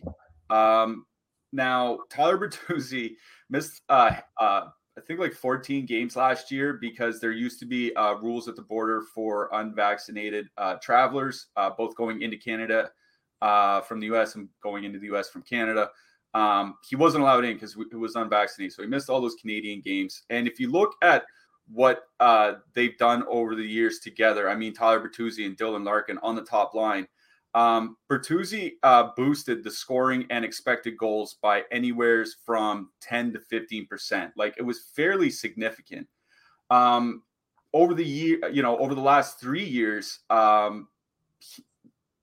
Um, 0.49 1.05
now, 1.51 1.99
Tyler 2.09 2.37
Bertuzzi 2.37 3.15
missed 3.49 3.81
uh, 3.89 4.11
uh 4.39 4.67
I 4.97 5.01
think 5.01 5.19
like 5.19 5.33
14 5.33 5.85
games 5.85 6.15
last 6.15 6.51
year 6.51 6.73
because 6.73 7.19
there 7.19 7.31
used 7.31 7.59
to 7.59 7.65
be 7.65 7.95
uh, 7.95 8.13
rules 8.15 8.47
at 8.47 8.55
the 8.55 8.61
border 8.61 9.01
for 9.13 9.49
unvaccinated 9.53 10.49
uh, 10.57 10.75
travelers, 10.75 11.47
uh, 11.57 11.71
both 11.71 11.95
going 11.95 12.21
into 12.21 12.37
Canada 12.37 12.91
uh, 13.41 13.81
from 13.81 13.99
the 13.99 14.05
U.S. 14.07 14.35
and 14.35 14.47
going 14.61 14.83
into 14.83 14.99
the 14.99 15.07
U.S. 15.07 15.29
from 15.29 15.41
Canada. 15.41 15.89
Um, 16.35 16.75
he 16.87 16.95
wasn't 16.95 17.23
allowed 17.23 17.43
in 17.45 17.53
because 17.53 17.75
he 17.75 17.95
was 17.95 18.15
unvaccinated, 18.15 18.73
so 18.73 18.83
he 18.83 18.87
missed 18.87 19.09
all 19.09 19.21
those 19.21 19.35
Canadian 19.35 19.81
games. 19.81 20.23
And 20.29 20.47
if 20.47 20.59
you 20.59 20.71
look 20.71 20.95
at 21.01 21.25
what 21.71 22.03
uh, 22.19 22.53
they've 22.73 22.97
done 22.97 23.23
over 23.29 23.55
the 23.55 23.63
years 23.63 23.99
together, 23.99 24.49
I 24.49 24.55
mean 24.55 24.73
Tyler 24.73 24.99
Bertuzzi 24.99 25.45
and 25.45 25.57
Dylan 25.57 25.85
Larkin 25.85 26.19
on 26.23 26.35
the 26.35 26.41
top 26.41 26.73
line. 26.73 27.07
Um, 27.55 27.97
Bertuzzi 28.09 28.73
uh, 28.83 29.09
boosted 29.15 29.63
the 29.63 29.71
scoring 29.71 30.25
and 30.29 30.43
expected 30.43 30.97
goals 30.97 31.35
by 31.41 31.63
anywheres 31.71 32.35
from 32.45 32.89
10 33.01 33.33
to 33.33 33.39
15 33.39 33.87
percent. 33.87 34.31
Like 34.35 34.55
it 34.57 34.63
was 34.63 34.81
fairly 34.95 35.29
significant. 35.29 36.07
Um, 36.69 37.23
over 37.73 37.93
the 37.93 38.05
year, 38.05 38.39
you 38.51 38.61
know, 38.61 38.77
over 38.77 38.95
the 38.95 39.01
last 39.01 39.39
three 39.39 39.63
years, 39.63 40.19
um, 40.29 40.87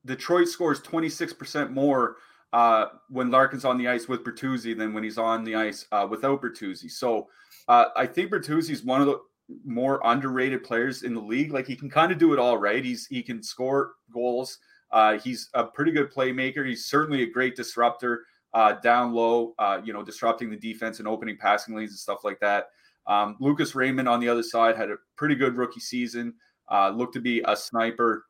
Detroit 0.04 0.48
scores 0.48 0.80
26 0.80 1.32
percent 1.32 1.70
more 1.70 2.16
uh, 2.52 2.86
when 3.08 3.30
Larkin's 3.30 3.64
on 3.64 3.78
the 3.78 3.88
ice 3.88 4.08
with 4.08 4.24
Bertuzzi 4.24 4.76
than 4.76 4.92
when 4.92 5.04
he's 5.04 5.18
on 5.18 5.44
the 5.44 5.54
ice 5.54 5.86
uh, 5.92 6.06
without 6.08 6.42
Bertuzzi. 6.42 6.90
So 6.90 7.28
uh, 7.68 7.86
I 7.96 8.06
think 8.06 8.30
Bertuzzi 8.30 8.70
is 8.70 8.84
one 8.84 9.00
of 9.00 9.06
the 9.06 9.20
more 9.64 10.00
underrated 10.04 10.64
players 10.64 11.02
in 11.02 11.14
the 11.14 11.20
league. 11.20 11.52
Like 11.52 11.66
he 11.66 11.76
can 11.76 11.90
kind 11.90 12.12
of 12.12 12.18
do 12.18 12.32
it 12.32 12.38
all 12.38 12.58
right. 12.58 12.84
He's 12.84 13.06
he 13.06 13.22
can 13.22 13.42
score 13.42 13.92
goals. 14.12 14.58
Uh, 14.92 15.18
he's 15.18 15.48
a 15.54 15.64
pretty 15.64 15.92
good 15.92 16.12
playmaker. 16.12 16.66
He's 16.66 16.86
certainly 16.86 17.22
a 17.22 17.30
great 17.30 17.56
disruptor 17.56 18.24
uh, 18.52 18.72
down 18.82 19.12
low, 19.12 19.54
uh, 19.58 19.80
you 19.84 19.92
know, 19.92 20.02
disrupting 20.02 20.50
the 20.50 20.56
defense 20.56 20.98
and 20.98 21.06
opening 21.06 21.36
passing 21.36 21.74
lanes 21.74 21.92
and 21.92 21.98
stuff 21.98 22.24
like 22.24 22.40
that. 22.40 22.66
Um, 23.06 23.36
Lucas 23.40 23.74
Raymond 23.74 24.08
on 24.08 24.20
the 24.20 24.28
other 24.28 24.42
side 24.42 24.76
had 24.76 24.90
a 24.90 24.96
pretty 25.16 25.34
good 25.34 25.56
rookie 25.56 25.80
season, 25.80 26.34
uh, 26.70 26.90
looked 26.90 27.14
to 27.14 27.20
be 27.20 27.42
a 27.46 27.56
sniper. 27.56 28.26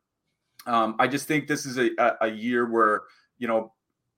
Um, 0.67 0.95
I 0.99 1.07
just 1.07 1.27
think 1.27 1.47
this 1.47 1.65
is 1.65 1.77
a, 1.77 1.89
a, 2.21 2.29
year 2.29 2.69
where, 2.69 3.01
you 3.39 3.47
know, 3.47 3.73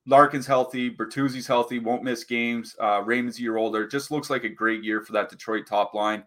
Larkin's 0.06 0.46
healthy, 0.46 0.90
Bertuzzi's 0.90 1.46
healthy, 1.46 1.78
won't 1.78 2.02
miss 2.02 2.24
games. 2.24 2.76
Uh, 2.78 3.02
Raymond's 3.02 3.38
a 3.38 3.42
year 3.42 3.56
older. 3.56 3.86
Just 3.86 4.10
looks 4.10 4.28
like 4.28 4.44
a 4.44 4.48
great 4.50 4.84
year 4.84 5.00
for 5.00 5.12
that 5.12 5.30
Detroit 5.30 5.66
top 5.66 5.94
line. 5.94 6.22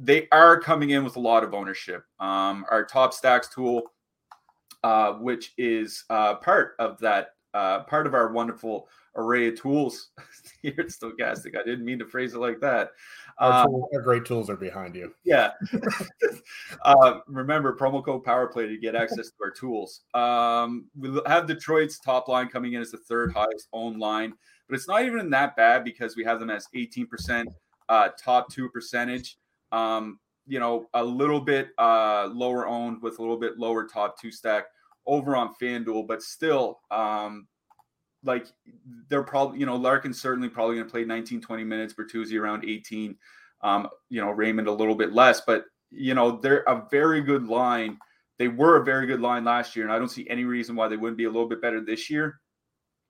They 0.00 0.26
are 0.32 0.58
coming 0.58 0.90
in 0.90 1.04
with 1.04 1.14
a 1.14 1.20
lot 1.20 1.44
of 1.44 1.54
ownership. 1.54 2.04
Um, 2.18 2.64
our 2.70 2.84
top 2.84 3.14
stacks 3.14 3.48
tool 3.54 3.82
uh, 4.82 5.14
which 5.14 5.52
is 5.58 6.04
uh, 6.10 6.36
part 6.36 6.74
of 6.78 6.98
that, 7.00 7.34
uh, 7.54 7.80
part 7.84 8.06
of 8.06 8.14
our 8.14 8.32
wonderful 8.32 8.88
array 9.16 9.48
of 9.48 9.60
tools 9.60 10.10
here 10.62 10.74
at 10.78 10.86
Stokastic. 10.86 11.58
I 11.58 11.62
didn't 11.64 11.84
mean 11.84 11.98
to 11.98 12.06
phrase 12.06 12.34
it 12.34 12.38
like 12.38 12.60
that. 12.60 12.90
Our, 13.38 13.66
um, 13.66 13.84
our 13.94 14.00
great 14.00 14.24
tools 14.24 14.48
are 14.50 14.56
behind 14.56 14.94
you. 14.94 15.14
Yeah. 15.24 15.52
uh, 16.84 17.20
remember, 17.26 17.76
promo 17.76 18.04
code 18.04 18.24
PowerPlay 18.24 18.68
to 18.68 18.78
get 18.78 18.94
access 18.94 19.28
to 19.28 19.34
our 19.42 19.50
tools. 19.50 20.00
Um, 20.14 20.86
we 20.98 21.20
have 21.26 21.46
Detroit's 21.46 21.98
top 21.98 22.28
line 22.28 22.48
coming 22.48 22.74
in 22.74 22.80
as 22.80 22.90
the 22.90 22.98
third 22.98 23.32
highest 23.32 23.68
owned 23.72 24.00
line, 24.00 24.32
but 24.68 24.74
it's 24.74 24.88
not 24.88 25.04
even 25.04 25.30
that 25.30 25.56
bad 25.56 25.84
because 25.84 26.16
we 26.16 26.24
have 26.24 26.40
them 26.40 26.50
as 26.50 26.66
18% 26.74 27.46
uh, 27.88 28.08
top 28.22 28.52
two 28.52 28.68
percentage. 28.70 29.36
Um, 29.70 30.18
you 30.52 30.60
know, 30.60 30.86
a 30.92 31.02
little 31.02 31.40
bit 31.40 31.70
uh, 31.78 32.28
lower 32.30 32.66
owned 32.66 33.00
with 33.00 33.18
a 33.18 33.22
little 33.22 33.38
bit 33.38 33.58
lower 33.58 33.88
top 33.88 34.20
two 34.20 34.30
stack 34.30 34.66
over 35.06 35.34
on 35.34 35.54
FanDuel, 35.54 36.06
but 36.06 36.22
still, 36.22 36.80
um, 36.90 37.48
like 38.22 38.48
they're 39.08 39.22
probably, 39.22 39.60
you 39.60 39.64
know, 39.64 39.76
Larkin 39.76 40.12
certainly 40.12 40.50
probably 40.50 40.74
going 40.74 40.86
to 40.86 40.92
play 40.92 41.06
19, 41.06 41.40
20 41.40 41.64
minutes, 41.64 41.94
Bertuzzi 41.94 42.38
around 42.38 42.66
18, 42.66 43.16
um, 43.62 43.88
you 44.10 44.20
know, 44.20 44.30
Raymond 44.30 44.68
a 44.68 44.72
little 44.72 44.94
bit 44.94 45.14
less, 45.14 45.40
but, 45.40 45.64
you 45.90 46.12
know, 46.12 46.38
they're 46.38 46.64
a 46.64 46.86
very 46.90 47.22
good 47.22 47.44
line 47.44 47.96
They 48.38 48.48
were 48.48 48.76
a 48.76 48.84
very 48.84 49.06
good 49.06 49.22
line 49.22 49.44
last 49.44 49.74
year, 49.74 49.86
and 49.86 49.94
I 49.94 49.98
don't 49.98 50.10
see 50.10 50.28
any 50.28 50.44
reason 50.44 50.76
why 50.76 50.86
they 50.86 50.98
wouldn't 50.98 51.16
be 51.16 51.24
a 51.24 51.30
little 51.30 51.48
bit 51.48 51.62
better 51.62 51.80
this 51.80 52.10
year. 52.10 52.40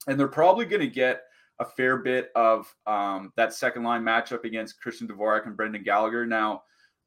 And 0.07 0.17
they're 0.17 0.29
probably 0.29 0.65
going 0.65 0.81
to 0.81 0.87
get 0.87 1.23
a 1.59 1.65
fair 1.65 1.99
bit 1.99 2.31
of 2.37 2.73
um, 2.87 3.33
that 3.35 3.53
second 3.53 3.83
line 3.83 4.03
matchup 4.05 4.45
against 4.45 4.81
Christian 4.81 5.09
Dvorak 5.09 5.47
and 5.47 5.57
Brendan 5.57 5.83
Gallagher. 5.83 6.25
Now, 6.25 6.63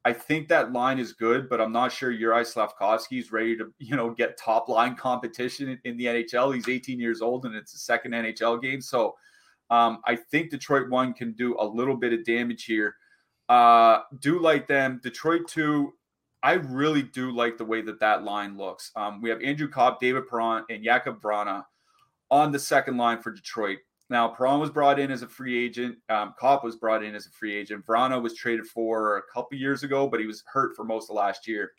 I 0.06 0.14
think 0.14 0.48
that 0.50 0.72
line 0.72 1.00
is 1.00 1.14
good, 1.14 1.50
but 1.50 1.60
I'm 1.60 1.72
not 1.72 1.92
sure 1.92 2.14
Juraj 2.14 2.46
Slavkovsky 2.46 3.18
is 3.18 3.32
ready 3.32 3.58
to, 3.58 3.74
you 3.80 3.96
know, 3.96 4.12
get 4.12 4.38
top 4.38 4.70
line 4.70 4.96
competition 4.96 5.80
in, 5.84 5.98
the 5.98 6.06
NHL. 6.06 6.54
He's 6.54 6.70
18 6.70 7.00
years 7.00 7.22
old 7.22 7.46
and 7.46 7.56
it's 7.56 7.74
a 7.74 7.80
second 7.80 8.12
NHL 8.12 8.62
game. 8.62 8.82
So 8.82 9.16
um, 9.72 10.02
I 10.06 10.16
think 10.16 10.52
Detroit 10.52 10.92
one 10.92 11.14
can 11.14 11.34
do 11.34 11.56
a 11.60 11.66
little 11.66 11.96
bit 11.96 12.14
of 12.14 12.24
damage 12.24 12.66
here. 12.66 12.96
Uh, 13.50 14.02
do 14.20 14.40
like 14.40 14.68
them. 14.68 15.00
Detroit 15.02 15.48
two, 15.48 15.96
I 16.44 16.54
really 16.54 17.02
do 17.02 17.32
like 17.32 17.58
the 17.58 17.66
way 17.66 17.82
that 17.82 18.00
that 18.00 18.24
line 18.24 18.58
looks. 18.58 18.92
Um, 18.96 19.24
we 19.24 19.32
have 19.32 19.42
Andrew 19.42 19.68
Copp, 19.68 20.00
David 20.00 20.28
Perron, 20.28 20.66
and 20.70 20.86
Jakub 20.86 21.20
Vrana 21.20 21.66
on 22.30 22.52
the 22.52 22.60
second 22.60 22.98
line 22.98 23.24
for 23.24 23.32
Detroit. 23.32 23.80
Now, 24.10 24.28
Perron 24.28 24.60
was 24.60 24.70
brought 24.70 25.00
in 25.00 25.10
as 25.10 25.24
a 25.24 25.28
free 25.28 25.58
agent. 25.58 25.98
Um, 26.10 26.36
Copp 26.38 26.64
was 26.64 26.76
brought 26.76 27.04
in 27.04 27.16
as 27.16 27.26
a 27.26 27.32
free 27.32 27.56
agent. 27.56 27.86
Vrana 27.86 28.22
was 28.22 28.36
traded 28.36 28.68
for 28.68 29.18
a 29.18 29.22
couple 29.34 29.58
years 29.58 29.84
ago, 29.84 30.08
but 30.08 30.20
he 30.20 30.28
was 30.28 30.44
hurt 30.46 30.76
for 30.76 30.84
most 30.84 31.10
of 31.10 31.16
last 31.16 31.48
year. 31.48 31.72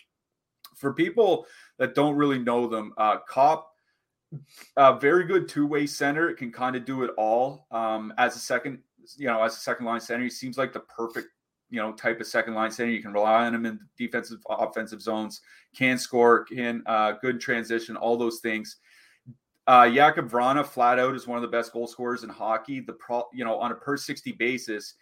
For 0.75 0.93
people 0.93 1.47
that 1.79 1.95
don't 1.95 2.17
really 2.17 2.39
know 2.39 2.67
them, 2.67 2.93
uh, 2.99 3.19
Copp, 3.29 3.71
a 4.77 4.99
very 4.99 5.25
good 5.25 5.49
two-way 5.49 5.87
center, 5.87 6.33
can 6.35 6.51
kind 6.51 6.75
of 6.75 6.85
do 6.85 7.05
it 7.05 7.13
all. 7.17 7.67
Um, 7.71 8.13
as 8.19 8.35
a 8.35 8.41
second, 8.41 8.81
you 9.17 9.27
know, 9.29 9.43
as 9.43 9.57
a 9.57 9.61
second 9.61 9.87
line 9.87 10.01
center, 10.01 10.25
he 10.25 10.31
seems 10.31 10.59
like 10.59 10.73
the 10.73 10.81
perfect, 10.81 11.29
you 11.71 11.81
know, 11.81 11.93
type 11.93 12.21
of 12.21 12.27
second 12.27 12.55
line 12.55 12.73
center. 12.73 12.91
You 12.91 13.01
can 13.01 13.13
rely 13.13 13.47
on 13.47 13.55
him 13.55 13.67
in 13.67 13.79
defensive, 13.97 14.41
offensive 14.51 15.01
zones. 15.01 15.41
Can 15.77 15.97
score, 15.97 16.45
can 16.45 16.83
uh, 16.87 17.13
good 17.23 17.41
transition, 17.41 17.97
all 17.97 18.17
those 18.17 18.41
things. 18.41 18.79
Uh, 19.67 19.85
Jakub 19.85 20.31
Vrana, 20.31 20.65
flat 20.65 20.99
out, 20.99 21.15
is 21.15 21.27
one 21.27 21.37
of 21.37 21.43
the 21.43 21.49
best 21.49 21.73
goal 21.73 21.87
scorers 21.87 22.23
in 22.23 22.31
hockey. 22.31 22.81
The 22.81 22.93
pro, 22.93 23.25
you 23.33 23.45
know, 23.45 23.59
on 23.59 23.73
a 23.73 23.75
per 23.75 23.97
sixty 23.97 24.33
basis, 24.33 24.95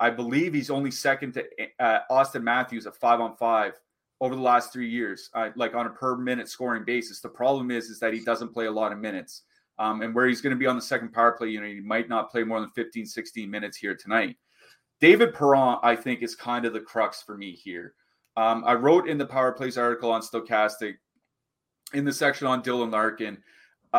I 0.00 0.10
believe 0.10 0.54
he's 0.54 0.70
only 0.70 0.90
second 0.90 1.34
to 1.34 1.44
uh, 1.80 2.00
Auston 2.10 2.42
Matthews 2.42 2.86
at 2.86 2.96
five 2.96 3.20
on 3.20 3.36
five 3.36 3.74
over 4.20 4.34
the 4.34 4.40
last 4.40 4.72
three 4.72 4.88
years, 4.88 5.28
uh, 5.34 5.50
like 5.56 5.74
on 5.74 5.86
a 5.86 5.90
per 5.90 6.16
minute 6.16 6.48
scoring 6.48 6.84
basis. 6.84 7.20
The 7.20 7.28
problem 7.28 7.70
is, 7.70 7.90
is 7.90 8.00
that 8.00 8.14
he 8.14 8.20
doesn't 8.20 8.54
play 8.54 8.66
a 8.66 8.72
lot 8.72 8.92
of 8.92 8.98
minutes. 8.98 9.42
Um, 9.78 10.00
and 10.00 10.14
where 10.14 10.26
he's 10.26 10.40
going 10.40 10.52
to 10.54 10.58
be 10.58 10.66
on 10.66 10.76
the 10.76 10.82
second 10.82 11.12
power 11.12 11.32
play 11.32 11.48
unit, 11.48 11.74
he 11.74 11.80
might 11.80 12.08
not 12.08 12.30
play 12.30 12.44
more 12.44 12.60
than 12.60 12.70
15, 12.70 13.04
16 13.04 13.50
minutes 13.50 13.76
here 13.76 13.94
tonight. 13.94 14.36
David 15.00 15.34
Perron, 15.34 15.78
I 15.82 15.94
think, 15.94 16.22
is 16.22 16.34
kind 16.34 16.64
of 16.64 16.72
the 16.72 16.80
crux 16.80 17.22
for 17.22 17.36
me 17.36 17.52
here. 17.52 17.92
Um, 18.38 18.64
I 18.66 18.72
wrote 18.72 19.06
in 19.06 19.18
the 19.18 19.26
Power 19.26 19.52
Plays 19.52 19.76
article 19.76 20.10
on 20.10 20.22
Stokastic 20.22 20.94
in 21.92 22.06
the 22.06 22.12
section 22.12 22.46
on 22.46 22.62
Dylan 22.62 22.90
Larkin 22.90 23.36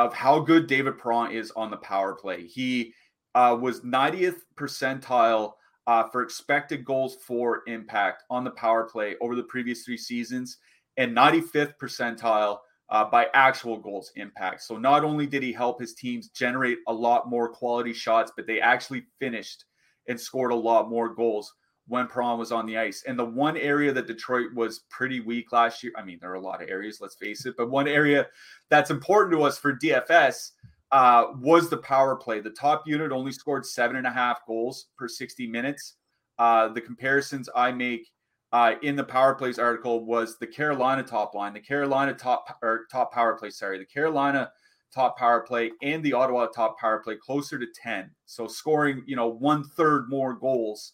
of 0.05 0.13
how 0.13 0.39
good 0.39 0.67
David 0.67 0.97
Perron 0.97 1.31
is 1.31 1.51
on 1.55 1.71
the 1.71 1.77
power 1.77 2.13
play. 2.13 2.45
He 2.45 2.93
uh, 3.36 3.57
was 3.60 3.81
90th 3.81 4.41
percentile 4.55 5.53
uh, 5.88 6.03
for 6.10 6.21
expected 6.21 6.86
goals 6.86 7.17
for 7.25 7.63
impact 7.67 8.23
on 8.29 8.43
the 8.43 8.51
power 8.51 8.83
play 8.83 9.15
over 9.21 9.36
the 9.36 9.43
previous 9.43 9.83
three 9.83 9.97
seasons, 9.97 10.57
and 10.97 11.15
95th 11.15 11.73
percentile 11.81 12.57
uh, 12.89 13.05
by 13.05 13.27
actual 13.33 13.77
goals 13.77 14.12
impact. 14.15 14.62
So 14.62 14.77
not 14.77 15.03
only 15.03 15.25
did 15.25 15.43
he 15.43 15.51
help 15.51 15.79
his 15.79 15.93
teams 15.93 16.29
generate 16.29 16.79
a 16.88 16.93
lot 16.93 17.29
more 17.29 17.49
quality 17.49 17.93
shots, 17.93 18.31
but 18.36 18.47
they 18.47 18.62
actually 18.62 19.05
finished 19.19 19.65
and 20.07 20.19
scored 20.19 20.51
a 20.51 20.55
lot 20.55 20.89
more 20.89 21.13
goals 21.13 21.53
when 21.88 22.08
Perron 22.08 22.38
was 22.38 22.52
on 22.52 22.65
the 22.65 22.78
ice. 22.78 23.04
And 23.08 23.17
the 23.17 23.26
one 23.26 23.58
area 23.58 23.93
that 23.93 24.08
Detroit 24.08 24.54
was 24.54 24.82
pretty 24.89 25.19
weak 25.19 25.52
last 25.52 25.84
year, 25.84 25.93
I 25.97 26.04
mean, 26.04 26.17
there 26.21 26.32
are 26.32 26.36
a 26.36 26.41
lot 26.41 26.62
of 26.62 26.69
areas, 26.69 27.00
let's 27.02 27.15
face 27.15 27.45
it, 27.45 27.56
but 27.58 27.69
one 27.69 27.88
area 27.88 28.28
that's 28.69 28.91
important 28.91 29.34
to 29.38 29.43
us 29.43 29.58
for 29.58 29.73
DFS 29.73 30.52
uh, 30.91 31.26
was 31.39 31.69
the 31.69 31.78
power 31.78 32.15
play. 32.15 32.39
The 32.39 32.52
top 32.52 32.84
unit 32.86 33.12
only 33.12 33.32
scored 33.32 33.65
seven 33.65 33.95
and 33.95 34.08
a 34.08 34.12
half 34.12 34.45
goals 34.45 34.88
per 34.97 35.08
60 35.08 35.47
minutes. 35.47 35.95
Uh, 36.38 36.69
the 36.69 36.82
comparisons 36.82 37.50
I 37.56 37.71
make 37.71 38.08
uh, 38.52 38.73
in 38.82 38.95
the 38.95 39.04
power 39.04 39.36
plays 39.36 39.60
article 39.60 40.06
was 40.06 40.38
the 40.38 40.47
Carolina 40.47 41.04
top 41.04 41.36
line, 41.36 41.54
the 41.54 41.60
Carolina 41.60 42.13
top 42.13 42.58
or 42.62 42.86
top 42.91 43.13
power 43.13 43.38
play, 43.38 43.50
sorry, 43.50 43.78
the 43.78 43.86
Carolina 43.86 44.50
top 44.93 45.17
power 45.17 45.41
play 45.41 45.71
and 45.82 46.02
the 46.04 46.13
Ottawa 46.13 46.47
top 46.47 46.80
power 46.80 47.00
play 47.00 47.15
closer 47.15 47.60
to 47.60 47.67
10. 47.84 48.10
So 48.26 48.47
scoring, 48.47 49.04
you 49.06 49.15
know, 49.15 49.28
one 49.28 49.63
third 49.76 50.10
more 50.10 50.34
goals 50.34 50.93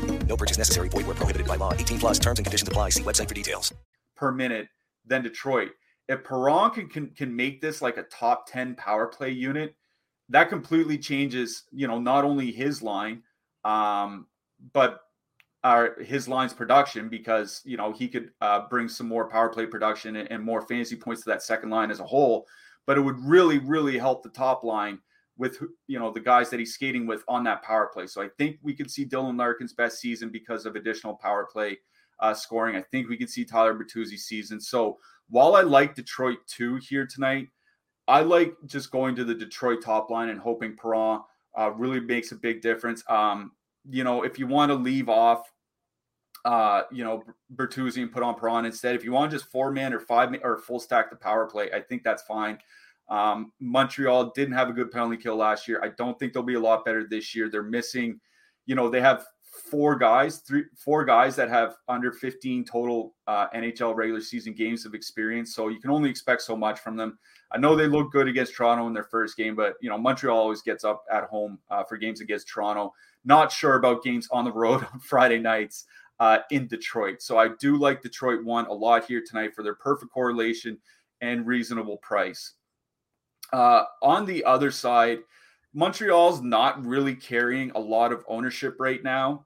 No 0.31 0.37
purchase 0.37 0.57
necessary. 0.57 0.87
Void 0.87 1.07
where 1.07 1.15
prohibited 1.15 1.45
by 1.45 1.57
law. 1.57 1.73
18 1.73 1.99
plus 1.99 2.17
terms 2.17 2.39
and 2.39 2.45
conditions 2.45 2.65
apply. 2.65 2.91
See 2.91 3.03
website 3.03 3.27
for 3.27 3.33
details. 3.33 3.73
Per 4.15 4.31
minute 4.31 4.69
than 5.05 5.23
Detroit. 5.23 5.71
If 6.07 6.23
Perron 6.23 6.71
can, 6.71 6.87
can, 6.87 7.09
can 7.09 7.35
make 7.35 7.59
this 7.59 7.81
like 7.81 7.97
a 7.97 8.03
top 8.03 8.47
10 8.47 8.75
power 8.75 9.07
play 9.07 9.31
unit, 9.31 9.75
that 10.29 10.47
completely 10.47 10.97
changes, 10.97 11.63
you 11.73 11.85
know, 11.85 11.99
not 11.99 12.23
only 12.23 12.49
his 12.49 12.81
line, 12.81 13.23
um, 13.65 14.27
but 14.71 15.01
our 15.65 16.01
his 16.01 16.29
line's 16.29 16.53
production 16.53 17.09
because 17.09 17.61
you 17.65 17.77
know 17.77 17.91
he 17.91 18.07
could 18.07 18.31
uh, 18.39 18.67
bring 18.69 18.87
some 18.87 19.07
more 19.07 19.29
power 19.29 19.49
play 19.49 19.65
production 19.65 20.15
and, 20.15 20.31
and, 20.31 20.43
more 20.43 20.61
fantasy 20.61 20.95
points 20.95 21.21
to 21.21 21.29
that 21.29 21.43
second 21.43 21.69
line 21.69 21.91
as 21.91 21.99
a 21.99 22.05
whole. 22.05 22.47
But 22.87 22.97
it 22.97 23.01
would 23.01 23.19
really, 23.19 23.59
really 23.59 23.97
help 23.97 24.23
the 24.23 24.29
top 24.29 24.63
line 24.63 24.99
with 25.37 25.57
you 25.87 25.97
know 25.99 26.11
the 26.11 26.19
guys 26.19 26.49
that 26.49 26.59
he's 26.59 26.73
skating 26.73 27.07
with 27.07 27.23
on 27.27 27.43
that 27.45 27.63
power 27.63 27.89
play. 27.93 28.07
So 28.07 28.21
I 28.21 28.29
think 28.37 28.57
we 28.61 28.73
could 28.73 28.91
see 28.91 29.05
Dylan 29.05 29.37
Larkin's 29.37 29.73
best 29.73 29.99
season 29.99 30.29
because 30.29 30.65
of 30.65 30.75
additional 30.75 31.15
power 31.15 31.47
play 31.51 31.77
uh, 32.19 32.33
scoring. 32.33 32.75
I 32.75 32.83
think 32.91 33.09
we 33.09 33.17
could 33.17 33.29
see 33.29 33.43
Tyler 33.43 33.73
Bertuzzi's 33.73 34.25
season. 34.25 34.59
So 34.61 34.97
while 35.29 35.55
I 35.55 35.61
like 35.61 35.95
Detroit 35.95 36.39
two 36.47 36.75
here 36.75 37.07
tonight, 37.07 37.47
I 38.07 38.21
like 38.21 38.53
just 38.65 38.91
going 38.91 39.15
to 39.15 39.23
the 39.23 39.33
Detroit 39.33 39.81
top 39.83 40.09
line 40.09 40.29
and 40.29 40.39
hoping 40.39 40.75
Perron 40.75 41.21
uh, 41.57 41.71
really 41.71 41.99
makes 41.99 42.31
a 42.31 42.35
big 42.35 42.61
difference. 42.61 43.03
Um, 43.09 43.51
you 43.89 44.03
know, 44.03 44.23
if 44.23 44.37
you 44.37 44.47
want 44.47 44.69
to 44.69 44.75
leave 44.75 45.09
off, 45.09 45.51
uh, 46.45 46.83
you 46.91 47.03
know, 47.03 47.23
Bertuzzi 47.55 48.01
and 48.01 48.11
put 48.11 48.23
on 48.23 48.35
Perron 48.35 48.65
instead, 48.65 48.95
if 48.95 49.03
you 49.03 49.11
want 49.11 49.31
just 49.31 49.45
four 49.45 49.71
man 49.71 49.93
or 49.93 49.99
five 49.99 50.31
man 50.31 50.41
or 50.43 50.57
full 50.57 50.79
stack 50.79 51.09
the 51.09 51.15
power 51.15 51.45
play, 51.45 51.71
I 51.71 51.81
think 51.81 52.03
that's 52.03 52.23
fine. 52.23 52.57
Um, 53.11 53.51
Montreal 53.59 54.31
didn't 54.31 54.53
have 54.53 54.69
a 54.69 54.73
good 54.73 54.89
penalty 54.89 55.17
kill 55.17 55.35
last 55.35 55.67
year. 55.67 55.81
I 55.83 55.89
don't 55.89 56.17
think 56.17 56.31
they'll 56.31 56.43
be 56.43 56.55
a 56.55 56.59
lot 56.59 56.85
better 56.85 57.05
this 57.05 57.35
year. 57.35 57.49
They're 57.49 57.61
missing, 57.61 58.19
you 58.65 58.73
know, 58.73 58.89
they 58.89 59.01
have 59.01 59.25
four 59.69 59.97
guys, 59.97 60.37
three, 60.39 60.63
four 60.77 61.03
guys 61.03 61.35
that 61.35 61.49
have 61.49 61.75
under 61.89 62.13
15 62.13 62.63
total 62.63 63.13
uh, 63.27 63.49
NHL 63.49 63.93
regular 63.95 64.21
season 64.21 64.53
games 64.53 64.85
of 64.85 64.93
experience. 64.93 65.53
So 65.53 65.67
you 65.67 65.81
can 65.81 65.91
only 65.91 66.09
expect 66.09 66.41
so 66.41 66.55
much 66.55 66.79
from 66.79 66.95
them. 66.95 67.19
I 67.51 67.57
know 67.57 67.75
they 67.75 67.87
look 67.87 68.13
good 68.13 68.29
against 68.29 68.55
Toronto 68.55 68.87
in 68.87 68.93
their 68.93 69.03
first 69.03 69.35
game, 69.35 69.57
but 69.57 69.73
you 69.81 69.89
know 69.89 69.97
Montreal 69.97 70.37
always 70.37 70.61
gets 70.61 70.85
up 70.85 71.03
at 71.11 71.25
home 71.25 71.59
uh, 71.69 71.83
for 71.83 71.97
games 71.97 72.21
against 72.21 72.47
Toronto. 72.47 72.93
Not 73.25 73.51
sure 73.51 73.75
about 73.75 74.03
games 74.03 74.29
on 74.31 74.45
the 74.45 74.53
road 74.53 74.87
on 74.93 74.99
Friday 75.01 75.39
nights 75.39 75.83
uh, 76.21 76.39
in 76.49 76.67
Detroit. 76.67 77.21
So 77.21 77.37
I 77.37 77.49
do 77.59 77.75
like 77.75 78.01
Detroit 78.01 78.45
one 78.45 78.67
a 78.67 78.73
lot 78.73 79.03
here 79.05 79.21
tonight 79.25 79.53
for 79.53 79.63
their 79.63 79.75
perfect 79.75 80.13
correlation 80.13 80.77
and 81.19 81.45
reasonable 81.45 81.97
price. 81.97 82.53
Uh, 83.53 83.83
on 84.01 84.25
the 84.25 84.43
other 84.43 84.71
side, 84.71 85.19
Montreal's 85.73 86.41
not 86.41 86.83
really 86.85 87.15
carrying 87.15 87.71
a 87.71 87.79
lot 87.79 88.11
of 88.11 88.25
ownership 88.27 88.75
right 88.79 89.03
now. 89.03 89.45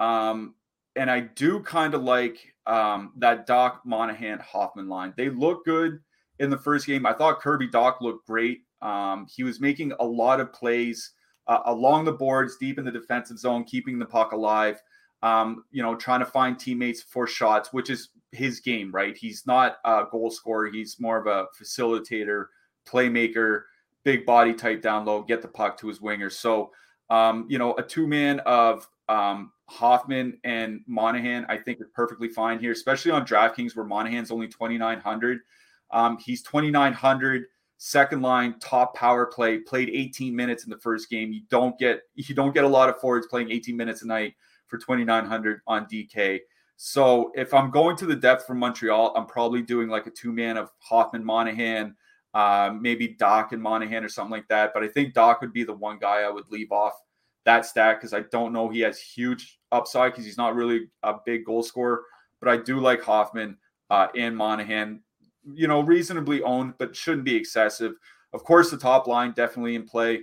Um, 0.00 0.54
and 0.96 1.10
I 1.10 1.20
do 1.20 1.60
kind 1.60 1.94
of 1.94 2.02
like 2.02 2.54
um, 2.66 3.12
that 3.16 3.46
Dach 3.46 3.78
Monahan 3.84 4.38
Hoffman 4.38 4.88
line. 4.88 5.12
They 5.16 5.28
look 5.28 5.64
good 5.64 6.00
in 6.38 6.50
the 6.50 6.58
first 6.58 6.86
game. 6.86 7.06
I 7.06 7.12
thought 7.12 7.40
Kirby 7.40 7.68
Dach 7.68 8.00
looked 8.00 8.26
great. 8.26 8.62
Um, 8.82 9.26
he 9.34 9.42
was 9.42 9.60
making 9.60 9.92
a 9.98 10.04
lot 10.04 10.40
of 10.40 10.52
plays 10.52 11.12
uh, 11.46 11.60
along 11.66 12.04
the 12.04 12.12
boards, 12.12 12.56
deep 12.56 12.78
in 12.78 12.84
the 12.84 12.90
defensive 12.90 13.38
zone, 13.38 13.64
keeping 13.64 13.98
the 13.98 14.06
puck 14.06 14.32
alive. 14.32 14.80
Um, 15.22 15.64
you 15.70 15.82
know, 15.82 15.96
trying 15.96 16.20
to 16.20 16.26
find 16.26 16.58
teammates 16.58 17.02
for 17.02 17.26
shots, 17.26 17.72
which 17.72 17.88
is 17.88 18.10
his 18.32 18.60
game, 18.60 18.92
right? 18.92 19.16
He's 19.16 19.46
not 19.46 19.76
a 19.84 20.04
goal 20.10 20.30
scorer. 20.30 20.70
He's 20.70 21.00
more 21.00 21.18
of 21.18 21.26
a 21.26 21.46
facilitator, 21.58 22.46
playmaker, 22.84 23.62
big 24.04 24.26
body 24.26 24.52
type 24.52 24.82
down 24.82 25.04
low, 25.04 25.22
get 25.22 25.42
the 25.42 25.48
puck 25.48 25.78
to 25.78 25.88
his 25.88 26.00
wingers. 26.00 26.32
So, 26.32 26.72
um, 27.10 27.46
you 27.48 27.58
know, 27.58 27.74
a 27.74 27.82
two 27.82 28.06
man 28.06 28.40
of 28.40 28.88
um, 29.08 29.52
Hoffman 29.68 30.38
and 30.44 30.80
Monahan, 30.86 31.46
I 31.48 31.56
think 31.58 31.80
is 31.80 31.88
perfectly 31.94 32.28
fine 32.28 32.58
here, 32.58 32.72
especially 32.72 33.12
on 33.12 33.26
DraftKings 33.26 33.76
where 33.76 33.86
Monahan's 33.86 34.30
only 34.30 34.48
2,900. 34.48 35.40
Um, 35.90 36.18
he's 36.18 36.42
2,900 36.42 37.44
second 37.76 38.22
line 38.22 38.54
top 38.60 38.94
power 38.94 39.26
play 39.26 39.58
played 39.58 39.90
18 39.90 40.34
minutes 40.34 40.64
in 40.64 40.70
the 40.70 40.78
first 40.78 41.10
game 41.10 41.32
you 41.32 41.42
don't 41.50 41.78
get 41.78 42.02
you 42.14 42.34
don't 42.34 42.54
get 42.54 42.64
a 42.64 42.68
lot 42.68 42.88
of 42.88 42.98
forwards 43.00 43.26
playing 43.26 43.50
18 43.50 43.76
minutes 43.76 44.02
a 44.02 44.06
night 44.06 44.34
for 44.68 44.78
2900 44.78 45.60
on 45.66 45.84
dk 45.86 46.38
so 46.76 47.32
if 47.34 47.52
i'm 47.52 47.70
going 47.70 47.96
to 47.96 48.06
the 48.06 48.14
depth 48.14 48.46
from 48.46 48.58
montreal 48.58 49.12
i'm 49.16 49.26
probably 49.26 49.60
doing 49.60 49.88
like 49.88 50.06
a 50.06 50.10
two 50.10 50.32
man 50.32 50.56
of 50.56 50.70
hoffman 50.78 51.24
monahan 51.24 51.94
uh, 52.34 52.72
maybe 52.78 53.16
Dach 53.18 53.52
and 53.52 53.62
monahan 53.62 54.04
or 54.04 54.08
something 54.08 54.32
like 54.32 54.48
that 54.48 54.72
but 54.74 54.82
i 54.82 54.88
think 54.88 55.14
Dach 55.14 55.40
would 55.40 55.52
be 55.52 55.64
the 55.64 55.72
one 55.72 55.98
guy 55.98 56.22
i 56.22 56.30
would 56.30 56.50
leave 56.50 56.72
off 56.72 56.94
that 57.44 57.64
stack 57.64 58.00
because 58.00 58.12
i 58.12 58.20
don't 58.32 58.52
know 58.52 58.68
he 58.68 58.80
has 58.80 58.98
huge 58.98 59.58
upside 59.72 60.12
because 60.12 60.24
he's 60.24 60.38
not 60.38 60.54
really 60.54 60.88
a 61.02 61.14
big 61.24 61.44
goal 61.44 61.62
scorer 61.62 62.02
but 62.40 62.48
i 62.48 62.56
do 62.56 62.80
like 62.80 63.02
hoffman 63.02 63.56
uh, 63.90 64.08
and 64.16 64.36
monahan 64.36 65.00
you 65.52 65.68
know, 65.68 65.80
reasonably 65.80 66.42
owned, 66.42 66.74
but 66.78 66.96
shouldn't 66.96 67.24
be 67.24 67.34
excessive. 67.34 67.94
Of 68.32 68.44
course, 68.44 68.70
the 68.70 68.76
top 68.76 69.06
line 69.06 69.32
definitely 69.32 69.74
in 69.74 69.84
play, 69.84 70.22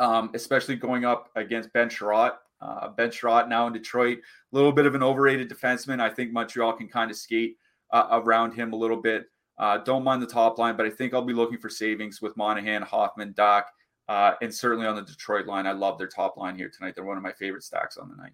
um, 0.00 0.30
especially 0.34 0.76
going 0.76 1.04
up 1.04 1.30
against 1.36 1.72
Ben 1.72 1.88
Chiarot. 1.88 2.32
Uh, 2.60 2.88
ben 2.88 3.10
Chiarot 3.10 3.48
now 3.48 3.66
in 3.66 3.72
Detroit, 3.72 4.18
a 4.18 4.56
little 4.56 4.72
bit 4.72 4.86
of 4.86 4.94
an 4.94 5.02
overrated 5.02 5.48
defenseman. 5.48 6.00
I 6.00 6.10
think 6.10 6.32
Montreal 6.32 6.72
can 6.72 6.88
kind 6.88 7.10
of 7.10 7.16
skate 7.16 7.56
uh, 7.92 8.08
around 8.10 8.52
him 8.52 8.72
a 8.72 8.76
little 8.76 9.00
bit. 9.00 9.26
Uh, 9.58 9.78
don't 9.78 10.04
mind 10.04 10.22
the 10.22 10.26
top 10.26 10.58
line, 10.58 10.76
but 10.76 10.86
I 10.86 10.90
think 10.90 11.14
I'll 11.14 11.22
be 11.22 11.32
looking 11.32 11.58
for 11.58 11.68
savings 11.68 12.22
with 12.22 12.36
Monahan, 12.36 12.82
Hoffman, 12.82 13.34
Dach, 13.34 13.64
uh, 14.08 14.34
and 14.40 14.54
certainly 14.54 14.86
on 14.86 14.94
the 14.94 15.02
Detroit 15.02 15.46
line. 15.46 15.66
I 15.66 15.72
love 15.72 15.98
their 15.98 16.08
top 16.08 16.36
line 16.36 16.56
here 16.56 16.70
tonight. 16.70 16.94
They're 16.94 17.04
one 17.04 17.16
of 17.16 17.22
my 17.22 17.32
favorite 17.32 17.64
stacks 17.64 17.96
on 17.96 18.08
the 18.08 18.16
night. 18.16 18.32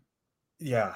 Yeah, 0.58 0.94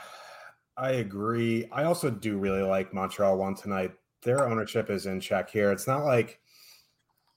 I 0.76 0.90
agree. 0.92 1.66
I 1.72 1.84
also 1.84 2.10
do 2.10 2.38
really 2.38 2.62
like 2.62 2.92
Montreal 2.92 3.38
one 3.38 3.54
tonight 3.54 3.92
their 4.22 4.48
ownership 4.48 4.90
is 4.90 5.06
in 5.06 5.20
check 5.20 5.50
here. 5.50 5.72
It's 5.72 5.86
not 5.86 6.04
like, 6.04 6.40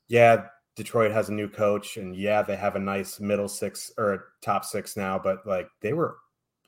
yeah, 0.07 0.45
Detroit 0.75 1.11
has 1.11 1.29
a 1.29 1.33
new 1.33 1.47
coach 1.47 1.97
and 1.97 2.15
yeah, 2.15 2.41
they 2.41 2.55
have 2.55 2.75
a 2.75 2.79
nice 2.79 3.19
middle 3.19 3.47
six 3.47 3.91
or 3.97 4.33
top 4.41 4.65
six 4.65 4.97
now, 4.97 5.19
but 5.19 5.45
like 5.45 5.67
they 5.81 5.93
were 5.93 6.17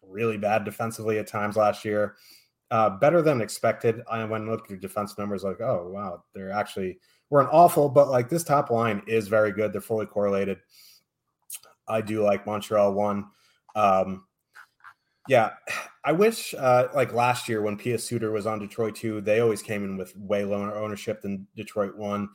really 0.05 0.37
bad 0.37 0.65
defensively 0.65 1.17
at 1.19 1.27
times 1.27 1.55
last 1.55 1.83
year. 1.85 2.15
Uh, 2.73 2.89
better 2.89 3.21
than 3.21 3.39
expected. 3.39 4.01
I 4.09 4.25
went 4.25 4.45
and 4.45 4.51
looked 4.51 4.71
at 4.71 4.81
defense 4.81 5.15
numbers, 5.15 5.43
like, 5.43 5.61
oh 5.61 5.91
wow, 5.93 6.23
they're 6.33 6.51
actually 6.51 6.97
weren't 7.29 7.49
awful, 7.51 7.87
but 7.87 8.09
like 8.09 8.29
this 8.29 8.43
top 8.43 8.71
line 8.71 9.03
is 9.05 9.27
very 9.27 9.51
good. 9.51 9.71
They're 9.71 9.79
fully 9.79 10.07
correlated. 10.07 10.57
I 11.87 12.01
do 12.01 12.23
like 12.23 12.47
Montreal 12.47 12.93
one. 12.93 13.25
Um, 13.75 14.25
yeah, 15.27 15.51
I 16.03 16.13
wish 16.13 16.55
uh, 16.55 16.87
like 16.95 17.13
last 17.13 17.47
year 17.47 17.61
when 17.61 17.77
Pius 17.77 18.05
Suter 18.05 18.31
was 18.31 18.47
on 18.47 18.57
Detroit 18.57 18.95
two, 18.95 19.21
they 19.21 19.39
always 19.39 19.61
came 19.61 19.83
in 19.83 19.95
with 19.95 20.17
way 20.17 20.43
lower 20.43 20.75
ownership 20.75 21.21
than 21.21 21.47
Detroit 21.55 21.95
one. 21.95 22.29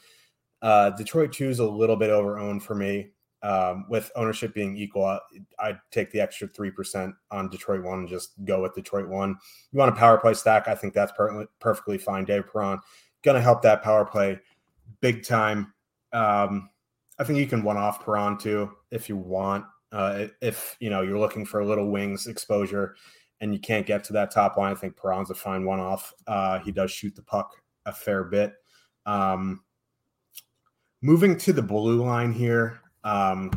Uh, 0.62 0.90
Detroit 0.90 1.32
two 1.32 1.48
is 1.48 1.58
a 1.58 1.68
little 1.68 1.96
bit 1.96 2.10
over 2.10 2.38
owned 2.38 2.62
for 2.62 2.76
me. 2.76 3.08
Um, 3.42 3.86
with 3.88 4.10
ownership 4.16 4.52
being 4.52 4.76
equal, 4.76 5.18
I'd 5.60 5.78
take 5.92 6.10
the 6.10 6.20
extra 6.20 6.48
three 6.48 6.70
percent 6.70 7.14
on 7.30 7.48
Detroit 7.48 7.84
one 7.84 8.00
and 8.00 8.08
just 8.08 8.32
go 8.44 8.62
with 8.62 8.74
Detroit 8.74 9.08
one. 9.08 9.36
You 9.70 9.78
want 9.78 9.92
a 9.92 9.96
power 9.96 10.18
play 10.18 10.34
stack? 10.34 10.66
I 10.66 10.74
think 10.74 10.92
that's 10.92 11.12
per- 11.12 11.46
perfectly 11.60 11.98
fine. 11.98 12.24
Dave 12.24 12.50
Perron 12.52 12.80
gonna 13.22 13.40
help 13.40 13.62
that 13.62 13.82
power 13.82 14.04
play 14.04 14.40
big 15.00 15.24
time. 15.24 15.72
Um, 16.12 16.70
I 17.18 17.24
think 17.24 17.38
you 17.38 17.46
can 17.46 17.62
one 17.62 17.76
off 17.76 18.04
Perron 18.04 18.38
too 18.38 18.72
if 18.90 19.08
you 19.08 19.16
want. 19.16 19.64
Uh, 19.90 20.26
if 20.42 20.76
you 20.80 20.90
know 20.90 21.02
you're 21.02 21.18
looking 21.18 21.44
for 21.44 21.60
a 21.60 21.66
little 21.66 21.90
wings 21.90 22.26
exposure 22.26 22.96
and 23.40 23.52
you 23.52 23.60
can't 23.60 23.86
get 23.86 24.04
to 24.04 24.12
that 24.14 24.30
top 24.30 24.56
line, 24.56 24.72
I 24.72 24.74
think 24.74 24.96
Perron's 24.96 25.30
a 25.30 25.34
fine 25.34 25.64
one 25.64 25.80
off. 25.80 26.12
Uh, 26.26 26.58
he 26.58 26.72
does 26.72 26.90
shoot 26.90 27.14
the 27.14 27.22
puck 27.22 27.54
a 27.86 27.92
fair 27.92 28.24
bit. 28.24 28.54
Um, 29.06 29.62
moving 31.00 31.36
to 31.38 31.52
the 31.52 31.62
blue 31.62 32.04
line 32.04 32.32
here, 32.32 32.80
um, 33.08 33.50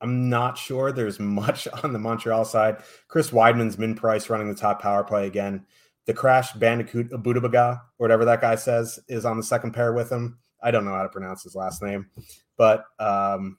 I'm 0.00 0.28
not 0.28 0.58
sure 0.58 0.92
there's 0.92 1.20
much 1.20 1.68
on 1.82 1.92
the 1.92 1.98
Montreal 1.98 2.44
side. 2.44 2.78
Chris 3.08 3.30
Wideman's 3.30 3.78
min 3.78 3.94
price 3.94 4.28
running 4.28 4.48
the 4.48 4.54
top 4.54 4.80
power 4.80 5.04
play 5.04 5.26
again. 5.26 5.64
The 6.06 6.14
Crash 6.14 6.52
Bandicoot 6.52 7.10
Abudabaga, 7.10 7.80
or 7.80 7.80
whatever 7.96 8.24
that 8.26 8.40
guy 8.40 8.54
says, 8.54 9.00
is 9.08 9.24
on 9.24 9.36
the 9.36 9.42
second 9.42 9.72
pair 9.72 9.92
with 9.92 10.10
him. 10.10 10.38
I 10.62 10.70
don't 10.70 10.84
know 10.84 10.94
how 10.94 11.02
to 11.02 11.08
pronounce 11.08 11.42
his 11.42 11.56
last 11.56 11.82
name, 11.82 12.08
but 12.56 12.84
um, 12.98 13.58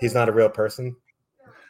He's 0.00 0.14
not 0.14 0.28
a 0.28 0.32
real 0.32 0.48
person. 0.48 0.96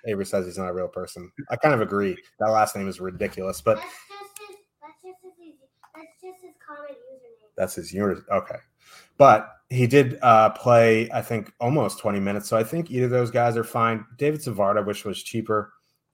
Avery 0.07 0.27
says 0.27 0.47
he's 0.47 0.59
not 0.59 0.68
a 0.68 0.72
real 0.72 0.89
person. 0.89 1.31
I 1.51 1.57
kind 1.57 1.74
of 1.74 1.81
agree. 1.81 2.16
That 2.39 2.51
last 2.51 2.77
name 2.77 2.89
is 2.89 3.01
ridiculous, 3.01 3.61
but 3.61 3.77
that's 3.77 3.87
just 4.39 4.49
his, 4.49 4.57
that's 4.81 5.03
just 5.03 5.18
his, 5.39 5.55
that's 5.95 6.22
just 6.22 6.45
his 6.45 6.55
common 6.64 6.93
username. 6.93 7.51
That's 7.57 7.74
his 7.74 7.93
unit. 7.93 8.18
Okay, 8.31 8.57
but 9.19 9.53
he 9.69 9.87
did 9.87 10.19
uh, 10.23 10.51
play, 10.51 11.11
I 11.11 11.23
think, 11.23 11.53
almost 11.61 11.99
20 11.99 12.21
minutes. 12.21 12.49
So 12.49 12.57
I 12.57 12.62
think 12.62 12.91
either 12.91 13.09
those 13.09 13.31
guys 13.31 13.57
are 13.57 13.64
fine. 13.64 14.05
David 14.17 14.43
Savard, 14.43 14.85
which 14.87 15.05
was 15.05 15.23
cheaper. 15.23 15.73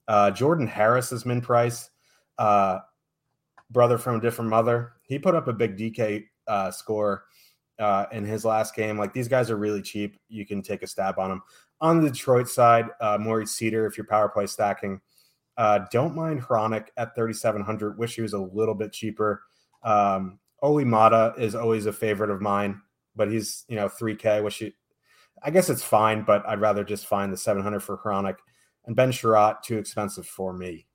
Uh, 0.08 0.30
Jordan 0.30 0.66
Harris 0.66 1.12
is 1.12 1.26
min 1.26 1.40
price. 1.40 1.90
Uh, 2.38 2.78
brother 3.70 3.98
from 3.98 4.16
a 4.16 4.20
different 4.20 4.50
mother. 4.50 4.92
He 5.02 5.18
put 5.18 5.34
up 5.34 5.48
a 5.48 5.52
big 5.52 5.76
DK 5.76 6.24
uh, 6.46 6.70
score 6.70 7.24
uh, 7.78 8.06
in 8.12 8.24
his 8.24 8.44
last 8.44 8.74
game. 8.74 8.98
Like 8.98 9.12
these 9.12 9.28
guys 9.28 9.50
are 9.50 9.56
really 9.56 9.82
cheap. 9.82 10.18
You 10.28 10.46
can 10.46 10.62
take 10.62 10.82
a 10.82 10.86
stab 10.86 11.18
on 11.18 11.30
them. 11.30 11.42
On 11.80 12.00
the 12.00 12.10
Detroit 12.10 12.48
side, 12.48 12.86
uh, 13.00 13.18
Moritz 13.20 13.58
Seider, 13.58 13.88
if 13.88 13.96
you're 13.96 14.06
power 14.06 14.28
play 14.28 14.46
stacking, 14.46 15.00
uh, 15.56 15.80
don't 15.90 16.14
mind 16.14 16.40
Hronek 16.40 16.88
at 16.96 17.14
3,700. 17.14 17.98
Wish 17.98 18.14
he 18.14 18.22
was 18.22 18.34
a 18.34 18.38
little 18.38 18.74
bit 18.74 18.92
cheaper. 18.92 19.42
Um, 19.82 20.38
Olli 20.62 20.84
Maatta 20.84 21.34
is 21.38 21.54
always 21.54 21.86
a 21.86 21.92
favorite 21.92 22.30
of 22.30 22.40
mine, 22.40 22.80
but 23.16 23.30
he's, 23.30 23.64
you 23.68 23.76
know, 23.76 23.88
3K. 23.88 24.42
which 24.42 24.56
he, 24.56 24.74
I 25.42 25.50
guess 25.50 25.70
it's 25.70 25.82
fine, 25.82 26.22
but 26.22 26.46
I'd 26.46 26.60
rather 26.60 26.84
just 26.84 27.06
find 27.06 27.32
the 27.32 27.36
700 27.36 27.80
for 27.80 27.98
Hronek. 27.98 28.36
And 28.84 28.96
Ben 28.96 29.12
Chiarot, 29.12 29.62
too 29.62 29.78
expensive 29.78 30.26
for 30.26 30.52
me. 30.52 30.86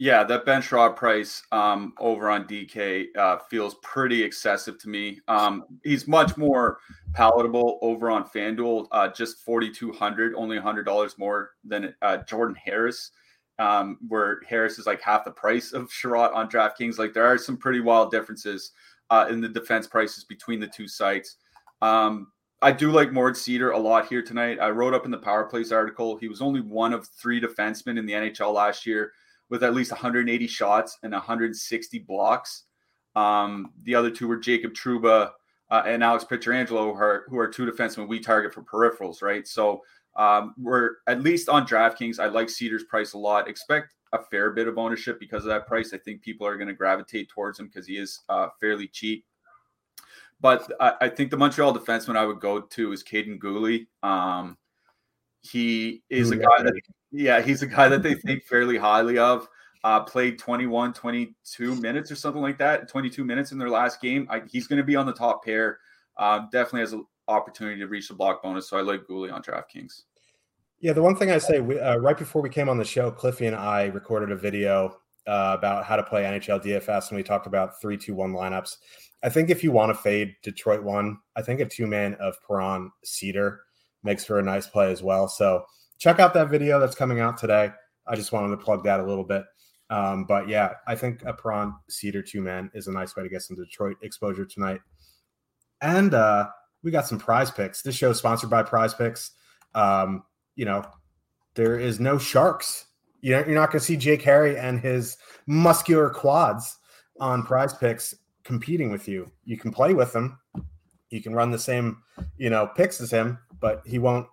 Yeah, 0.00 0.24
that 0.24 0.46
Ben 0.46 0.62
Chiarot 0.62 0.96
price 0.96 1.42
um, 1.52 1.92
over 1.98 2.30
on 2.30 2.48
DK 2.48 3.14
uh, 3.18 3.36
feels 3.50 3.74
pretty 3.82 4.22
excessive 4.22 4.78
to 4.78 4.88
me. 4.88 5.20
Um, 5.28 5.64
he's 5.84 6.08
much 6.08 6.38
more 6.38 6.78
palatable 7.12 7.78
over 7.82 8.10
on 8.10 8.24
FanDuel, 8.26 8.86
uh, 8.92 9.08
just 9.08 9.44
forty 9.44 9.70
two 9.70 9.92
hundred, 9.92 10.34
only 10.36 10.58
hundred 10.58 10.84
dollars 10.84 11.18
more 11.18 11.50
than 11.64 11.94
uh, 12.00 12.16
Jordan 12.26 12.56
Harris, 12.64 13.10
um, 13.58 13.98
where 14.08 14.40
Harris 14.48 14.78
is 14.78 14.86
like 14.86 15.02
half 15.02 15.26
the 15.26 15.30
price 15.30 15.74
of 15.74 15.90
Chiarot 15.90 16.32
on 16.32 16.48
DraftKings. 16.48 16.98
Like 16.98 17.12
there 17.12 17.26
are 17.26 17.36
some 17.36 17.58
pretty 17.58 17.80
wild 17.80 18.10
differences 18.10 18.72
uh, 19.10 19.26
in 19.28 19.40
the 19.40 19.48
defense 19.48 19.86
prices 19.86 20.24
between 20.24 20.60
the 20.60 20.66
two 20.66 20.88
sites. 20.88 21.36
Um, 21.82 22.28
I 22.62 22.72
do 22.72 22.90
like 22.90 23.12
Moritz 23.12 23.42
Seider 23.42 23.74
a 23.74 23.78
lot 23.78 24.06
here 24.06 24.22
tonight. 24.22 24.58
I 24.60 24.70
wrote 24.70 24.94
up 24.94 25.04
in 25.04 25.10
the 25.10 25.18
Power 25.18 25.44
Plays 25.44 25.72
article 25.72 26.16
he 26.16 26.28
was 26.28 26.42
only 26.42 26.60
one 26.60 26.92
of 26.92 27.08
three 27.08 27.40
defensemen 27.40 27.98
in 27.98 28.06
the 28.06 28.12
NHL 28.12 28.52
last 28.52 28.84
year 28.86 29.12
with 29.48 29.64
at 29.64 29.74
least 29.74 29.90
180 29.90 30.46
shots 30.46 30.98
and 31.02 31.12
160 31.12 31.98
blocks. 32.00 32.64
Um, 33.16 33.72
the 33.82 33.94
other 33.94 34.10
two 34.10 34.28
were 34.28 34.36
Jacob 34.36 34.72
Trouba 34.72 35.30
uh, 35.70 35.82
and 35.86 36.04
Alex 36.04 36.24
Pietrangelo, 36.24 36.92
who 36.92 37.00
are, 37.00 37.24
who 37.28 37.38
are 37.38 37.48
two 37.48 37.66
defensemen 37.66 38.08
we 38.08 38.20
target 38.20 38.54
for 38.54 38.62
peripherals, 38.62 39.22
right? 39.22 39.48
So 39.48 39.82
um, 40.16 40.54
we're 40.58 40.96
at 41.06 41.22
least 41.22 41.48
on 41.48 41.66
DraftKings. 41.66 42.20
I 42.20 42.26
like 42.26 42.48
Seider's 42.48 42.84
price 42.84 43.14
a 43.14 43.18
lot. 43.18 43.48
Expect 43.48 43.94
a 44.12 44.18
fair 44.18 44.50
bit 44.50 44.68
of 44.68 44.78
ownership 44.78 45.20
because 45.20 45.44
of 45.44 45.50
that 45.50 45.66
price. 45.66 45.92
I 45.92 45.98
think 45.98 46.22
people 46.22 46.46
are 46.46 46.56
going 46.56 46.68
to 46.68 46.74
gravitate 46.74 47.28
towards 47.28 47.58
him 47.58 47.66
because 47.66 47.86
he 47.86 47.96
is 47.96 48.20
uh, 48.28 48.48
fairly 48.60 48.88
cheap. 48.88 49.24
But 50.40 50.70
I, 50.80 50.94
I, 51.02 51.08
think 51.08 51.30
the 51.30 51.36
Montreal 51.36 51.74
defenseman 51.74 52.16
I 52.16 52.24
would 52.24 52.40
go 52.40 52.60
to 52.60 52.92
is 52.92 53.04
Kaiden 53.04 53.38
Guhle. 53.38 53.86
Um, 54.02 54.56
he 55.42 56.02
is 56.08 56.30
a 56.30 56.36
guy 56.36 56.62
that 56.62 56.72
yeah, 57.12 57.40
he's 57.40 57.62
a 57.62 57.66
guy 57.66 57.88
that 57.88 58.02
they 58.02 58.14
think 58.14 58.44
fairly 58.44 58.78
highly 58.78 59.18
of. 59.18 59.48
Uh, 59.82 60.00
played 60.00 60.38
21, 60.38 60.92
22 60.92 61.74
minutes 61.76 62.10
or 62.10 62.14
something 62.14 62.42
like 62.42 62.58
that, 62.58 62.86
22 62.86 63.24
minutes 63.24 63.52
in 63.52 63.58
their 63.58 63.70
last 63.70 64.00
game. 64.02 64.26
I, 64.30 64.42
he's 64.46 64.66
going 64.66 64.76
to 64.76 64.84
be 64.84 64.94
on 64.94 65.06
the 65.06 65.12
top 65.12 65.42
pair. 65.42 65.78
Uh, 66.18 66.40
definitely 66.52 66.80
has 66.80 66.92
an 66.92 67.06
opportunity 67.28 67.80
to 67.80 67.86
reach 67.86 68.08
the 68.08 68.14
block 68.14 68.42
bonus. 68.42 68.68
So 68.68 68.76
I 68.76 68.82
like 68.82 69.04
Guhle 69.08 69.32
on 69.32 69.42
DraftKings. 69.42 70.02
Yeah, 70.80 70.94
the 70.94 71.02
one 71.02 71.14
thing 71.14 71.30
I 71.30 71.36
say 71.38 71.60
we, 71.60 71.78
uh, 71.78 71.96
right 71.96 72.16
before 72.16 72.40
we 72.40 72.48
came 72.48 72.70
on 72.70 72.78
the 72.78 72.84
show, 72.84 73.10
Cliffy 73.10 73.46
and 73.46 73.54
I 73.54 73.86
recorded 73.86 74.30
a 74.30 74.36
video 74.36 74.96
uh, 75.26 75.54
about 75.58 75.84
how 75.84 75.96
to 75.96 76.02
play 76.02 76.22
NHL 76.22 76.64
DFS, 76.64 77.10
and 77.10 77.18
we 77.18 77.22
talked 77.22 77.46
about 77.46 77.78
three, 77.82 77.98
two, 77.98 78.14
one 78.14 78.32
lineups. 78.32 78.76
I 79.22 79.28
think 79.28 79.50
if 79.50 79.62
you 79.62 79.72
want 79.72 79.90
to 79.90 80.02
fade 80.02 80.34
Detroit 80.42 80.82
one, 80.82 81.18
I 81.36 81.42
think 81.42 81.60
a 81.60 81.66
two 81.66 81.86
man 81.86 82.14
of 82.14 82.34
Perron 82.46 82.90
Seider 83.04 83.58
makes 84.02 84.24
for 84.24 84.38
a 84.38 84.42
nice 84.42 84.66
play 84.66 84.90
as 84.90 85.02
well. 85.02 85.28
So 85.28 85.64
check 85.98 86.18
out 86.18 86.32
that 86.32 86.48
video 86.48 86.80
that's 86.80 86.94
coming 86.94 87.20
out 87.20 87.36
today. 87.36 87.70
I 88.06 88.16
just 88.16 88.32
wanted 88.32 88.56
to 88.56 88.64
plug 88.64 88.82
that 88.84 89.00
a 89.00 89.04
little 89.04 89.24
bit. 89.24 89.44
Um, 89.90 90.24
but 90.24 90.48
yeah, 90.48 90.74
I 90.86 90.94
think 90.94 91.22
a 91.26 91.34
Perron 91.34 91.74
Seider 91.90 92.26
two 92.26 92.40
man 92.40 92.70
is 92.72 92.86
a 92.86 92.92
nice 92.92 93.14
way 93.14 93.22
to 93.22 93.28
get 93.28 93.42
some 93.42 93.56
Detroit 93.56 93.98
exposure 94.02 94.46
tonight. 94.46 94.80
And 95.82 96.14
uh, 96.14 96.48
we 96.82 96.90
got 96.90 97.06
some 97.06 97.20
PrizePicks. 97.20 97.82
This 97.82 97.96
show 97.96 98.10
is 98.10 98.18
sponsored 98.18 98.48
by 98.48 98.62
PrizePicks. 98.62 99.30
Um, 99.74 100.22
you 100.60 100.66
know, 100.66 100.84
there 101.54 101.78
is 101.78 102.00
no 102.00 102.18
sharks. 102.18 102.84
You 103.22 103.30
know, 103.30 103.38
you're 103.38 103.54
not 103.54 103.70
going 103.72 103.80
to 103.80 103.84
see 103.84 103.96
Jake 103.96 104.20
Harry 104.20 104.58
and 104.58 104.78
his 104.78 105.16
muscular 105.46 106.10
quads 106.10 106.76
on 107.18 107.44
PrizePicks 107.44 108.12
competing 108.44 108.90
with 108.90 109.08
you. 109.08 109.32
You 109.46 109.56
can 109.56 109.72
play 109.72 109.94
with 109.94 110.12
them. 110.12 110.38
You 111.08 111.22
can 111.22 111.32
run 111.32 111.50
the 111.50 111.58
same, 111.58 112.02
you 112.36 112.50
know, 112.50 112.66
picks 112.66 113.00
as 113.00 113.10
him, 113.10 113.38
but 113.58 113.80
he 113.86 113.98
won't 113.98 114.26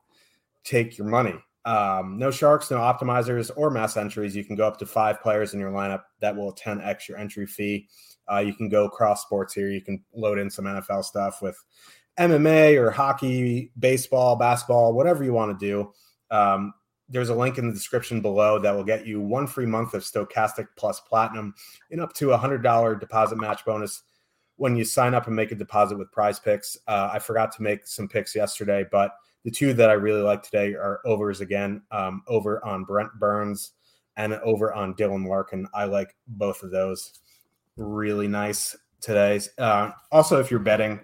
take 0.65 0.97
your 0.97 1.07
money. 1.07 1.35
Um, 1.63 2.17
no 2.17 2.29
sharks, 2.29 2.69
no 2.71 2.77
optimizers 2.77 3.49
or 3.55 3.69
mass 3.69 3.95
entries. 3.95 4.35
You 4.35 4.43
can 4.43 4.57
go 4.57 4.67
up 4.67 4.77
to 4.79 4.85
five 4.85 5.21
players 5.21 5.53
in 5.53 5.61
your 5.61 5.71
lineup. 5.71 6.01
That 6.19 6.35
will 6.35 6.53
10x 6.53 7.07
your 7.07 7.17
entry 7.17 7.47
fee. 7.47 7.87
Uh, 8.29 8.39
you 8.39 8.53
can 8.53 8.67
go 8.67 8.89
cross 8.89 9.21
sports 9.21 9.53
here. 9.53 9.69
You 9.69 9.81
can 9.81 10.03
load 10.13 10.39
in 10.39 10.49
some 10.49 10.65
NFL 10.65 11.05
stuff 11.05 11.41
with 11.41 11.57
MMA 12.17 12.77
or 12.77 12.91
hockey, 12.91 13.71
baseball, 13.77 14.35
basketball, 14.35 14.93
whatever 14.93 15.23
you 15.23 15.33
want 15.33 15.57
to 15.57 15.65
do. 15.65 15.93
Um, 16.31 16.73
there's 17.09 17.29
a 17.29 17.35
link 17.35 17.57
in 17.57 17.67
the 17.67 17.73
description 17.73 18.21
below 18.21 18.59
that 18.59 18.75
will 18.75 18.83
get 18.83 19.07
you 19.07 19.21
one 19.21 19.47
free 19.47 19.65
month 19.65 19.93
of 19.93 20.03
Stokastic 20.03 20.67
Plus 20.75 20.99
Platinum 20.99 21.53
and 21.91 22.01
up 22.01 22.13
to 22.15 22.33
a 22.33 22.37
$100 22.37 22.99
deposit 22.99 23.37
match 23.37 23.63
bonus 23.65 24.03
when 24.57 24.75
you 24.75 24.83
sign 24.83 25.13
up 25.13 25.27
and 25.27 25.35
make 25.35 25.51
a 25.51 25.55
deposit 25.55 25.97
with 25.97 26.11
PrizePicks. 26.11 26.77
Uh, 26.87 27.09
I 27.13 27.19
forgot 27.19 27.51
to 27.53 27.61
make 27.61 27.87
some 27.87 28.09
picks 28.09 28.35
yesterday, 28.35 28.85
but 28.91 29.11
the 29.43 29.51
two 29.51 29.73
that 29.73 29.89
I 29.89 29.93
really 29.93 30.21
like 30.21 30.43
today 30.43 30.73
are 30.73 30.99
overs 31.05 31.39
again, 31.39 31.81
um, 31.91 32.23
over 32.27 32.63
on 32.65 32.83
Brent 32.83 33.11
Burns 33.19 33.71
and 34.17 34.33
over 34.33 34.73
on 34.73 34.95
Dylan 34.95 35.27
Larkin. 35.27 35.67
I 35.73 35.85
like 35.85 36.13
both 36.27 36.63
of 36.63 36.71
those 36.71 37.21
really 37.77 38.27
nice 38.27 38.75
today. 38.99 39.39
Uh, 39.57 39.91
also, 40.11 40.39
if 40.39 40.51
you're 40.51 40.59
betting, 40.59 40.99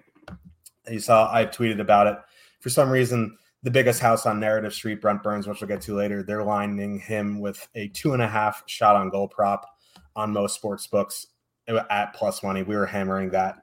you 0.90 1.00
saw 1.00 1.32
I 1.32 1.46
tweeted 1.46 1.80
about 1.80 2.08
it. 2.08 2.18
For 2.60 2.68
some 2.68 2.90
reason, 2.90 3.38
the 3.64 3.70
biggest 3.70 3.98
house 3.98 4.26
on 4.26 4.38
Narrative 4.38 4.74
Street, 4.74 5.00
Brent 5.00 5.22
Burns, 5.22 5.46
which 5.46 5.62
we'll 5.62 5.68
get 5.68 5.80
to 5.82 5.96
later, 5.96 6.22
they're 6.22 6.44
lining 6.44 6.98
him 6.98 7.40
with 7.40 7.66
a 7.74 7.88
two 7.88 8.12
and 8.12 8.20
a 8.20 8.28
half 8.28 8.62
shot 8.66 8.94
on 8.94 9.08
goal 9.08 9.26
prop 9.26 9.66
on 10.14 10.34
most 10.34 10.54
sports 10.54 10.86
books 10.86 11.28
at 11.66 12.12
plus 12.12 12.42
money. 12.42 12.62
We 12.62 12.76
were 12.76 12.84
hammering 12.84 13.30
that 13.30 13.56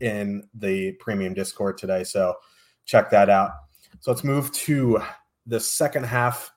in 0.00 0.46
the 0.52 0.92
premium 1.00 1.32
Discord 1.32 1.78
today. 1.78 2.04
So 2.04 2.34
check 2.84 3.08
that 3.10 3.30
out. 3.30 3.52
So 4.00 4.10
let's 4.10 4.22
move 4.22 4.52
to 4.52 5.00
the 5.46 5.58
second 5.58 6.04
half 6.04 6.52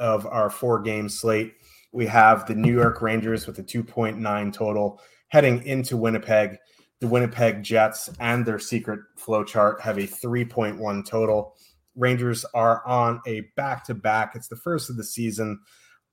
of 0.00 0.26
our 0.26 0.50
four 0.50 0.80
game 0.82 1.08
slate. 1.08 1.54
We 1.92 2.06
have 2.06 2.44
the 2.46 2.56
New 2.56 2.74
York 2.74 3.02
Rangers 3.02 3.46
with 3.46 3.60
a 3.60 3.62
2.9 3.62 4.52
total 4.52 5.00
heading 5.28 5.64
into 5.64 5.96
Winnipeg. 5.96 6.58
The 6.98 7.06
Winnipeg 7.06 7.62
Jets 7.62 8.10
and 8.18 8.44
their 8.44 8.58
secret 8.58 9.00
flow 9.16 9.44
chart 9.44 9.80
have 9.80 9.98
a 9.98 10.08
3.1 10.08 11.06
total. 11.06 11.54
Rangers 11.96 12.44
are 12.54 12.86
on 12.86 13.20
a 13.26 13.40
back 13.56 13.84
to 13.84 13.94
back. 13.94 14.36
It's 14.36 14.48
the 14.48 14.56
first 14.56 14.90
of 14.90 14.96
the 14.96 15.04
season. 15.04 15.58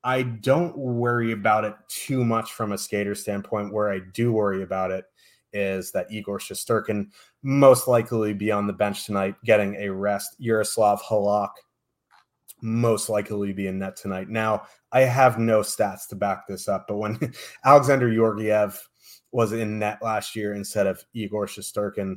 I 0.04 0.24
don't 0.24 0.78
worry 0.78 1.32
about 1.32 1.66
it 1.66 1.76
too 1.88 2.26
much 2.26 2.54
from 2.54 2.72
a 2.72 2.78
skater 2.78 3.16
standpoint. 3.16 3.74
Where 3.74 3.92
I 3.92 4.00
do 4.14 4.34
worry 4.34 4.64
about 4.64 4.92
it 4.92 5.06
is 5.54 5.92
that 5.92 6.12
Igor 6.12 6.40
Shesterkin 6.40 7.08
most 7.44 7.88
likely 7.88 8.34
be 8.34 8.52
on 8.52 8.68
the 8.68 8.74
bench 8.74 9.06
tonight, 9.06 9.36
getting 9.46 9.76
a 9.76 9.90
rest. 9.90 10.36
Yaroslav 10.40 11.02
Halak 11.04 11.52
most 12.62 13.10
likely 13.10 13.54
be 13.54 13.68
in 13.68 13.80
net 13.80 13.96
tonight. 13.96 14.30
Now, 14.30 14.64
I 14.92 15.02
have 15.02 15.38
no 15.38 15.60
stats 15.60 16.08
to 16.10 16.16
back 16.16 16.48
this 16.48 16.68
up, 16.68 16.86
but 16.88 16.98
when 16.98 17.34
Alexander 17.66 18.14
Georgiev 18.14 18.80
was 19.32 19.52
in 19.52 19.80
net 19.80 20.00
last 20.02 20.36
year 20.36 20.54
instead 20.54 20.88
of 20.88 21.04
Igor 21.14 21.46
Shesterkin, 21.46 22.16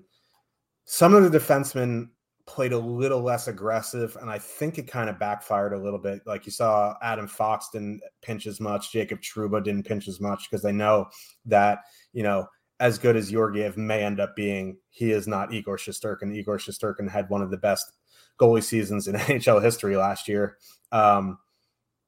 some 0.84 1.14
of 1.14 1.30
the 1.30 1.38
defensemen 1.38 2.08
played 2.46 2.72
a 2.72 2.78
little 2.78 3.20
less 3.20 3.48
aggressive, 3.48 4.16
and 4.20 4.30
I 4.30 4.38
think 4.38 4.78
it 4.78 4.86
kind 4.86 5.10
of 5.10 5.18
backfired 5.18 5.72
a 5.72 5.78
little 5.78 5.98
bit. 5.98 6.22
Like 6.26 6.46
you 6.46 6.52
saw, 6.52 6.94
Adam 7.02 7.26
Fox 7.26 7.68
didn't 7.72 8.00
pinch 8.22 8.46
as 8.46 8.60
much, 8.60 8.92
Jacob 8.92 9.20
Trouba 9.20 9.62
didn't 9.62 9.86
pinch 9.86 10.08
as 10.08 10.20
much 10.20 10.48
because 10.48 10.62
they 10.62 10.72
know 10.72 11.06
that 11.46 11.80
you 12.12 12.22
know 12.22 12.46
as 12.78 12.98
good 12.98 13.16
as 13.16 13.30
Georgiev 13.30 13.76
may 13.76 14.02
end 14.04 14.20
up 14.20 14.36
being, 14.36 14.76
he 14.90 15.10
is 15.10 15.26
not 15.26 15.52
Igor 15.52 15.76
Shesterkin. 15.76 16.34
Igor 16.34 16.58
Shesterkin 16.58 17.08
had 17.08 17.28
one 17.30 17.42
of 17.42 17.50
the 17.50 17.56
best 17.56 17.90
goalie 18.38 18.62
seasons 18.62 19.08
in 19.08 19.14
NHL 19.16 19.62
history 19.62 19.96
last 19.96 20.28
year. 20.28 20.58
Um, 20.92 21.38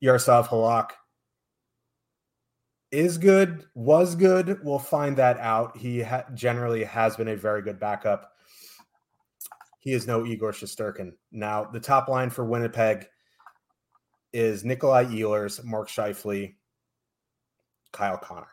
Yaroslav 0.00 0.48
Halak 0.48 0.90
is 2.90 3.18
good, 3.18 3.64
was 3.74 4.14
good. 4.14 4.62
We'll 4.62 4.78
find 4.78 5.16
that 5.16 5.38
out. 5.38 5.76
He 5.76 6.02
ha- 6.02 6.24
generally 6.34 6.84
has 6.84 7.16
been 7.16 7.28
a 7.28 7.36
very 7.36 7.62
good 7.62 7.80
backup. 7.80 8.32
He 9.78 9.92
is 9.92 10.06
no 10.06 10.26
Igor 10.26 10.52
Shesterkin. 10.52 11.12
Now, 11.30 11.64
the 11.64 11.80
top 11.80 12.08
line 12.08 12.30
for 12.30 12.44
Winnipeg 12.44 13.06
is 14.32 14.64
Nikolai 14.64 15.04
Ehlers, 15.04 15.62
Mark 15.64 15.88
Scheifele, 15.88 16.54
Kyle 17.92 18.18
Connor. 18.18 18.48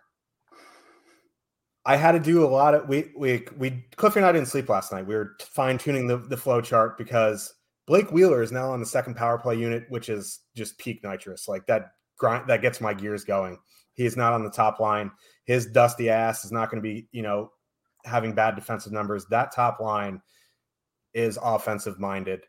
I 1.86 1.98
had 1.98 2.14
to 2.14 2.20
do 2.20 2.44
a 2.44 2.48
lot 2.48 2.74
of 2.74 2.88
we 2.88 3.12
we 3.16 3.46
we 3.58 3.86
Cliffy 3.96 4.20
and 4.20 4.26
I 4.26 4.32
didn't 4.32 4.48
sleep 4.48 4.70
last 4.70 4.92
night. 4.92 5.06
We 5.06 5.14
were 5.14 5.36
fine 5.40 5.78
tuning 5.78 6.08
the 6.08 6.18
the 6.18 6.38
flow 6.38 6.62
chart 6.62 6.98
because 6.98 7.54
Blake 7.86 8.12
Wheeler 8.12 8.42
is 8.42 8.52
now 8.52 8.72
on 8.72 8.80
the 8.80 8.86
second 8.86 9.16
power 9.16 9.38
play 9.38 9.56
unit, 9.56 9.86
which 9.90 10.10
is 10.10 10.40
just 10.56 10.78
peak 10.80 11.04
nitrous. 11.04 11.48
Like 11.48 11.68
that 11.68 11.92
grind 12.18 12.50
that 12.50 12.64
gets 12.64 12.82
my 12.82 12.94
gears 12.94 13.24
going. 13.24 13.60
He 13.94 14.06
is 14.06 14.18
not 14.18 14.34
on 14.34 14.44
the 14.44 14.50
top 14.50 14.80
line. 14.80 15.12
His 15.46 15.68
dusty 15.68 16.10
ass 16.10 16.44
is 16.44 16.52
not 16.52 16.72
going 16.72 16.82
to 16.82 16.88
be, 16.88 17.08
you 17.12 17.22
know, 17.22 17.52
having 18.04 18.34
bad 18.34 18.56
defensive 18.56 18.92
numbers. 18.92 19.26
That 19.28 19.54
top 19.54 19.80
line 19.80 20.22
is 21.16 21.40
offensive 21.42 22.00
minded. 22.00 22.44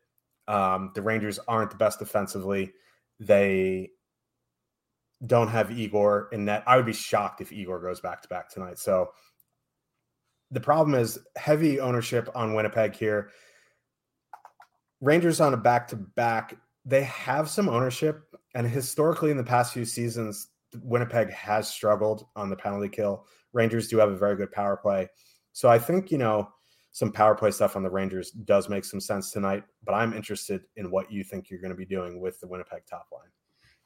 Um, 0.49 0.91
the 0.95 1.03
Rangers 1.03 1.39
aren't 1.49 1.71
the 1.71 1.77
best 1.77 1.99
defensively. 1.99 2.73
They 3.19 3.91
don't 5.25 5.49
have 5.49 5.71
Igor 5.71 6.29
in 6.33 6.45
net. 6.45 6.65
I 6.67 6.77
would 6.77 6.85
be 6.85 6.93
shocked 6.93 7.41
if 7.41 7.53
Igor 7.53 7.81
goes 7.81 8.01
back 8.01 8.21
to 8.23 8.29
back 8.29 8.51
tonight. 8.51 8.79
So 8.79 9.13
the 10.51 10.61
problem 10.61 10.95
is 10.95 11.19
heavy 11.37 11.81
ownership 11.81 12.29
on 12.35 12.55
Winnipeg 12.55 12.95
here. 12.95 13.31
Rangers 15.01 15.41
on 15.41 15.55
a 15.55 15.57
back 15.57 15.89
to 15.89 15.97
back, 15.97 16.57
they 16.85 17.05
have 17.05 17.49
some 17.49 17.69
ownership. 17.69 18.23
And 18.55 18.67
historically, 18.67 19.31
in 19.31 19.37
the 19.37 19.45
past 19.45 19.73
few 19.73 19.85
seasons, 19.85 20.49
Winnipeg 20.83 21.31
has 21.31 21.69
struggled 21.69 22.27
on 22.37 22.51
the 22.51 22.57
penalty 22.57 22.89
kill. 22.89 23.27
Rangers 23.53 23.89
do 23.89 23.99
have 23.99 24.11
a 24.11 24.17
very 24.17 24.37
good 24.37 24.53
power 24.53 24.77
play. 24.77 25.09
So 25.53 25.69
I 25.69 25.79
think, 25.79 26.11
you 26.11 26.19
know, 26.19 26.49
some 26.97 27.13
power 27.13 27.35
play 27.35 27.51
stuff 27.51 27.77
on 27.77 27.83
the 27.83 27.91
Rangers 27.91 28.31
does 28.31 28.71
make 28.71 28.83
some 28.83 29.01
sense 29.01 29.31
tonight. 29.31 29.65
But 29.85 29.93
I'm 29.93 30.15
interested 30.15 30.63
in 30.77 30.91
what 30.91 31.13
you 31.13 31.25
think 31.25 31.51
you're 31.51 31.61
going 31.61 31.71
to 31.71 31.77
be 31.77 31.85
doing 31.85 32.23
with 32.23 32.41
the 32.41 32.47
Winnipeg 32.47 32.87
top 32.89 33.09
line. 33.13 33.29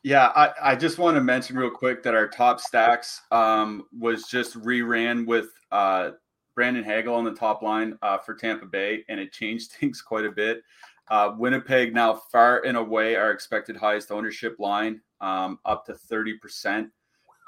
Yeah, 0.04 0.28
I, 0.36 0.52
I 0.62 0.76
just 0.76 0.96
want 0.96 1.16
to 1.16 1.20
mention 1.20 1.58
real 1.58 1.72
quick 1.72 2.04
that 2.04 2.14
our 2.14 2.28
top 2.28 2.60
stacks 2.60 3.20
um, 3.32 3.86
was 3.98 4.28
just 4.28 4.56
reran 4.62 5.26
with 5.26 5.48
uh, 5.72 6.10
Brandon 6.54 6.84
Hagel 6.84 7.16
on 7.16 7.24
the 7.24 7.34
top 7.34 7.62
line 7.62 7.98
uh, 8.00 8.18
for 8.18 8.32
Tampa 8.32 8.66
Bay, 8.66 9.04
and 9.08 9.18
it 9.18 9.32
changed 9.32 9.72
things 9.80 10.00
quite 10.00 10.24
a 10.24 10.30
bit. 10.30 10.62
Uh, 11.08 11.32
Winnipeg 11.36 11.92
now 11.92 12.14
far 12.14 12.64
and 12.64 12.76
away 12.76 13.16
our 13.16 13.32
expected 13.32 13.76
highest 13.76 14.12
ownership 14.12 14.54
line, 14.60 15.00
um, 15.20 15.58
up 15.64 15.84
to 15.86 15.94
30%, 15.94 16.88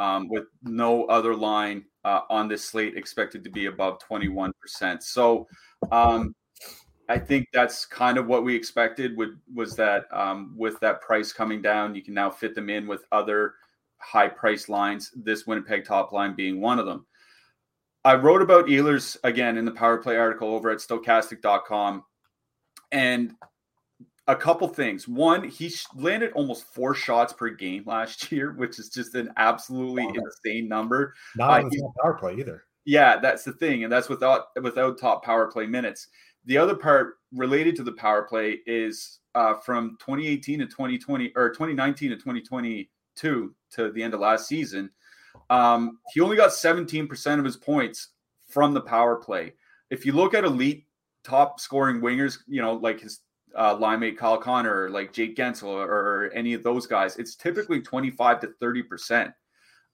um, 0.01 0.29
with 0.29 0.47
no 0.65 1.05
other 1.05 1.37
line 1.37 1.85
uh, 2.05 2.21
on 2.31 2.49
this 2.49 2.65
slate 2.65 2.97
expected 2.97 3.45
to 3.45 3.51
be 3.51 3.67
above 3.67 3.99
21%. 4.01 4.53
So 5.03 5.47
um, 5.91 6.35
I 7.09 7.19
think 7.19 7.49
that's 7.53 7.85
kind 7.85 8.19
of 8.19 8.27
what 8.27 8.45
we 8.45 8.55
expected 8.55 9.17
would, 9.17 9.39
was 9.53 9.77
that 9.77 10.07
um, 10.13 10.55
with 10.57 10.79
that 10.81 11.01
price 11.01 11.33
coming 11.33 11.63
down, 11.63 11.95
you 11.95 12.03
can 12.03 12.15
now 12.15 12.31
fit 12.31 12.55
them 12.55 12.71
in 12.71 12.87
with 12.87 13.05
other 13.13 13.55
high 13.99 14.29
price 14.29 14.69
lines, 14.69 15.13
this 15.15 15.47
Winnipeg 15.47 15.85
top 15.85 16.13
line 16.13 16.35
being 16.35 16.61
one 16.61 16.79
of 16.79 16.87
them. 16.87 17.07
I 18.05 18.17
wrote 18.17 18.43
about 18.43 18.67
Ehlers 18.67 19.17
again 19.23 19.57
in 19.57 19.65
the 19.65 19.71
power 19.71 19.99
play 19.99 20.17
article 20.17 20.49
over 20.49 20.71
at 20.71 20.79
stokastic.com. 20.79 22.05
And 22.91 23.33
a 24.29 24.37
couple 24.37 24.69
things. 24.69 25.09
One, 25.09 25.49
he 25.49 25.73
landed 25.95 26.33
almost 26.33 26.65
four 26.73 26.95
shots 26.95 27.33
per 27.33 27.51
game 27.51 27.83
last 27.87 28.31
year, 28.33 28.53
which 28.53 28.79
is 28.79 28.89
just 28.89 29.15
an 29.15 29.33
absolutely 29.37 30.07
wow. 30.07 30.15
insane 30.17 30.69
number. 30.69 31.15
Not 31.37 31.71
the 31.71 31.79
top 31.79 31.95
power 32.01 32.15
play 32.15 32.35
either. 32.35 32.65
Yeah, 32.85 33.19
that's 33.21 33.45
the 33.45 33.53
thing, 33.53 33.85
and 33.85 33.93
that's 33.93 34.09
without 34.09 34.47
without 34.61 34.99
top 34.99 35.25
power 35.25 35.51
play 35.51 35.67
minutes. 35.67 36.09
The 36.45 36.59
other 36.59 36.75
part 36.75 37.15
related 37.33 37.77
to 37.77 37.85
the 37.85 37.93
power 37.93 38.23
play 38.23 38.59
is 38.67 39.21
uh, 39.35 39.55
from 39.55 39.97
2018 40.01 40.59
to 40.61 40.67
2020 40.67 41.33
or 41.37 41.51
2019 41.51 42.11
to 42.11 42.17
2022 42.17 43.55
to 43.75 43.93
the 43.93 44.03
end 44.03 44.15
of 44.15 44.21
last 44.21 44.49
season. 44.49 44.91
Um, 45.51 45.99
he 46.13 46.21
only 46.21 46.37
got 46.37 46.51
17% 46.51 47.39
of 47.39 47.45
his 47.45 47.57
points 47.57 48.09
from 48.49 48.75
the 48.75 48.81
power 48.81 49.17
play. 49.17 49.55
If 49.91 50.05
you 50.05 50.13
look 50.13 50.35
at 50.35 50.45
elite 50.45 50.87
top 51.25 51.61
scoring 51.61 52.01
wingers, 52.01 52.39
you 52.47 52.61
know, 52.61 52.75
like 52.75 53.01
his 53.01 53.21
uh, 53.55 53.77
linemate 53.77 54.17
Kyle 54.17 54.39
Connor, 54.39 54.91
like 54.91 55.13
Jake 55.13 55.37
Guentzel, 55.37 55.69
or, 55.69 55.85
or, 55.85 56.31
any 56.35 56.55
of 56.55 56.63
those 56.63 56.87
guys, 56.87 57.17
it's 57.17 57.37
typically 57.37 57.81
25 57.81 58.41
to 58.41 58.49
30 58.61 58.83
percent. 58.85 59.33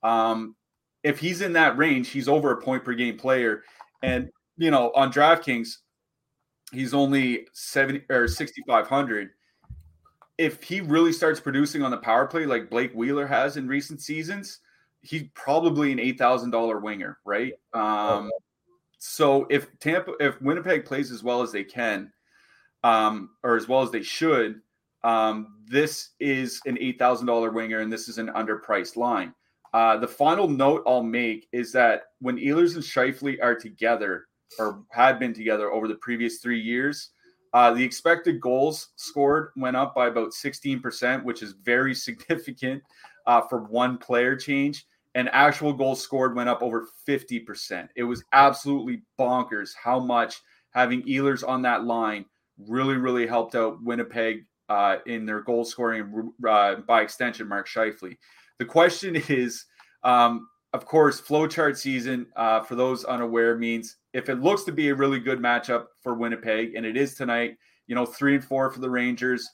Um, 0.03 0.55
if 1.03 1.19
he's 1.19 1.41
in 1.41 1.53
that 1.55 1.77
range, 1.77 2.09
he's 2.09 2.29
over 2.29 2.53
a 2.53 2.61
point 2.61 2.85
per 2.85 2.95
game 2.95 3.17
player, 3.17 3.63
and 4.03 4.29
you 4.57 4.71
know 4.71 4.93
on 4.95 5.13
DraftKings, 5.13 5.77
he's 6.73 6.95
only 6.95 7.47
70 7.53 8.05
or 8.11 8.29
6,500. 8.29 9.31
If 10.37 10.63
he 10.63 10.81
really 10.81 11.13
starts 11.13 11.41
producing 11.41 11.83
on 11.83 11.91
the 11.91 11.97
power 11.97 12.27
play 12.27 12.47
like 12.47 12.71
Blake 12.71 12.93
Wheeler 12.93 13.27
has 13.27 13.57
in 13.57 13.67
recent 13.67 14.01
seasons, 14.01 14.61
he's 15.03 15.25
probably 15.35 15.93
an 15.93 15.99
eight 15.99 16.19
thousand 16.19 16.51
dollar 16.51 16.79
winger, 16.79 17.19
right? 17.25 17.55
Um, 17.75 18.31
so 18.99 19.47
if 19.51 19.67
Tampa, 19.79 20.13
if 20.21 20.41
Winnipeg 20.43 20.85
plays 20.85 21.11
as 21.11 21.23
well 21.23 21.43
as 21.43 21.53
they 21.53 21.65
can, 21.65 22.13
um, 22.85 23.31
or 23.43 23.57
as 23.57 23.69
well 23.69 23.83
as 23.83 23.91
they 23.91 24.03
should, 24.03 24.61
um, 25.05 25.59
this 25.67 26.11
is 26.21 26.61
an 26.67 26.79
eight 26.81 26.99
thousand 26.99 27.27
dollar 27.27 27.51
winger, 27.51 27.81
and 27.81 27.93
this 27.93 28.09
is 28.09 28.19
an 28.19 28.29
underpriced 28.29 28.97
line. 28.97 29.35
Uh, 29.75 29.97
the 29.97 30.09
final 30.09 30.49
note 30.49 30.83
I'll 30.87 31.03
make 31.03 31.47
is 31.53 31.73
that 31.73 32.05
when 32.21 32.39
Ehlers 32.39 32.75
and 32.75 32.83
Scheifele 32.83 33.43
are 33.43 33.55
together, 33.55 34.27
or 34.59 34.83
had 34.91 35.19
been 35.19 35.35
together 35.35 35.71
over 35.71 35.87
the 35.87 35.97
previous 35.97 36.39
three 36.39 36.61
years, 36.61 37.11
uh, 37.53 37.73
the 37.73 37.85
expected 37.85 38.41
goals 38.41 38.89
scored 38.97 39.51
went 39.57 39.77
up 39.77 39.95
by 39.95 40.09
about 40.09 40.31
16%, 40.31 41.23
which 41.23 41.43
is 41.43 41.55
very 41.63 41.95
significant 42.07 42.83
uh, 43.27 43.43
for 43.43 43.65
one 43.65 43.99
player 43.99 44.37
change 44.37 44.87
and 45.15 45.29
actual 45.33 45.73
goals 45.73 46.01
scored 46.01 46.37
went 46.37 46.49
up 46.49 46.63
over 46.63 46.87
50%. 47.07 47.89
It 47.97 48.05
was 48.05 48.23
absolutely 48.33 49.03
bonkers 49.19 49.71
how 49.75 49.99
much 49.99 50.41
having 50.71 51.03
Ehlers 51.03 51.47
on 51.47 51.63
that 51.63 51.85
line 51.85 52.25
really, 52.67 52.97
really 52.97 53.27
helped 53.27 53.55
out 53.55 53.83
Winnipeg 53.83 54.45
uh, 54.69 54.97
in 55.07 55.27
their 55.27 55.41
goal 55.41 55.65
scoring 55.65 56.33
uh, 56.49 56.77
by 56.87 57.03
extension, 57.03 57.49
Mark 57.49 57.69
Scheifele. 57.69 58.17
The 58.59 58.65
question 58.65 59.17
is, 59.29 59.65
um, 60.03 60.49
of 60.73 60.85
course, 60.85 61.21
flowchart 61.21 61.77
season, 61.77 62.27
uh, 62.37 62.61
for 62.61 62.75
those 62.75 63.05
unaware, 63.05 63.57
means 63.57 63.97
if 64.13 64.29
it 64.29 64.41
looks 64.41 64.65
to 64.65 64.73
be 64.73 64.89
a 64.89 64.95
really 64.95 65.21
good 65.21 65.39
matchup 65.39 65.87
for 66.03 66.15
Winnipeg, 66.15 66.75
and 66.75 66.85
it 66.85 66.97
is 66.97 67.15
tonight, 67.15 67.57
you 67.87 67.95
know, 67.95 68.05
three 68.05 68.35
and 68.35 68.45
four 68.45 68.71
for 68.71 68.81
the 68.81 68.91
Rangers, 68.91 69.49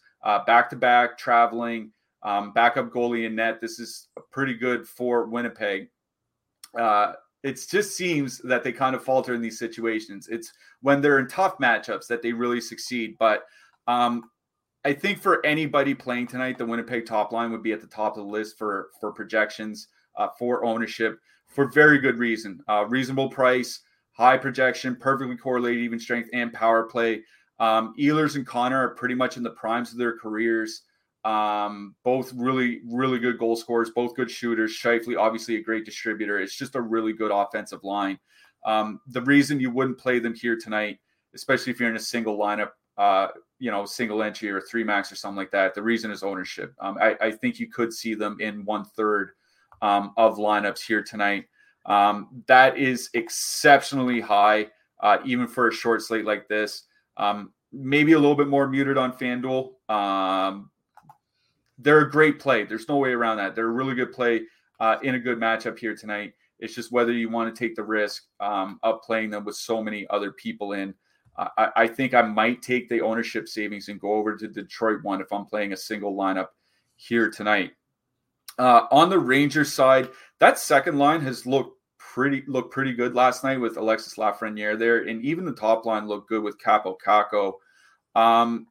back 0.46 0.70
to 0.70 0.76
back, 0.76 1.16
traveling 1.16 1.92
um, 2.24 2.52
backup 2.52 2.90
goalie 2.90 3.26
in 3.26 3.36
net. 3.36 3.60
This 3.60 3.78
is 3.78 4.08
pretty 4.32 4.54
good 4.54 4.88
for 4.88 5.26
Winnipeg. 5.26 5.88
It 7.44 7.62
just 7.70 7.94
seems 7.94 8.38
that 8.38 8.64
they 8.64 8.72
kind 8.72 8.96
of 8.96 9.04
falter 9.04 9.34
in 9.34 9.42
these 9.42 9.58
situations. 9.58 10.28
It's 10.28 10.50
when 10.80 11.02
they're 11.02 11.18
in 11.18 11.28
tough 11.28 11.58
matchups 11.58 12.06
that 12.06 12.22
they 12.22 12.32
really 12.32 12.60
succeed. 12.60 13.16
But 13.18 13.44
um, 13.86 14.24
I 14.84 14.94
think 14.94 15.20
for 15.20 15.44
anybody 15.44 15.94
playing 15.94 16.28
tonight, 16.28 16.56
the 16.56 16.64
Winnipeg 16.64 17.04
top 17.04 17.32
line 17.32 17.52
would 17.52 17.62
be 17.62 17.72
at 17.72 17.82
the 17.82 17.86
top 17.86 18.16
of 18.16 18.24
the 18.24 18.30
list 18.30 18.56
for 18.56 18.88
for 18.98 19.12
projections, 19.12 19.88
uh, 20.16 20.28
for 20.38 20.64
ownership, 20.64 21.18
for 21.46 21.70
very 21.70 21.98
good 21.98 22.16
reason. 22.16 22.60
Uh, 22.66 22.86
reasonable 22.88 23.28
price, 23.28 23.80
high 24.12 24.38
projection, 24.38 24.96
perfectly 24.96 25.36
correlated 25.36 25.84
even 25.84 26.00
strength 26.00 26.30
and 26.32 26.50
power 26.52 26.84
play. 26.84 27.22
Um, 27.60 27.94
Ehlers 28.00 28.36
and 28.36 28.46
Connor 28.46 28.88
are 28.88 28.94
pretty 28.94 29.14
much 29.14 29.36
in 29.36 29.42
the 29.42 29.50
primes 29.50 29.92
of 29.92 29.98
their 29.98 30.18
careers. 30.18 30.82
Um, 31.24 31.94
both 32.04 32.32
really, 32.34 32.80
really 32.84 33.18
good 33.18 33.38
goal 33.38 33.56
scorers, 33.56 33.90
both 33.90 34.14
good 34.14 34.30
shooters. 34.30 34.78
Scheifele, 34.78 35.18
obviously 35.18 35.56
a 35.56 35.62
great 35.62 35.84
distributor. 35.84 36.38
It's 36.38 36.56
just 36.56 36.74
a 36.74 36.80
really 36.80 37.14
good 37.14 37.30
offensive 37.30 37.82
line. 37.82 38.18
Um, 38.64 39.00
the 39.06 39.22
reason 39.22 39.60
you 39.60 39.70
wouldn't 39.70 39.98
play 39.98 40.18
them 40.18 40.34
here 40.34 40.56
tonight, 40.56 40.98
especially 41.34 41.72
if 41.72 41.80
you're 41.80 41.88
in 41.88 41.96
a 41.96 42.00
single 42.00 42.38
lineup, 42.38 42.70
uh, 42.98 43.28
you 43.58 43.70
know, 43.70 43.84
single 43.84 44.22
entry 44.22 44.50
or 44.50 44.60
three 44.60 44.84
max 44.84 45.10
or 45.10 45.16
something 45.16 45.36
like 45.36 45.50
that, 45.50 45.74
the 45.74 45.82
reason 45.82 46.10
is 46.10 46.22
ownership. 46.22 46.74
Um, 46.80 46.98
I, 47.00 47.16
I, 47.20 47.30
think 47.30 47.58
you 47.58 47.68
could 47.68 47.92
see 47.92 48.14
them 48.14 48.36
in 48.40 48.64
one 48.64 48.84
third 48.84 49.30
um, 49.82 50.12
of 50.16 50.36
lineups 50.36 50.80
here 50.80 51.02
tonight. 51.02 51.46
Um, 51.86 52.42
that 52.46 52.78
is 52.78 53.10
exceptionally 53.14 54.20
high, 54.20 54.68
uh, 55.00 55.18
even 55.24 55.46
for 55.46 55.68
a 55.68 55.72
short 55.72 56.02
slate 56.02 56.24
like 56.24 56.48
this. 56.48 56.84
Um, 57.16 57.52
maybe 57.72 58.12
a 58.12 58.18
little 58.18 58.36
bit 58.36 58.48
more 58.48 58.68
muted 58.68 58.96
on 58.96 59.12
FanDuel, 59.12 59.72
um, 59.90 60.70
they're 61.78 62.00
a 62.00 62.10
great 62.10 62.38
play. 62.38 62.64
There's 62.64 62.88
no 62.88 62.96
way 62.96 63.10
around 63.10 63.38
that. 63.38 63.54
They're 63.54 63.66
a 63.66 63.72
really 63.72 63.94
good 63.94 64.12
play 64.12 64.42
uh, 64.80 64.96
in 65.02 65.14
a 65.14 65.18
good 65.18 65.38
matchup 65.38 65.78
here 65.78 65.96
tonight. 65.96 66.34
It's 66.58 66.74
just 66.74 66.92
whether 66.92 67.12
you 67.12 67.28
want 67.28 67.54
to 67.54 67.58
take 67.58 67.74
the 67.74 67.84
risk 67.84 68.24
um, 68.40 68.78
of 68.82 69.02
playing 69.02 69.30
them 69.30 69.44
with 69.44 69.56
so 69.56 69.82
many 69.82 70.06
other 70.10 70.32
people 70.32 70.72
in. 70.72 70.94
Uh, 71.36 71.48
I, 71.58 71.68
I, 71.76 71.86
think 71.88 72.14
I 72.14 72.22
might 72.22 72.62
take 72.62 72.88
the 72.88 73.00
ownership 73.00 73.48
savings 73.48 73.88
and 73.88 74.00
go 74.00 74.12
over 74.12 74.36
to 74.36 74.46
Detroit 74.46 75.02
one 75.02 75.20
if 75.20 75.32
I'm 75.32 75.46
playing 75.46 75.72
a 75.72 75.76
single 75.76 76.14
lineup 76.14 76.48
here 76.96 77.28
tonight. 77.28 77.72
Uh, 78.56 78.86
on 78.92 79.10
the 79.10 79.18
Rangers 79.18 79.72
side, 79.72 80.10
that 80.38 80.60
second 80.60 80.96
line 80.96 81.20
has 81.22 81.44
looked 81.44 81.76
pretty 81.98 82.44
looked 82.46 82.72
pretty 82.72 82.92
good 82.92 83.16
last 83.16 83.42
night 83.42 83.60
with 83.60 83.76
Alexis 83.76 84.14
Lafreniere 84.14 84.78
there, 84.78 85.08
and 85.08 85.24
even 85.24 85.44
the 85.44 85.52
top 85.52 85.84
line 85.84 86.06
looked 86.06 86.28
good 86.28 86.44
with 86.44 86.62
Kaapo 86.62 86.94
Kakko. 87.04 87.54
Um, 88.14 88.68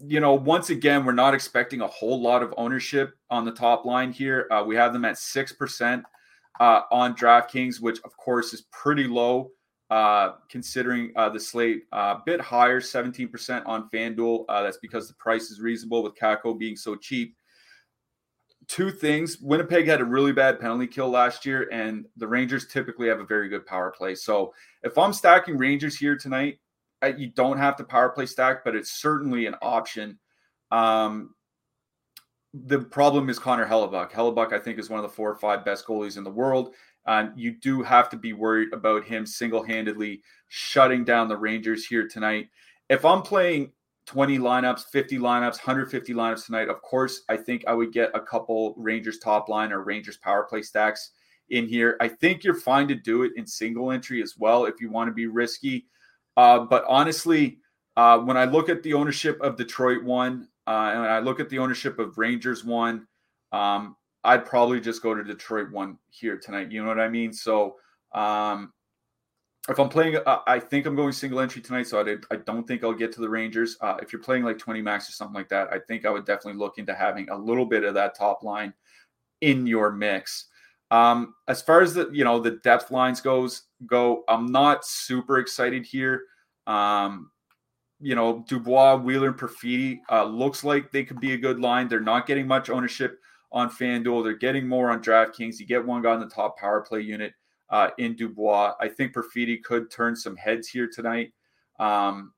you 0.00 0.20
know, 0.20 0.34
once 0.34 0.70
again, 0.70 1.04
we're 1.04 1.12
not 1.12 1.34
expecting 1.34 1.80
a 1.80 1.86
whole 1.86 2.20
lot 2.20 2.42
of 2.42 2.54
ownership 2.56 3.16
on 3.30 3.44
the 3.44 3.50
top 3.50 3.84
line 3.84 4.12
here. 4.12 4.46
Uh, 4.50 4.62
we 4.64 4.76
have 4.76 4.92
them 4.92 5.04
at 5.04 5.16
6% 5.16 6.02
uh, 6.60 6.80
on 6.92 7.14
DraftKings, 7.14 7.80
which 7.80 8.00
of 8.04 8.16
course 8.16 8.52
is 8.52 8.62
pretty 8.70 9.04
low 9.04 9.50
uh, 9.90 10.32
considering 10.48 11.12
uh, 11.16 11.28
the 11.28 11.40
slate. 11.40 11.84
A 11.92 11.96
uh, 11.96 12.20
bit 12.24 12.40
higher, 12.40 12.80
17% 12.80 13.62
on 13.66 13.88
FanDuel. 13.90 14.44
Uh, 14.48 14.62
that's 14.62 14.78
because 14.78 15.08
the 15.08 15.14
price 15.14 15.50
is 15.50 15.60
reasonable 15.60 16.02
with 16.02 16.14
Kakko 16.14 16.56
being 16.58 16.76
so 16.76 16.94
cheap. 16.94 17.34
Two 18.66 18.90
things 18.90 19.38
Winnipeg 19.40 19.86
had 19.86 20.02
a 20.02 20.04
really 20.04 20.32
bad 20.32 20.60
penalty 20.60 20.86
kill 20.86 21.08
last 21.08 21.46
year, 21.46 21.68
and 21.72 22.04
the 22.18 22.28
Rangers 22.28 22.66
typically 22.66 23.08
have 23.08 23.18
a 23.18 23.24
very 23.24 23.48
good 23.48 23.64
power 23.64 23.90
play. 23.96 24.14
So 24.14 24.52
if 24.82 24.98
I'm 24.98 25.14
stacking 25.14 25.56
Rangers 25.56 25.96
here 25.96 26.16
tonight, 26.16 26.58
you 27.06 27.28
don't 27.28 27.58
have 27.58 27.76
to 27.76 27.84
power 27.84 28.10
play 28.10 28.26
stack, 28.26 28.64
but 28.64 28.74
it's 28.74 28.90
certainly 28.90 29.46
an 29.46 29.54
option. 29.62 30.18
Um, 30.70 31.34
the 32.54 32.80
problem 32.80 33.28
is 33.28 33.38
Connor 33.38 33.66
Hellebuyck. 33.66 34.10
Hellebuyck, 34.10 34.52
I 34.52 34.58
think, 34.58 34.78
is 34.78 34.90
one 34.90 34.98
of 34.98 35.08
the 35.08 35.14
four 35.14 35.30
or 35.30 35.36
five 35.36 35.64
best 35.64 35.86
goalies 35.86 36.16
in 36.16 36.24
the 36.24 36.30
world. 36.30 36.74
And 37.06 37.30
you 37.36 37.52
do 37.52 37.82
have 37.82 38.10
to 38.10 38.16
be 38.16 38.32
worried 38.32 38.72
about 38.72 39.04
him 39.04 39.24
single 39.26 39.62
handedly 39.62 40.22
shutting 40.48 41.04
down 41.04 41.28
the 41.28 41.36
Rangers 41.36 41.86
here 41.86 42.06
tonight. 42.06 42.48
If 42.88 43.04
I'm 43.04 43.22
playing 43.22 43.72
20 44.06 44.38
lineups, 44.38 44.84
50 44.90 45.18
lineups, 45.18 45.58
150 45.58 46.14
lineups 46.14 46.46
tonight, 46.46 46.68
of 46.68 46.82
course, 46.82 47.22
I 47.28 47.36
think 47.36 47.64
I 47.66 47.74
would 47.74 47.92
get 47.92 48.10
a 48.14 48.20
couple 48.20 48.74
Rangers 48.76 49.18
top 49.18 49.48
line 49.48 49.72
or 49.72 49.82
Rangers 49.82 50.16
power 50.16 50.44
play 50.44 50.62
stacks 50.62 51.12
in 51.50 51.66
here. 51.66 51.96
I 52.00 52.08
think 52.08 52.44
you're 52.44 52.54
fine 52.54 52.88
to 52.88 52.94
do 52.94 53.22
it 53.22 53.32
in 53.36 53.46
single 53.46 53.90
entry 53.90 54.22
as 54.22 54.34
well 54.38 54.64
if 54.64 54.80
you 54.80 54.90
want 54.90 55.08
to 55.08 55.14
be 55.14 55.26
risky. 55.26 55.86
Uh, 56.38 56.60
but 56.60 56.84
honestly, 56.86 57.58
uh, 57.96 58.16
when 58.20 58.36
I 58.36 58.44
look 58.44 58.68
at 58.68 58.84
the 58.84 58.94
ownership 58.94 59.40
of 59.40 59.56
Detroit 59.56 60.04
one, 60.04 60.46
uh, 60.68 60.92
and 60.94 61.00
I 61.00 61.18
look 61.18 61.40
at 61.40 61.48
the 61.48 61.58
ownership 61.58 61.98
of 61.98 62.16
Rangers 62.16 62.64
one, 62.64 63.08
um, 63.50 63.96
I'd 64.22 64.46
probably 64.46 64.80
just 64.80 65.02
go 65.02 65.16
to 65.16 65.24
Detroit 65.24 65.72
one 65.72 65.98
here 66.10 66.38
tonight. 66.38 66.70
You 66.70 66.80
know 66.80 66.88
what 66.88 67.00
I 67.00 67.08
mean? 67.08 67.32
So 67.32 67.74
um, 68.12 68.72
if 69.68 69.80
I'm 69.80 69.88
playing, 69.88 70.18
uh, 70.24 70.38
I 70.46 70.60
think 70.60 70.86
I'm 70.86 70.94
going 70.94 71.10
single 71.10 71.40
entry 71.40 71.60
tonight. 71.60 71.88
So 71.88 72.06
I, 72.06 72.16
I 72.32 72.36
don't 72.36 72.68
think 72.68 72.84
I'll 72.84 72.92
get 72.92 73.10
to 73.14 73.20
the 73.20 73.28
Rangers. 73.28 73.76
Uh, 73.80 73.96
if 74.00 74.12
you're 74.12 74.22
playing 74.22 74.44
like 74.44 74.58
20 74.58 74.80
max 74.80 75.08
or 75.08 75.12
something 75.12 75.34
like 75.34 75.48
that, 75.48 75.72
I 75.72 75.80
think 75.88 76.06
I 76.06 76.10
would 76.10 76.24
definitely 76.24 76.60
look 76.60 76.78
into 76.78 76.94
having 76.94 77.28
a 77.30 77.36
little 77.36 77.66
bit 77.66 77.82
of 77.82 77.94
that 77.94 78.16
top 78.16 78.44
line 78.44 78.72
in 79.40 79.66
your 79.66 79.90
mix. 79.90 80.44
Um, 80.90 81.34
as 81.48 81.60
far 81.60 81.82
as 81.82 81.94
the 81.94 82.08
you 82.12 82.24
know 82.24 82.40
the 82.40 82.52
depth 82.62 82.90
lines 82.90 83.20
goes 83.20 83.64
go, 83.86 84.24
I'm 84.28 84.46
not 84.46 84.84
super 84.84 85.38
excited 85.38 85.84
here. 85.84 86.22
Um, 86.66 87.30
you 88.00 88.14
know, 88.14 88.44
Dubois, 88.48 88.96
Wheeler, 88.96 89.28
and 89.28 89.36
Perfetti 89.36 89.98
uh, 90.10 90.24
looks 90.24 90.64
like 90.64 90.92
they 90.92 91.04
could 91.04 91.20
be 91.20 91.32
a 91.32 91.38
good 91.38 91.58
line. 91.60 91.88
They're 91.88 92.00
not 92.00 92.26
getting 92.26 92.46
much 92.46 92.70
ownership 92.70 93.18
on 93.50 93.70
FanDuel. 93.70 94.22
They're 94.22 94.36
getting 94.36 94.68
more 94.68 94.90
on 94.90 95.02
DraftKings. 95.02 95.58
You 95.58 95.66
get 95.66 95.84
one 95.84 96.02
guy 96.02 96.14
in 96.14 96.20
the 96.20 96.26
top 96.26 96.58
power 96.58 96.80
play 96.80 97.00
unit 97.00 97.32
uh, 97.70 97.90
in 97.98 98.14
Dubois. 98.14 98.74
I 98.80 98.88
think 98.88 99.14
Perfetti 99.14 99.62
could 99.62 99.90
turn 99.90 100.14
some 100.14 100.36
heads 100.36 100.68
here 100.68 100.88
tonight. 100.92 101.32
Um, 101.78 102.32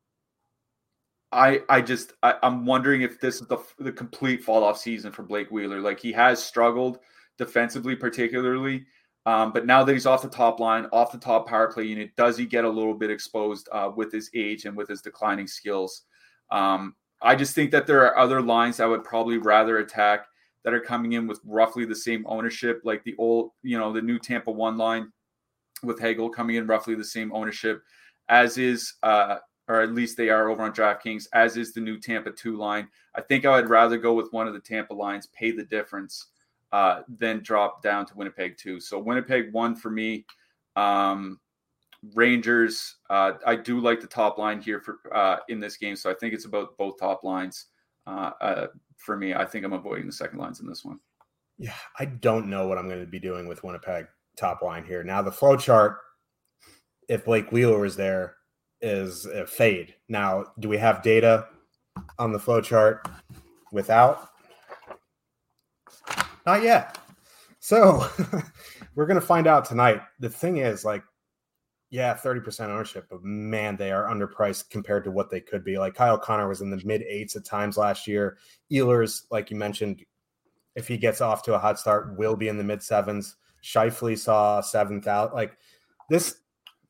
I 1.33 1.61
I 1.69 1.81
just 1.81 2.15
I, 2.23 2.35
am 2.43 2.67
wondering 2.67 3.03
if 3.03 3.21
this 3.21 3.41
is 3.41 3.47
the 3.47 3.59
the 3.79 3.93
complete 3.93 4.43
fall 4.43 4.65
off 4.65 4.79
season 4.79 5.13
for 5.13 5.23
Blake 5.23 5.51
Wheeler. 5.51 5.81
Like 5.81 6.01
he 6.01 6.13
has 6.13 6.43
struggled 6.43 6.99
defensively, 7.41 7.97
particularly. 7.97 8.85
Um, 9.27 9.53
but 9.53 9.67
now 9.67 9.83
that 9.83 9.93
he's 9.93 10.07
off 10.07 10.23
the 10.23 10.29
top 10.29 10.61
line, 10.61 10.87
off 10.93 11.11
the 11.11 11.19
top 11.19 11.49
power 11.49 11.73
play 11.73 11.85
unit, 11.85 12.15
does 12.17 12.37
he 12.37 12.47
get 12.47 12.65
a 12.65 12.69
little 12.69 12.95
bit 12.95 13.11
exposed 13.11 13.69
uh, 13.73 13.91
with 13.95 14.13
his 14.13 14.31
age 14.35 14.67
and 14.67 14.77
with 14.77 14.89
his 14.89 15.03
declining 15.03 15.47
skills? 15.47 16.03
Um, 16.51 16.95
I 17.23 17.35
just 17.35 17.55
think 17.55 17.71
that 17.73 17.87
there 17.87 18.05
are 18.07 18.19
other 18.19 18.41
lines 18.41 18.79
I 18.79 18.87
would 18.87 19.05
probably 19.05 19.39
rather 19.39 19.79
attack 19.79 20.27
that 20.65 20.75
are 20.75 20.81
coming 20.81 21.15
in 21.15 21.27
with 21.27 21.41
roughly 21.45 21.85
the 21.85 21.97
same 21.97 22.25
ownership, 22.29 22.83
like 22.85 23.03
the 23.05 23.17
old, 23.19 23.51
you 23.63 23.79
know, 23.79 23.93
the 23.93 24.03
new 24.03 24.19
Tampa 24.19 24.51
one 24.51 24.77
line 24.77 25.11
with 25.83 25.99
Hagel 25.99 26.29
coming 26.29 26.57
in 26.57 26.67
roughly 26.67 26.95
the 26.95 27.05
same 27.05 27.33
ownership, 27.33 27.83
as 28.29 28.59
is 28.59 28.95
uh, 29.03 29.37
or 29.69 29.81
at 29.81 29.95
least 29.95 30.17
they 30.17 30.31
are 30.31 30.49
over 30.49 30.63
on 30.63 30.73
DraftKings, 30.73 31.27
as 31.33 31.57
is 31.57 31.73
the 31.73 31.81
new 31.81 31.99
Tampa 31.99 32.33
2 32.33 32.57
line. 32.57 32.89
I 33.15 33.21
think 33.21 33.45
I 33.45 33.55
would 33.55 33.71
rather 33.71 33.97
go 33.97 34.15
with 34.15 34.33
one 34.33 34.49
of 34.49 34.53
the 34.53 34.61
Tampa 34.61 34.93
lines, 34.93 35.29
pay 35.29 35.53
the 35.53 35.65
difference, 35.65 36.27
uh, 36.73 37.03
than 37.19 37.43
drop 37.43 37.83
down 37.83 38.07
to 38.07 38.17
Winnipeg 38.17 38.57
2. 38.57 38.81
So 38.81 38.99
Winnipeg 38.99 39.53
1 39.53 39.77
for 39.77 39.91
me. 39.91 40.25
Um, 40.77 41.41
Rangers, 42.15 42.97
uh, 43.11 43.33
I 43.47 43.57
do 43.57 43.81
like 43.81 44.01
the 44.01 44.07
top 44.07 44.39
line 44.39 44.61
here 44.61 44.81
for 44.81 44.99
uh, 45.15 45.39
in 45.49 45.61
this 45.61 45.77
game. 45.77 45.97
So 45.97 46.11
I 46.11 46.15
think 46.15 46.33
it's 46.33 46.47
about 46.47 46.77
both 46.79 46.99
top 46.99 47.25
lines. 47.25 47.67
Uh, 48.07 48.31
uh, 48.41 48.67
for 48.97 49.17
me, 49.17 49.35
I 49.35 49.45
think 49.45 49.65
I'm 49.65 49.75
avoiding 49.75 50.07
the 50.07 50.13
second 50.13 50.39
lines 50.39 50.61
in 50.61 50.67
this 50.67 50.85
one. 50.85 50.99
Yeah, 51.59 51.75
I 51.99 52.07
don't 52.07 52.49
know 52.49 52.67
what 52.67 52.79
I'm 52.79 52.89
going 52.89 53.01
to 53.01 53.07
be 53.07 53.19
doing 53.19 53.47
with 53.47 53.63
Winnipeg 53.63 54.07
top 54.37 54.63
line 54.63 54.85
here. 54.85 55.05
Now 55.05 55.21
the 55.21 55.31
flow 55.31 55.57
chart, 55.57 55.99
if 57.09 57.27
Blake 57.27 57.53
Wheeler 57.53 57.85
is 57.85 57.97
there, 57.97 58.37
is 58.81 59.27
a 59.27 59.47
fade. 59.47 59.95
Now, 60.09 60.47
do 60.59 60.69
we 60.69 60.79
have 60.79 61.03
data 61.03 61.49
on 62.19 62.33
the 62.33 62.39
flow 62.39 62.63
chart 62.63 63.07
without? 63.73 64.30
Not 66.47 66.63
yet. 66.63 66.99
So 67.59 68.07
we're 68.95 69.07
going 69.07 69.21
to 69.21 69.27
find 69.27 69.47
out 69.47 69.65
tonight. 69.65 70.03
The 70.19 70.31
thing 70.31 70.59
is, 70.59 70.85
like, 70.85 71.03
yeah, 71.91 72.15
30% 72.15 72.69
ownership, 72.69 73.07
but 73.11 73.23
man, 73.25 73.77
they 73.77 73.91
are 73.91 74.09
underpriced 74.09 74.71
compared 74.71 75.03
to 75.05 75.11
what 75.11 75.29
they 75.29 75.41
could 75.41 75.65
be. 75.65 75.77
Like 75.77 75.95
Kyle 75.95 76.17
Connor 76.17 76.49
was 76.49 76.61
in 76.61 76.71
the 76.71 76.81
mid 76.85 77.03
eights 77.03 77.35
at 77.35 77.45
times 77.45 77.77
last 77.77 78.07
year. 78.07 78.39
Ehlers, 78.71 79.25
like 79.31 79.51
you 79.51 79.57
mentioned, 79.57 80.05
if 80.77 80.87
he 80.87 80.97
gets 80.97 81.21
off 81.21 81.43
to 81.43 81.55
a 81.55 81.59
hot 81.59 81.81
start, 81.81 82.17
will 82.17 82.37
be 82.37 82.47
in 82.47 82.57
the 82.57 82.65
mid 82.65 82.81
sevens. 82.81 83.37
Scheifele 83.65 84.17
saw 84.17 84.61
seventh 84.61 85.09
out. 85.09 85.35
Like 85.35 85.59
this 86.09 86.37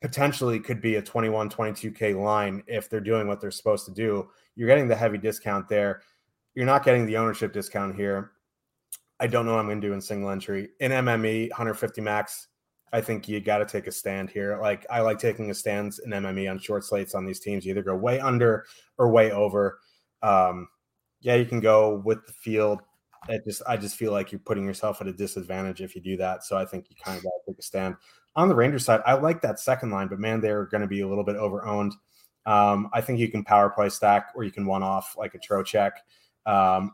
potentially 0.01 0.59
could 0.59 0.81
be 0.81 0.95
a 0.95 1.01
21, 1.01 1.49
22K 1.49 2.15
line 2.21 2.63
if 2.67 2.87
they're 2.87 2.99
doing 2.99 3.27
what 3.27 3.41
they're 3.41 3.49
supposed 3.49 3.85
to 3.85 3.91
do. 3.91 4.29
You're 4.55 4.67
getting 4.67 4.87
the 4.87 4.95
heavy 4.95 5.17
discount 5.17 5.67
there. 5.67 6.01
You're 6.53 6.65
not 6.67 6.85
getting 6.85 7.07
the 7.07 7.17
ownership 7.17 7.53
discount 7.53 7.95
here. 7.95 8.31
I 9.21 9.27
don't 9.27 9.45
know 9.45 9.53
what 9.53 9.59
I'm 9.59 9.67
going 9.67 9.79
to 9.79 9.87
do 9.87 9.93
in 9.93 10.01
single 10.01 10.29
entry. 10.29 10.69
In 10.79 10.91
MME, 10.91 11.49
150 11.51 12.01
max, 12.01 12.47
I 12.91 12.99
think 12.99 13.29
you 13.29 13.39
got 13.39 13.59
to 13.59 13.65
take 13.65 13.87
a 13.87 13.91
stand 13.91 14.29
here. 14.29 14.59
Like 14.61 14.85
I 14.89 14.99
like 14.99 15.19
taking 15.19 15.49
a 15.49 15.53
stand 15.53 15.93
in 16.03 16.11
MME 16.11 16.51
on 16.51 16.59
short 16.59 16.83
slates 16.83 17.15
on 17.15 17.25
these 17.25 17.39
teams. 17.39 17.65
You 17.65 17.71
either 17.71 17.83
go 17.83 17.95
way 17.95 18.19
under 18.19 18.65
or 18.97 19.09
way 19.09 19.31
over. 19.31 19.79
Um, 20.21 20.67
yeah, 21.21 21.35
you 21.35 21.45
can 21.45 21.61
go 21.61 22.01
with 22.03 22.25
the 22.25 22.33
field. 22.33 22.81
It 23.29 23.43
just 23.45 23.61
I 23.67 23.77
just 23.77 23.95
feel 23.95 24.11
like 24.11 24.31
you're 24.31 24.39
putting 24.39 24.65
yourself 24.65 24.99
at 24.99 25.07
a 25.07 25.13
disadvantage 25.13 25.81
if 25.81 25.95
you 25.95 26.01
do 26.01 26.17
that. 26.17 26.43
So 26.43 26.57
I 26.57 26.65
think 26.65 26.87
you 26.89 26.95
kind 27.01 27.17
of 27.17 27.23
got 27.23 27.29
to 27.29 27.51
take 27.51 27.59
a 27.59 27.63
stand 27.63 27.95
on 28.35 28.49
the 28.49 28.55
Rangers 28.55 28.85
side, 28.85 29.01
I 29.05 29.13
like 29.13 29.41
that 29.41 29.59
second 29.59 29.91
line, 29.91 30.07
but 30.07 30.19
man, 30.19 30.39
they're 30.41 30.65
going 30.65 30.81
to 30.81 30.87
be 30.87 31.01
a 31.01 31.07
little 31.07 31.23
bit 31.23 31.35
over 31.35 31.65
owned. 31.65 31.93
Um, 32.45 32.89
I 32.93 33.01
think 33.01 33.19
you 33.19 33.29
can 33.29 33.43
power 33.43 33.69
play 33.69 33.89
stack 33.89 34.29
or 34.35 34.43
you 34.43 34.51
can 34.51 34.65
one 34.65 34.83
off 34.83 35.15
like 35.17 35.35
a 35.35 35.39
Trocheck 35.39 35.91
um, 36.45 36.91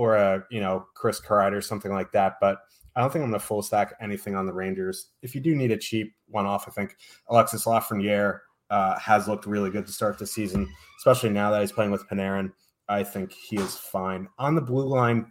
or 0.00 0.16
a 0.16 0.42
you 0.50 0.60
know 0.60 0.86
Chris 0.94 1.20
Kreider 1.20 1.58
or 1.58 1.60
something 1.60 1.92
like 1.92 2.10
that. 2.12 2.36
But 2.40 2.56
I 2.96 3.02
don't 3.02 3.12
think 3.12 3.22
I'm 3.22 3.30
going 3.30 3.38
to 3.38 3.46
full 3.46 3.60
stack 3.60 3.92
anything 4.00 4.34
on 4.34 4.46
the 4.46 4.52
Rangers. 4.54 5.08
If 5.20 5.34
you 5.34 5.42
do 5.42 5.54
need 5.54 5.72
a 5.72 5.76
cheap 5.76 6.14
one 6.26 6.46
off, 6.46 6.66
I 6.66 6.70
think 6.70 6.96
Alexis 7.28 7.66
Lafreniere 7.66 8.38
uh, 8.70 8.98
has 8.98 9.28
looked 9.28 9.44
really 9.44 9.68
good 9.68 9.84
to 9.84 9.92
start 9.92 10.18
the 10.18 10.26
season, 10.26 10.66
especially 10.98 11.28
now 11.28 11.50
that 11.50 11.60
he's 11.60 11.70
playing 11.70 11.90
with 11.90 12.08
Panarin. 12.08 12.50
I 12.88 13.04
think 13.04 13.30
he 13.30 13.56
is 13.56 13.76
fine 13.76 14.26
on 14.38 14.54
the 14.54 14.62
blue 14.62 14.86
line. 14.86 15.30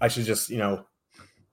I 0.00 0.06
should 0.06 0.26
just 0.26 0.48
you 0.48 0.58
know 0.58 0.86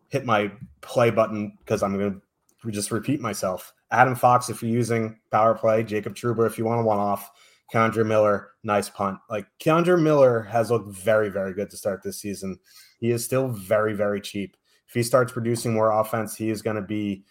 hit 0.09 0.23
my 0.23 0.51
play 0.81 1.09
button 1.09 1.57
because 1.61 1.81
I'm 1.81 1.97
going 1.97 2.21
to 2.61 2.71
just 2.71 2.91
repeat 2.91 3.21
myself. 3.21 3.73
Adam 3.89 4.13
Fox, 4.13 4.51
if 4.51 4.61
you're 4.61 4.71
using 4.71 5.19
power 5.31 5.55
play, 5.55 5.81
Jacob 5.81 6.13
Trouba, 6.13 6.45
if 6.45 6.59
you 6.59 6.65
want 6.65 6.79
to 6.79 6.85
one 6.85 6.99
off, 6.99 7.31
K'Andre 7.71 8.05
Miller, 8.05 8.51
nice 8.63 8.89
punt. 8.89 9.19
Like 9.29 9.47
K'Andre 9.59 10.01
Miller 10.01 10.41
has 10.41 10.69
looked 10.69 10.89
very, 10.93 11.29
very 11.29 11.53
good 11.53 11.69
to 11.69 11.77
start 11.77 12.03
this 12.03 12.19
season. 12.19 12.59
He 12.99 13.11
is 13.11 13.23
still 13.23 13.47
very, 13.47 13.93
very 13.93 14.21
cheap. 14.21 14.57
If 14.87 14.93
he 14.93 15.03
starts 15.03 15.31
producing 15.31 15.73
more 15.73 15.91
offense, 15.99 16.35
he 16.35 16.49
is 16.49 16.61
going 16.61 16.75
to 16.75 16.81
be 16.81 17.23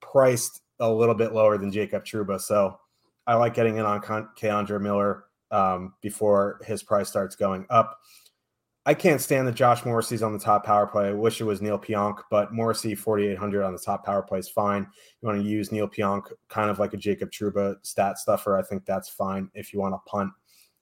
priced 0.00 0.60
a 0.78 0.90
little 0.90 1.14
bit 1.14 1.32
lower 1.32 1.58
than 1.58 1.72
Jacob 1.72 2.04
Trouba. 2.04 2.40
So 2.40 2.78
I 3.26 3.34
like 3.34 3.54
getting 3.54 3.76
in 3.76 3.84
on 3.84 4.00
K'Andre 4.00 4.80
Miller 4.80 5.24
um, 5.50 5.94
before 6.00 6.60
his 6.64 6.82
price 6.82 7.08
starts 7.08 7.34
going 7.36 7.66
up. 7.70 7.98
I 8.84 8.94
can't 8.94 9.20
stand 9.20 9.46
that 9.46 9.54
Josh 9.54 9.84
Morrissey's 9.84 10.24
on 10.24 10.32
the 10.32 10.40
top 10.40 10.64
power 10.64 10.88
play. 10.88 11.08
I 11.08 11.12
wish 11.12 11.40
it 11.40 11.44
was 11.44 11.62
Neal 11.62 11.78
Pionk, 11.78 12.18
but 12.30 12.52
Morrissey 12.52 12.96
4,800 12.96 13.62
on 13.62 13.72
the 13.72 13.78
top 13.78 14.04
power 14.04 14.22
play 14.22 14.40
is 14.40 14.48
fine. 14.48 14.88
You 15.20 15.28
want 15.28 15.40
to 15.40 15.48
use 15.48 15.70
Neal 15.70 15.86
Pionk 15.86 16.32
kind 16.48 16.68
of 16.68 16.80
like 16.80 16.92
a 16.92 16.96
Jacob 16.96 17.30
Trouba 17.30 17.76
stat 17.82 18.18
stuffer. 18.18 18.58
I 18.58 18.62
think 18.62 18.84
that's 18.84 19.08
fine 19.08 19.48
if 19.54 19.72
you 19.72 19.78
want 19.78 19.94
to 19.94 20.10
punt, 20.10 20.32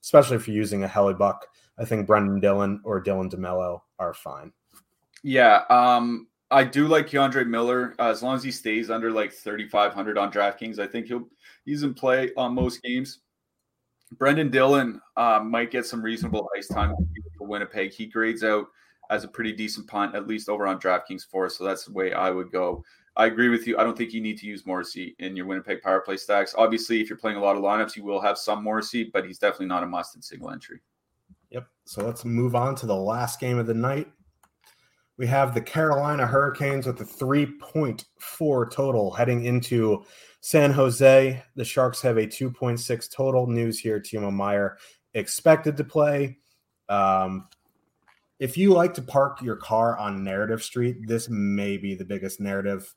especially 0.02 0.36
if 0.36 0.48
you're 0.48 0.56
using 0.56 0.84
a 0.84 0.88
Hellebuyck. 0.88 1.40
I 1.78 1.84
think 1.84 2.06
Brendan 2.06 2.40
Dillon 2.40 2.80
or 2.84 3.02
Dylan 3.02 3.30
DeMello 3.30 3.82
are 3.98 4.14
fine. 4.14 4.50
Yeah. 5.22 5.64
Um, 5.68 6.28
I 6.50 6.64
do 6.64 6.88
like 6.88 7.06
K'Andre 7.06 7.46
Miller 7.46 7.94
uh, 7.98 8.08
as 8.08 8.22
long 8.22 8.34
as 8.34 8.42
he 8.42 8.50
stays 8.50 8.90
under 8.90 9.10
like 9.10 9.30
3,500 9.30 10.16
on 10.16 10.32
DraftKings. 10.32 10.78
I 10.78 10.86
think 10.86 11.06
he'll 11.06 11.28
he's 11.66 11.82
in 11.82 11.92
play 11.92 12.30
on 12.38 12.54
most 12.54 12.82
games. 12.82 13.18
Brendan 14.18 14.50
Dillon 14.50 15.00
uh, 15.18 15.40
might 15.44 15.70
get 15.70 15.84
some 15.84 16.02
reasonable 16.02 16.48
ice 16.56 16.66
time 16.66 16.96
for 17.40 17.48
Winnipeg. 17.48 17.92
He 17.92 18.06
grades 18.06 18.44
out 18.44 18.66
as 19.10 19.24
a 19.24 19.28
pretty 19.28 19.52
decent 19.52 19.88
punt, 19.88 20.14
at 20.14 20.28
least 20.28 20.48
over 20.48 20.66
on 20.66 20.78
DraftKings 20.78 21.26
for 21.28 21.46
us. 21.46 21.56
So 21.56 21.64
that's 21.64 21.86
the 21.86 21.92
way 21.92 22.12
I 22.12 22.30
would 22.30 22.52
go. 22.52 22.84
I 23.16 23.26
agree 23.26 23.48
with 23.48 23.66
you. 23.66 23.76
I 23.76 23.82
don't 23.82 23.98
think 23.98 24.12
you 24.12 24.20
need 24.20 24.38
to 24.38 24.46
use 24.46 24.66
Morrissey 24.66 25.16
in 25.18 25.34
your 25.34 25.46
Winnipeg 25.46 25.82
power 25.82 26.00
play 26.00 26.16
stacks. 26.16 26.54
Obviously, 26.56 27.00
if 27.00 27.08
you're 27.08 27.18
playing 27.18 27.38
a 27.38 27.40
lot 27.40 27.56
of 27.56 27.62
lineups, 27.62 27.96
you 27.96 28.04
will 28.04 28.20
have 28.20 28.38
some 28.38 28.62
Morrissey, 28.62 29.10
but 29.12 29.26
he's 29.26 29.38
definitely 29.38 29.66
not 29.66 29.82
a 29.82 29.86
must 29.86 30.14
in 30.14 30.22
single 30.22 30.50
entry. 30.50 30.80
Yep. 31.50 31.66
So 31.86 32.04
let's 32.04 32.24
move 32.24 32.54
on 32.54 32.76
to 32.76 32.86
the 32.86 32.94
last 32.94 33.40
game 33.40 33.58
of 33.58 33.66
the 33.66 33.74
night. 33.74 34.06
We 35.16 35.26
have 35.26 35.54
the 35.54 35.60
Carolina 35.60 36.26
Hurricanes 36.26 36.86
with 36.86 37.00
a 37.00 37.04
3.4 37.04 38.70
total 38.70 39.10
heading 39.10 39.44
into 39.44 40.04
San 40.40 40.70
Jose, 40.72 41.42
the 41.54 41.64
Sharks 41.64 42.00
have 42.00 42.16
a 42.16 42.26
2.6 42.26 43.10
total. 43.14 43.46
News 43.46 43.78
here 43.78 44.00
Timo 44.00 44.32
Meier 44.32 44.78
expected 45.14 45.76
to 45.76 45.84
play. 45.84 46.38
Um, 46.90 47.48
if 48.38 48.56
you 48.56 48.72
like 48.72 48.94
to 48.94 49.02
park 49.02 49.40
your 49.40 49.56
car 49.56 49.96
on 49.98 50.24
Narrative 50.24 50.62
Street, 50.62 51.06
this 51.06 51.28
may 51.30 51.76
be 51.76 51.94
the 51.94 52.04
biggest 52.04 52.40
narrative 52.40 52.94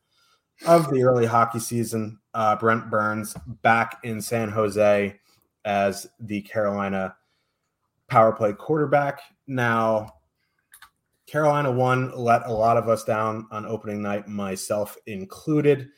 of 0.65 0.89
the 0.91 1.03
early 1.03 1.25
hockey 1.25 1.59
season. 1.59 2.19
Uh, 2.33 2.55
Brent 2.55 2.89
Burns 2.89 3.35
back 3.61 3.99
in 4.03 4.21
San 4.21 4.49
Jose 4.49 5.19
as 5.65 6.07
the 6.19 6.41
Carolina 6.41 7.15
power 8.07 8.31
play 8.33 8.53
quarterback. 8.53 9.21
Now, 9.47 10.13
Carolina 11.25 11.71
one 11.71 12.15
let 12.17 12.45
a 12.45 12.51
lot 12.51 12.77
of 12.77 12.89
us 12.89 13.03
down 13.03 13.47
on 13.51 13.65
opening 13.65 14.01
night, 14.01 14.27
myself 14.27 14.97
included 15.05 15.89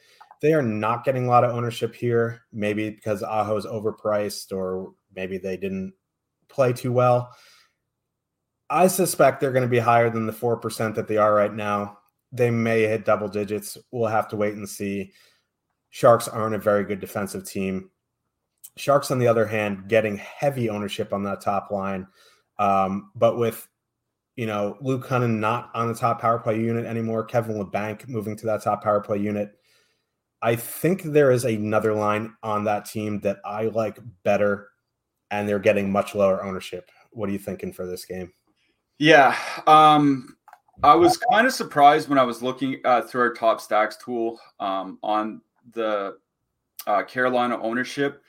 they 0.41 0.53
are 0.53 0.61
not 0.61 1.03
getting 1.03 1.25
a 1.25 1.29
lot 1.29 1.43
of 1.43 1.55
ownership 1.55 1.95
here. 1.95 2.43
Maybe 2.51 2.89
because 2.89 3.23
Aho 3.23 3.57
is 3.57 3.65
overpriced, 3.65 4.55
or 4.55 4.93
maybe 5.15 5.37
they 5.37 5.57
didn't 5.57 5.93
play 6.49 6.73
too 6.73 6.91
well. 6.91 7.31
I 8.75 8.87
suspect 8.87 9.39
they're 9.39 9.51
going 9.51 9.63
to 9.63 9.69
be 9.69 9.79
higher 9.79 10.09
than 10.09 10.25
the 10.25 10.33
four 10.33 10.57
percent 10.57 10.95
that 10.95 11.07
they 11.07 11.17
are 11.17 11.33
right 11.33 11.53
now. 11.53 11.99
They 12.31 12.51
may 12.51 12.81
hit 12.81 13.05
double 13.05 13.29
digits. 13.29 13.77
We'll 13.91 14.09
have 14.09 14.27
to 14.29 14.35
wait 14.35 14.55
and 14.55 14.67
see. 14.67 15.13
Sharks 15.89 16.27
aren't 16.27 16.55
a 16.55 16.59
very 16.59 16.83
good 16.83 16.99
defensive 16.99 17.47
team. 17.47 17.89
Sharks, 18.75 19.11
on 19.11 19.19
the 19.19 19.27
other 19.27 19.45
hand, 19.45 19.87
getting 19.87 20.17
heavy 20.17 20.69
ownership 20.69 21.13
on 21.13 21.23
that 21.23 21.39
top 21.39 21.71
line, 21.71 22.07
um, 22.59 23.11
but 23.15 23.37
with 23.37 23.65
you 24.35 24.45
know 24.45 24.77
Luke 24.81 25.07
Kunin 25.07 25.39
not 25.39 25.71
on 25.73 25.87
the 25.87 25.95
top 25.95 26.19
power 26.19 26.39
play 26.39 26.59
unit 26.59 26.85
anymore, 26.85 27.23
Kevin 27.23 27.55
Labanc 27.55 28.07
moving 28.09 28.35
to 28.35 28.45
that 28.47 28.63
top 28.63 28.83
power 28.83 28.99
play 28.99 29.19
unit 29.19 29.57
I 30.41 30.55
think 30.55 31.01
there 31.01 31.31
is 31.31 31.43
another 31.43 31.93
line 31.93 32.35
on 32.43 32.65
that 32.65 32.85
team 32.85 33.19
that 33.21 33.39
I 33.43 33.63
like 33.63 33.97
better, 34.23 34.69
and 35.31 35.49
they're 35.49 35.57
getting 35.57 35.91
much 35.91 36.13
lower 36.13 36.43
ownership. 36.43 36.91
What 37.11 37.29
are 37.29 37.31
you 37.31 37.39
thinking 37.39 37.73
for 37.73 37.87
this 37.87 38.05
game? 38.05 38.31
Yeah, 38.97 39.37
um, 39.67 40.37
I 40.83 40.95
was 40.95 41.17
kind 41.31 41.45
of 41.45 41.53
surprised 41.53 42.07
when 42.07 42.17
I 42.17 42.23
was 42.23 42.41
looking 42.41 42.79
uh, 42.85 43.01
through 43.01 43.21
our 43.21 43.33
top 43.33 43.59
stacks 43.59 43.97
tool 43.97 44.39
um, 44.59 44.99
on 45.03 45.41
the 45.73 46.17
uh, 46.87 47.03
Carolina 47.03 47.61
ownership. 47.61 48.23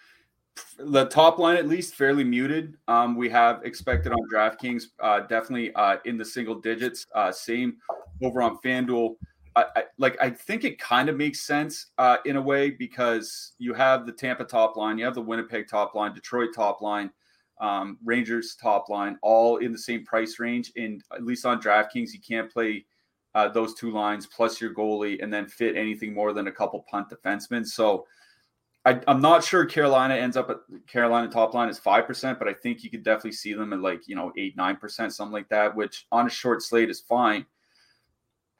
The 0.78 1.04
top 1.06 1.38
line, 1.38 1.56
at 1.56 1.68
least, 1.68 1.94
fairly 1.94 2.24
muted. 2.24 2.76
Um, 2.88 3.14
we 3.14 3.28
have 3.28 3.62
expected 3.64 4.12
on 4.12 4.18
DraftKings, 4.32 4.84
uh, 5.00 5.20
definitely 5.20 5.72
uh, 5.74 5.98
in 6.04 6.16
the 6.16 6.24
single 6.24 6.54
digits. 6.54 7.06
Uh, 7.14 7.30
same 7.30 7.76
over 8.22 8.40
on 8.42 8.58
FanDuel. 8.58 9.16
I, 9.54 9.64
I, 9.76 9.82
like 9.98 10.16
I 10.20 10.30
think 10.30 10.64
it 10.64 10.78
kind 10.78 11.08
of 11.08 11.16
makes 11.16 11.40
sense 11.40 11.86
uh, 11.98 12.18
in 12.24 12.36
a 12.36 12.42
way 12.42 12.70
because 12.70 13.52
you 13.58 13.74
have 13.74 14.06
the 14.06 14.12
Tampa 14.12 14.44
top 14.44 14.76
line, 14.76 14.98
you 14.98 15.04
have 15.04 15.14
the 15.14 15.22
Winnipeg 15.22 15.68
top 15.68 15.94
line, 15.94 16.14
Detroit 16.14 16.50
top 16.54 16.80
line, 16.80 17.10
um, 17.60 17.98
Rangers 18.04 18.56
top 18.60 18.88
line, 18.88 19.18
all 19.22 19.58
in 19.58 19.72
the 19.72 19.78
same 19.78 20.04
price 20.04 20.38
range. 20.38 20.72
And 20.76 21.02
at 21.12 21.24
least 21.24 21.46
on 21.46 21.60
DraftKings, 21.60 22.12
you 22.12 22.20
can't 22.20 22.52
play 22.52 22.84
uh, 23.34 23.48
those 23.48 23.74
two 23.74 23.90
lines 23.90 24.26
plus 24.26 24.60
your 24.60 24.72
goalie 24.72 25.22
and 25.22 25.32
then 25.32 25.46
fit 25.46 25.76
anything 25.76 26.14
more 26.14 26.32
than 26.32 26.46
a 26.46 26.52
couple 26.52 26.84
punt 26.90 27.08
defensemen. 27.10 27.66
So 27.66 28.06
I, 28.86 29.00
am 29.08 29.20
not 29.20 29.42
sure 29.42 29.64
Carolina 29.64 30.14
ends 30.14 30.36
up 30.36 30.48
at 30.48 30.58
Carolina 30.86 31.28
top 31.28 31.54
line 31.54 31.68
is 31.68 31.78
five 31.78 32.06
percent, 32.06 32.38
but 32.38 32.46
I 32.46 32.52
think 32.52 32.84
you 32.84 32.90
could 32.90 33.02
definitely 33.02 33.32
see 33.32 33.52
them 33.52 33.72
at 33.72 33.80
like 33.80 34.06
you 34.06 34.14
know 34.14 34.32
eight 34.38 34.56
nine 34.56 34.76
percent, 34.76 35.12
something 35.12 35.32
like 35.32 35.48
that, 35.48 35.74
which 35.74 36.06
on 36.12 36.26
a 36.26 36.30
short 36.30 36.62
slate 36.62 36.88
is 36.88 37.00
fine. 37.00 37.44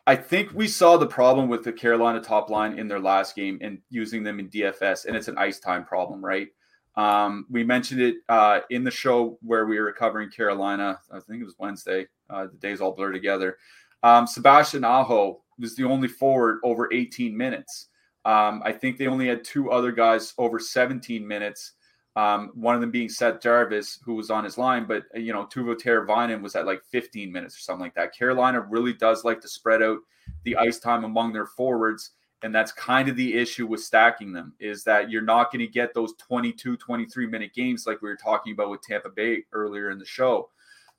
I 0.09 0.17
think 0.17 0.53
we 0.53 0.67
saw 0.67 0.97
the 0.97 1.07
problem 1.07 1.49
with 1.49 1.63
the 1.63 1.73
Carolina 1.73 2.21
top 2.21 2.51
line 2.51 2.79
in 2.79 2.89
their 2.89 3.01
last 3.01 3.37
game 3.37 3.59
and 3.61 3.79
using 3.89 4.25
them 4.25 4.41
in 4.41 4.49
DFS, 4.49 5.07
and 5.07 5.17
it's 5.17 5.29
an 5.29 5.39
ice 5.39 5.61
time 5.61 5.85
problem, 5.85 6.25
right? 6.25 6.49
Um, 6.97 7.47
we 7.51 7.63
mentioned 7.63 8.01
it 8.01 8.17
uh, 8.29 8.61
in 8.71 8.85
the 8.85 8.91
show 8.91 9.39
where 9.43 9.67
we 9.67 9.79
were 9.79 9.93
covering 9.93 10.31
Carolina. 10.31 10.99
I 11.13 11.21
think 11.21 11.43
it 11.43 11.45
was 11.45 11.57
Wednesday. 11.59 12.07
Uh, 12.31 12.47
the 12.47 12.57
days 12.57 12.81
all 12.81 12.93
blur 12.93 13.13
together. 13.13 13.59
Um, 14.03 14.27
Sebastian 14.27 14.85
Aho 14.85 15.43
was 15.59 15.77
the 15.77 15.85
only 15.85 16.09
forward 16.09 16.61
over 16.63 16.93
18 16.93 17.37
minutes. 17.37 17.89
Um, 18.25 18.63
I 18.65 18.73
think 18.73 18.97
they 18.97 19.07
only 19.07 19.29
had 19.29 19.45
two 19.45 19.71
other 19.71 19.93
guys 19.93 20.35
over 20.39 20.59
17 20.59 21.27
minutes. 21.27 21.73
Um, 22.17 22.51
one 22.55 22.75
of 22.75 22.81
them 22.81 22.91
being 22.91 23.09
Seth 23.11 23.43
Jarvis, 23.43 23.99
who 24.05 24.15
was 24.15 24.31
on 24.31 24.43
his 24.43 24.57
line, 24.57 24.87
but 24.87 25.05
you 25.15 25.33
know, 25.33 25.45
Teuvo 25.47 25.77
Teravainen 25.77 26.41
was 26.41 26.57
at 26.57 26.67
like 26.67 26.83
15 26.91 27.31
minutes 27.31 27.57
or 27.57 27.61
something 27.61 27.83
like 27.83 27.95
that. 27.95 28.17
Carolina 28.17 28.61
really 28.61 28.95
does 28.95 29.23
like 29.23 29.41
to 29.43 29.49
spread 29.49 29.83
out 29.83 29.99
the 30.45 30.57
ice 30.57 30.79
time 30.79 31.05
among 31.05 31.33
their 31.33 31.47
forwards, 31.47 32.13
and 32.43 32.55
that's 32.55 32.73
kind 32.73 33.09
of 33.09 33.17
the 33.17 33.35
issue 33.35 33.67
with 33.67 33.83
stacking 33.83 34.33
them 34.33 34.55
is 34.61 34.85
that 34.85 35.11
you're 35.11 35.23
not 35.23 35.51
going 35.51 35.61
to 35.61 35.73
get 35.73 35.95
those 35.95 36.15
22, 36.19 36.77
23 36.77 37.27
minute 37.27 37.55
games 37.55 37.87
like 37.87 38.03
we 38.03 38.09
were 38.09 38.17
talking 38.17 38.53
about 38.53 38.71
with 38.71 38.83
Tampa 38.83 39.09
Bay 39.09 39.45
earlier 39.53 39.91
in 39.91 39.99
the 39.99 40.05
show. 40.05 40.51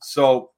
So 0.01 0.51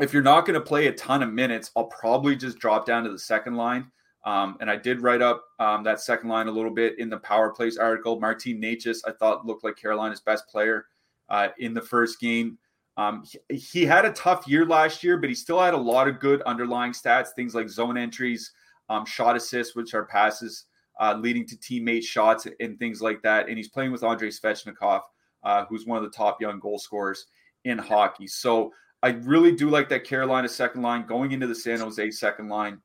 if 0.00 0.12
you're 0.12 0.22
not 0.22 0.46
going 0.46 0.58
to 0.58 0.64
play 0.64 0.86
a 0.86 0.92
ton 0.92 1.22
of 1.22 1.32
minutes, 1.32 1.70
I'll 1.76 1.86
probably 1.86 2.36
just 2.36 2.58
drop 2.58 2.86
down 2.86 3.04
to 3.04 3.10
the 3.10 3.18
second 3.18 3.56
line. 3.56 3.90
Um, 4.24 4.56
and 4.60 4.70
I 4.70 4.76
did 4.76 5.02
write 5.02 5.22
up 5.22 5.44
um, 5.58 5.82
that 5.84 6.00
second 6.00 6.28
line 6.28 6.46
a 6.46 6.52
little 6.52 6.70
bit 6.70 6.98
in 6.98 7.10
the 7.10 7.18
Power 7.18 7.50
Plays 7.50 7.76
article. 7.76 8.20
Martin 8.20 8.60
Necas, 8.60 8.98
I 9.06 9.12
thought 9.12 9.46
looked 9.46 9.64
like 9.64 9.76
Carolina's 9.76 10.20
best 10.20 10.46
player 10.46 10.86
uh, 11.28 11.48
in 11.58 11.74
the 11.74 11.80
first 11.80 12.20
game. 12.20 12.58
Um, 12.96 13.24
he, 13.48 13.56
he, 13.56 13.86
had 13.86 14.04
a 14.04 14.12
tough 14.12 14.46
year 14.46 14.66
last 14.66 15.02
year, 15.02 15.16
but 15.16 15.30
he 15.30 15.34
still 15.34 15.58
had 15.58 15.72
a 15.72 15.78
lot 15.78 16.08
of 16.08 16.20
good 16.20 16.42
underlying 16.42 16.92
stats, 16.92 17.28
things 17.34 17.54
like 17.54 17.70
zone 17.70 17.96
entries, 17.96 18.52
um, 18.92 19.06
shot 19.06 19.36
assists, 19.36 19.74
which 19.74 19.94
are 19.94 20.04
passes 20.04 20.66
uh, 21.00 21.14
leading 21.18 21.46
to 21.46 21.56
teammate 21.56 22.04
shots 22.04 22.46
and 22.60 22.78
things 22.78 23.00
like 23.00 23.22
that. 23.22 23.48
And 23.48 23.56
he's 23.56 23.68
playing 23.68 23.92
with 23.92 24.04
Andrei 24.04 24.28
Svechnikov, 24.28 25.00
uh, 25.42 25.64
who's 25.66 25.86
one 25.86 25.96
of 25.96 26.04
the 26.04 26.16
top 26.16 26.40
young 26.40 26.60
goal 26.60 26.78
scorers 26.78 27.26
in 27.64 27.78
hockey. 27.78 28.26
So 28.26 28.72
I 29.02 29.10
really 29.10 29.52
do 29.52 29.70
like 29.70 29.88
that 29.88 30.04
Carolina 30.04 30.48
second 30.48 30.82
line 30.82 31.06
going 31.06 31.32
into 31.32 31.46
the 31.46 31.54
San 31.54 31.80
Jose 31.80 32.10
second 32.10 32.48
line. 32.48 32.78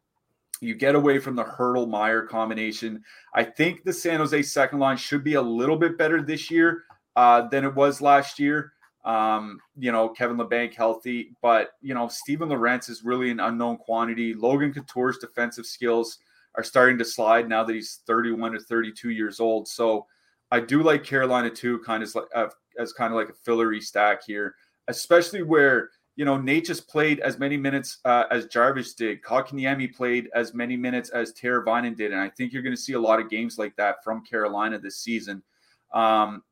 You 0.62 0.74
get 0.74 0.96
away 0.96 1.20
from 1.20 1.36
the 1.36 1.44
Hertl 1.44 1.88
Meier 1.88 2.24
combination. 2.24 3.04
I 3.36 3.44
think 3.44 3.84
the 3.84 3.94
San 3.94 4.20
Jose 4.20 4.42
second 4.44 4.80
line 4.80 4.98
should 4.98 5.24
be 5.24 5.36
a 5.36 5.42
little 5.42 5.78
bit 5.78 5.98
better 5.98 6.22
this 6.22 6.50
year 6.50 6.86
uh, 7.16 7.48
than 7.50 7.66
it 7.66 7.76
was 7.76 8.02
last 8.02 8.40
year. 8.40 8.74
Um, 9.08 9.60
you 9.78 9.94
know, 9.94 10.10
Kevin 10.10 10.36
Labanc 10.36 10.74
healthy, 10.74 11.32
but 11.42 11.70
you 11.82 11.94
know, 11.94 12.10
Steven 12.10 12.50
Lorentz 12.50 12.90
is 12.90 13.06
really 13.06 13.32
an 13.32 13.40
unknown 13.40 13.78
quantity. 13.78 14.34
Logan 14.34 14.74
Couture's 14.74 15.18
defensive 15.18 15.66
skills 15.66 16.20
are 16.56 16.64
starting 16.64 16.98
to 16.98 17.06
slide 17.06 17.48
now 17.48 17.64
that 17.64 17.74
he's 17.74 18.02
31 18.06 18.52
to 18.52 18.60
32 18.60 19.12
years 19.12 19.40
old. 19.40 19.68
So 19.68 20.06
I 20.52 20.60
do 20.60 20.84
like 20.84 21.06
Carolina 21.06 21.50
too, 21.50 21.80
kind 21.80 22.04
of 22.04 22.14
like 22.16 22.26
uh, 22.36 22.48
as 22.78 22.92
kind 22.92 23.14
of 23.14 23.18
like 23.18 23.30
a 23.30 23.34
fillery 23.34 23.80
stack 23.80 24.26
here, 24.26 24.56
especially 24.90 25.42
where 25.42 25.90
you 26.18 26.26
know, 26.26 26.36
Nate 26.36 26.66
just 26.66 26.88
played 26.90 27.20
as 27.20 27.38
many 27.38 27.58
minutes 27.58 28.00
uh, 28.04 28.24
as 28.32 28.48
Jarvis 28.48 28.96
did. 28.96 29.22
Kotkaniemi 29.22 29.96
played 29.96 30.30
as 30.34 30.52
many 30.52 30.76
minutes 30.76 31.12
as 31.12 31.32
Teravainen 31.32 31.96
did, 31.96 32.12
and 32.12 32.20
I 32.20 32.28
think 32.30 32.52
you're 32.52 32.64
going 32.64 32.76
to 32.76 32.82
see 32.82 32.94
a 32.94 33.00
lot 33.00 33.20
of 33.20 33.30
games 33.30 33.60
like 33.60 33.76
that 33.76 34.04
from 34.04 34.26
Carolina 34.26 34.80
this 34.80 34.98
season. 34.98 35.44
Um, 35.94 36.44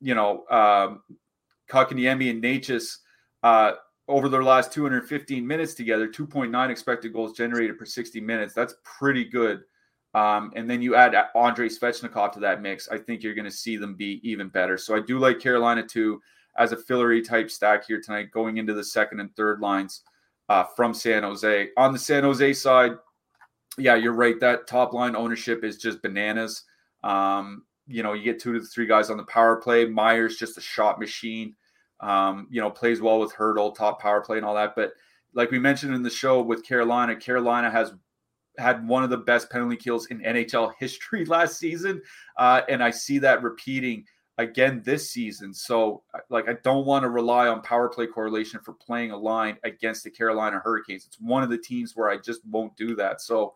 you 0.00 0.16
know, 0.16 0.44
um, 0.50 1.02
Kotkaniemi 1.72 2.30
and 2.30 2.42
Necas 2.42 2.98
uh, 3.42 3.72
over 4.08 4.28
their 4.28 4.44
last 4.44 4.72
215 4.72 5.46
minutes 5.46 5.74
together, 5.74 6.06
2.9 6.06 6.70
expected 6.70 7.12
goals 7.12 7.32
generated 7.32 7.78
per 7.78 7.86
60 7.86 8.20
minutes. 8.20 8.52
That's 8.52 8.74
pretty 8.84 9.24
good. 9.24 9.62
Um, 10.14 10.52
and 10.54 10.68
then 10.68 10.82
you 10.82 10.94
add 10.94 11.14
Andrei 11.34 11.68
Svechnikov 11.68 12.32
to 12.32 12.40
that 12.40 12.60
mix. 12.60 12.88
I 12.88 12.98
think 12.98 13.22
you're 13.22 13.34
going 13.34 13.46
to 13.46 13.50
see 13.50 13.76
them 13.76 13.94
be 13.94 14.20
even 14.22 14.48
better. 14.48 14.76
So 14.76 14.94
I 14.94 15.00
do 15.00 15.18
like 15.18 15.40
Carolina 15.40 15.82
too 15.86 16.20
as 16.58 16.72
a 16.72 16.76
fillery 16.76 17.22
type 17.22 17.50
stack 17.50 17.86
here 17.86 18.00
tonight, 18.00 18.30
going 18.30 18.58
into 18.58 18.74
the 18.74 18.84
second 18.84 19.20
and 19.20 19.34
third 19.34 19.60
lines 19.60 20.02
uh, 20.50 20.64
from 20.76 20.92
San 20.92 21.22
Jose. 21.22 21.68
On 21.78 21.92
the 21.92 21.98
San 21.98 22.24
Jose 22.24 22.52
side, 22.52 22.92
yeah, 23.78 23.94
you're 23.94 24.12
right. 24.12 24.38
That 24.38 24.66
top 24.66 24.92
line 24.92 25.16
ownership 25.16 25.64
is 25.64 25.78
just 25.78 26.02
bananas. 26.02 26.64
Um, 27.02 27.64
you 27.86 28.02
know, 28.02 28.12
you 28.12 28.22
get 28.22 28.38
two 28.38 28.52
to 28.52 28.60
three 28.60 28.86
guys 28.86 29.08
on 29.08 29.16
the 29.16 29.24
power 29.24 29.56
play. 29.56 29.86
Myers 29.86 30.36
just 30.36 30.58
a 30.58 30.60
shot 30.60 31.00
machine. 31.00 31.54
Um, 32.02 32.48
you 32.50 32.60
know, 32.60 32.70
plays 32.70 33.00
well 33.00 33.20
with 33.20 33.32
Hertl, 33.32 33.74
top 33.74 34.00
power 34.00 34.20
play, 34.20 34.36
and 34.36 34.44
all 34.44 34.54
that. 34.56 34.74
But 34.74 34.92
like 35.34 35.50
we 35.50 35.58
mentioned 35.58 35.94
in 35.94 36.02
the 36.02 36.10
show 36.10 36.42
with 36.42 36.64
Carolina, 36.66 37.16
Carolina 37.16 37.70
has 37.70 37.92
had 38.58 38.86
one 38.86 39.02
of 39.02 39.10
the 39.10 39.16
best 39.16 39.50
penalty 39.50 39.76
kills 39.76 40.06
in 40.06 40.20
NHL 40.20 40.72
history 40.78 41.24
last 41.24 41.58
season, 41.58 42.02
uh, 42.36 42.62
and 42.68 42.82
I 42.82 42.90
see 42.90 43.18
that 43.18 43.42
repeating 43.42 44.04
again 44.38 44.82
this 44.84 45.10
season. 45.10 45.54
So, 45.54 46.02
uh, 46.14 46.18
like, 46.28 46.48
I 46.48 46.54
don't 46.62 46.86
want 46.86 47.04
to 47.04 47.08
rely 47.08 47.48
on 47.48 47.62
power 47.62 47.88
play 47.88 48.06
correlation 48.06 48.60
for 48.60 48.72
playing 48.72 49.10
a 49.10 49.16
line 49.16 49.56
against 49.64 50.04
the 50.04 50.10
Carolina 50.10 50.60
Hurricanes. 50.62 51.06
It's 51.06 51.20
one 51.20 51.42
of 51.42 51.50
the 51.50 51.58
teams 51.58 51.94
where 51.94 52.10
I 52.10 52.16
just 52.16 52.44
won't 52.46 52.76
do 52.76 52.96
that. 52.96 53.20
So, 53.20 53.54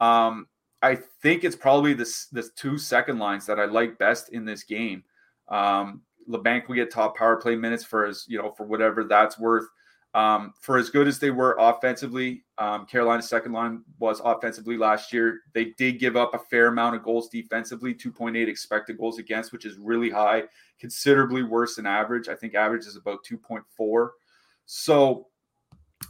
um, 0.00 0.46
I 0.82 0.96
think 0.96 1.44
it's 1.44 1.56
probably 1.56 1.94
this 1.94 2.26
the 2.26 2.42
two 2.56 2.76
second 2.76 3.18
lines 3.18 3.46
that 3.46 3.60
I 3.60 3.66
like 3.66 3.98
best 3.98 4.30
in 4.30 4.44
this 4.44 4.64
game. 4.64 5.04
Um, 5.48 6.02
Labanc 6.28 6.68
will 6.68 6.76
get 6.76 6.90
top 6.90 7.16
power 7.16 7.36
play 7.36 7.56
minutes 7.56 7.84
for 7.84 8.06
his, 8.06 8.24
you 8.28 8.38
know, 8.38 8.50
for 8.50 8.64
whatever 8.64 9.04
that's 9.04 9.38
worth. 9.38 9.66
Um, 10.14 10.52
for 10.60 10.76
as 10.76 10.90
good 10.90 11.08
as 11.08 11.18
they 11.18 11.30
were 11.30 11.56
offensively, 11.58 12.44
um, 12.58 12.84
Carolina's 12.84 13.28
second 13.28 13.52
line 13.52 13.82
was 13.98 14.20
offensively 14.22 14.76
last 14.76 15.10
year. 15.12 15.40
They 15.54 15.72
did 15.78 15.98
give 15.98 16.16
up 16.16 16.34
a 16.34 16.38
fair 16.38 16.66
amount 16.66 16.96
of 16.96 17.02
goals 17.02 17.30
defensively, 17.30 17.94
2.8 17.94 18.46
expected 18.46 18.98
goals 18.98 19.18
against, 19.18 19.52
which 19.52 19.64
is 19.64 19.78
really 19.78 20.10
high, 20.10 20.42
considerably 20.78 21.42
worse 21.42 21.76
than 21.76 21.86
average. 21.86 22.28
I 22.28 22.34
think 22.34 22.54
average 22.54 22.84
is 22.84 22.96
about 22.96 23.24
2.4. 23.24 24.08
So 24.66 25.28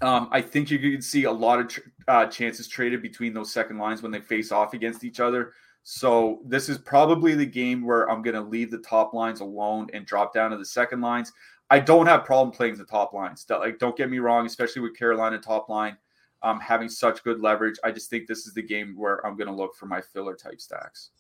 um, 0.01 0.29
I 0.33 0.41
think 0.41 0.71
you 0.71 0.79
can 0.79 1.03
see 1.03 1.25
a 1.25 1.33
lot 1.33 1.61
of 1.61 1.69
tr- 1.69 1.81
uh, 2.09 2.27
chances 2.27 2.67
traded 2.67 3.03
between 3.03 3.33
those 3.33 3.53
second 3.53 3.79
lines 3.79 4.03
when 4.03 4.11
they 4.11 4.21
face 4.21 4.51
off 4.51 4.75
against 4.75 5.05
each 5.05 5.21
other. 5.21 5.53
So 5.85 6.41
this 6.45 6.69
is 6.69 6.79
probably 6.79 7.35
the 7.35 7.47
game 7.47 7.85
where 7.85 8.09
I'm 8.11 8.23
going 8.23 8.37
to 8.37 8.41
leave 8.41 8.71
the 8.71 8.79
top 8.79 9.15
lines 9.15 9.41
alone 9.41 9.89
and 9.93 10.07
drop 10.07 10.33
down 10.33 10.53
to 10.53 10.57
the 10.57 10.65
second 10.65 11.01
lines. 11.01 11.33
I 11.71 11.81
don't 11.81 12.07
have 12.07 12.25
problem 12.25 12.55
playing 12.55 12.77
the 12.77 12.85
top 12.85 13.13
lines. 13.13 13.47
Like, 13.49 13.79
don't 13.79 13.97
get 13.97 14.11
me 14.11 14.19
wrong, 14.19 14.47
especially 14.47 14.83
with 14.83 14.97
Carolina 14.97 15.39
top 15.39 15.69
line 15.69 15.97
um, 16.43 16.61
having 16.61 16.89
such 16.89 17.23
good 17.25 17.41
leverage. 17.41 17.77
I 17.85 17.91
just 17.91 18.11
think 18.11 18.27
this 18.27 18.47
is 18.47 18.55
the 18.55 18.63
game 18.63 18.95
where 18.97 19.25
I'm 19.27 19.37
going 19.37 19.49
to 19.49 19.55
look 19.55 19.75
for 19.75 19.87
my 19.87 20.01
filler 20.01 20.35
type 20.35 20.61
stacks. 20.61 21.11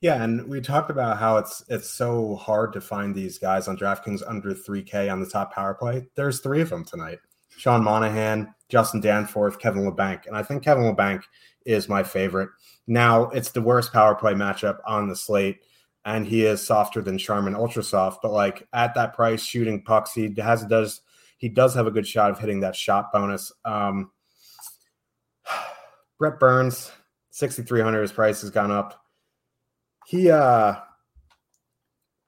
Yeah, 0.00 0.22
and 0.22 0.48
we 0.48 0.62
talked 0.62 0.90
about 0.90 1.18
how 1.18 1.36
it's 1.36 1.62
it's 1.68 1.90
so 1.90 2.36
hard 2.36 2.72
to 2.72 2.80
find 2.80 3.14
these 3.14 3.38
guys 3.38 3.68
on 3.68 3.76
DraftKings 3.76 4.22
under 4.26 4.54
3K 4.54 5.12
on 5.12 5.20
the 5.20 5.28
top 5.28 5.52
power 5.52 5.74
play. 5.74 6.06
There's 6.14 6.40
three 6.40 6.62
of 6.62 6.70
them 6.70 6.86
tonight: 6.86 7.18
Sean 7.58 7.84
Monahan, 7.84 8.54
Justin 8.70 9.02
Danforth, 9.02 9.58
Kevin 9.58 9.82
Labanc, 9.82 10.26
and 10.26 10.34
I 10.34 10.42
think 10.42 10.62
Kevin 10.62 10.84
Labanc 10.84 11.22
is 11.66 11.88
my 11.88 12.02
favorite. 12.02 12.50
Now 12.86 13.30
it's 13.30 13.50
the 13.50 13.62
worst 13.62 13.92
power 13.92 14.14
play 14.14 14.34
matchup 14.34 14.78
on 14.86 15.08
the 15.08 15.16
slate 15.16 15.60
and 16.04 16.26
he 16.26 16.44
is 16.44 16.66
softer 16.66 17.02
than 17.02 17.18
Charmin 17.18 17.54
Ultra 17.54 17.82
Soft. 17.82 18.22
But 18.22 18.32
like 18.32 18.66
at 18.72 18.94
that 18.94 19.14
price, 19.14 19.42
shooting 19.42 19.82
pucks, 19.82 20.12
he 20.12 20.34
has 20.38 20.64
does 20.64 21.02
he 21.38 21.48
does 21.48 21.74
have 21.74 21.86
a 21.86 21.90
good 21.90 22.06
shot 22.06 22.30
of 22.30 22.38
hitting 22.38 22.60
that 22.60 22.76
shot 22.76 23.12
bonus. 23.12 23.52
Um, 23.64 24.10
Brent 26.18 26.38
Burns, 26.38 26.90
sixty 27.30 27.62
three 27.62 27.80
hundred. 27.80 28.02
His 28.02 28.12
price 28.12 28.40
has 28.42 28.50
gone 28.50 28.70
up. 28.70 29.02
He 30.06 30.30
uh 30.30 30.76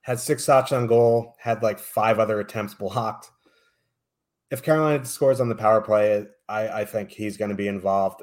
had 0.01 0.19
six 0.19 0.45
shots 0.45 0.71
on 0.71 0.87
goal, 0.87 1.35
had 1.39 1.63
like 1.63 1.79
five 1.79 2.19
other 2.19 2.39
attempts 2.39 2.73
blocked. 2.73 3.31
If 4.51 4.61
Carolina 4.61 5.03
scores 5.05 5.41
on 5.41 5.49
the 5.49 5.55
power 5.55 5.81
play, 5.81 6.27
I, 6.47 6.67
I 6.67 6.85
think 6.85 7.09
he's 7.09 7.37
going 7.37 7.49
to 7.49 7.55
be 7.55 7.67
involved. 7.67 8.21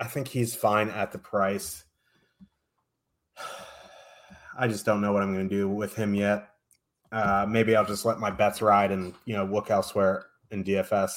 I 0.00 0.06
think 0.06 0.26
he's 0.26 0.54
fine 0.54 0.88
at 0.88 1.12
the 1.12 1.18
price. 1.18 1.84
I 4.58 4.66
just 4.66 4.84
don't 4.84 5.00
know 5.00 5.12
what 5.12 5.22
I'm 5.22 5.32
going 5.32 5.48
to 5.48 5.54
do 5.54 5.68
with 5.68 5.94
him 5.94 6.14
yet. 6.14 6.48
Uh, 7.12 7.46
maybe 7.48 7.76
I'll 7.76 7.84
just 7.84 8.04
let 8.04 8.18
my 8.18 8.30
bets 8.30 8.62
ride 8.62 8.92
and 8.92 9.14
you 9.24 9.34
know 9.36 9.44
look 9.44 9.70
elsewhere 9.70 10.26
in 10.50 10.64
DFS. 10.64 11.12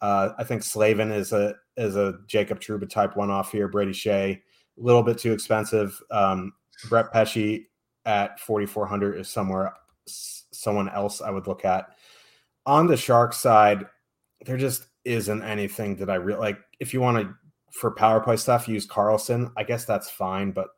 Uh, 0.00 0.30
I 0.38 0.44
think 0.44 0.62
Slavin 0.62 1.12
is 1.12 1.32
a 1.32 1.54
is 1.76 1.96
a 1.96 2.18
Jacob 2.26 2.60
Trouba 2.60 2.88
type 2.88 3.16
one 3.16 3.30
off 3.30 3.52
here. 3.52 3.68
Brady 3.68 3.92
Skjei 3.92 4.34
a 4.34 4.40
little 4.76 5.02
bit 5.02 5.18
too 5.18 5.32
expensive. 5.32 6.00
Um, 6.10 6.52
Brett 6.88 7.12
Pesce 7.12 7.66
at 8.04 8.38
4400 8.40 9.18
is 9.18 9.28
somewhere 9.28 9.74
someone 10.06 10.88
else 10.88 11.20
I 11.20 11.30
would 11.30 11.46
look 11.46 11.64
at. 11.64 11.86
On 12.64 12.86
the 12.86 12.96
shark 12.96 13.32
side, 13.32 13.86
there 14.44 14.56
just 14.56 14.86
isn't 15.04 15.42
anything 15.42 15.96
that 15.96 16.10
I 16.10 16.16
really 16.16 16.40
like. 16.40 16.58
If 16.80 16.92
you 16.92 17.00
want 17.00 17.18
to 17.18 17.34
for 17.78 17.90
power 17.90 18.20
play 18.20 18.36
stuff, 18.36 18.68
use 18.68 18.86
Karlsson. 18.86 19.52
I 19.56 19.62
guess 19.62 19.84
that's 19.84 20.10
fine, 20.10 20.52
but 20.52 20.68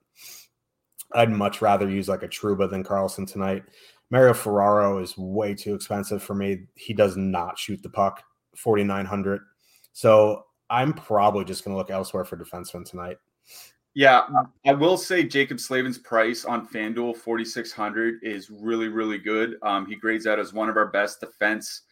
I'd 1.14 1.30
much 1.30 1.62
rather 1.62 1.88
use 1.88 2.08
like 2.08 2.22
a 2.22 2.28
Trouba 2.28 2.68
than 2.68 2.84
Karlsson 2.84 3.30
tonight. 3.30 3.64
Mario 4.10 4.34
Ferraro 4.34 4.98
is 4.98 5.16
way 5.16 5.54
too 5.54 5.74
expensive 5.74 6.22
for 6.22 6.34
me. 6.34 6.64
He 6.74 6.94
does 6.94 7.16
not 7.16 7.58
shoot 7.58 7.82
the 7.82 7.90
puck, 7.90 8.22
4,900. 8.56 9.40
So 9.92 10.44
I'm 10.70 10.92
probably 10.92 11.44
just 11.44 11.64
going 11.64 11.74
to 11.74 11.78
look 11.78 11.90
elsewhere 11.90 12.24
for 12.24 12.36
defensemen 12.36 12.88
tonight. 12.88 13.18
Yeah, 13.94 14.22
I 14.66 14.72
will 14.74 14.96
say 14.96 15.24
Jacob 15.24 15.58
Slavin's 15.58 15.98
price 15.98 16.44
on 16.44 16.68
FanDuel 16.68 17.16
4600 17.16 18.20
is 18.22 18.48
really 18.48 18.88
really 18.88 19.18
good. 19.18 19.56
Um, 19.62 19.86
he 19.86 19.96
grades 19.96 20.26
out 20.26 20.38
as 20.38 20.52
one 20.52 20.68
of 20.68 20.76
our 20.76 20.86
best 20.86 21.20
defense 21.20 21.82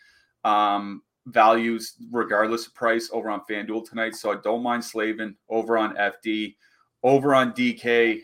um, 0.45 1.03
values 1.27 1.95
regardless 2.11 2.67
of 2.67 2.75
price 2.75 3.11
over 3.13 3.31
on 3.31 3.43
FanDuel 3.51 3.89
tonight. 3.89 4.15
So 4.15 4.33
I 4.33 4.37
don't 4.43 4.63
mind 4.63 4.85
Slavin 4.85 5.37
over 5.49 5.77
on 5.77 5.97
FD, 5.97 6.57
over 7.03 7.35
on 7.35 7.53
DK. 7.53 8.21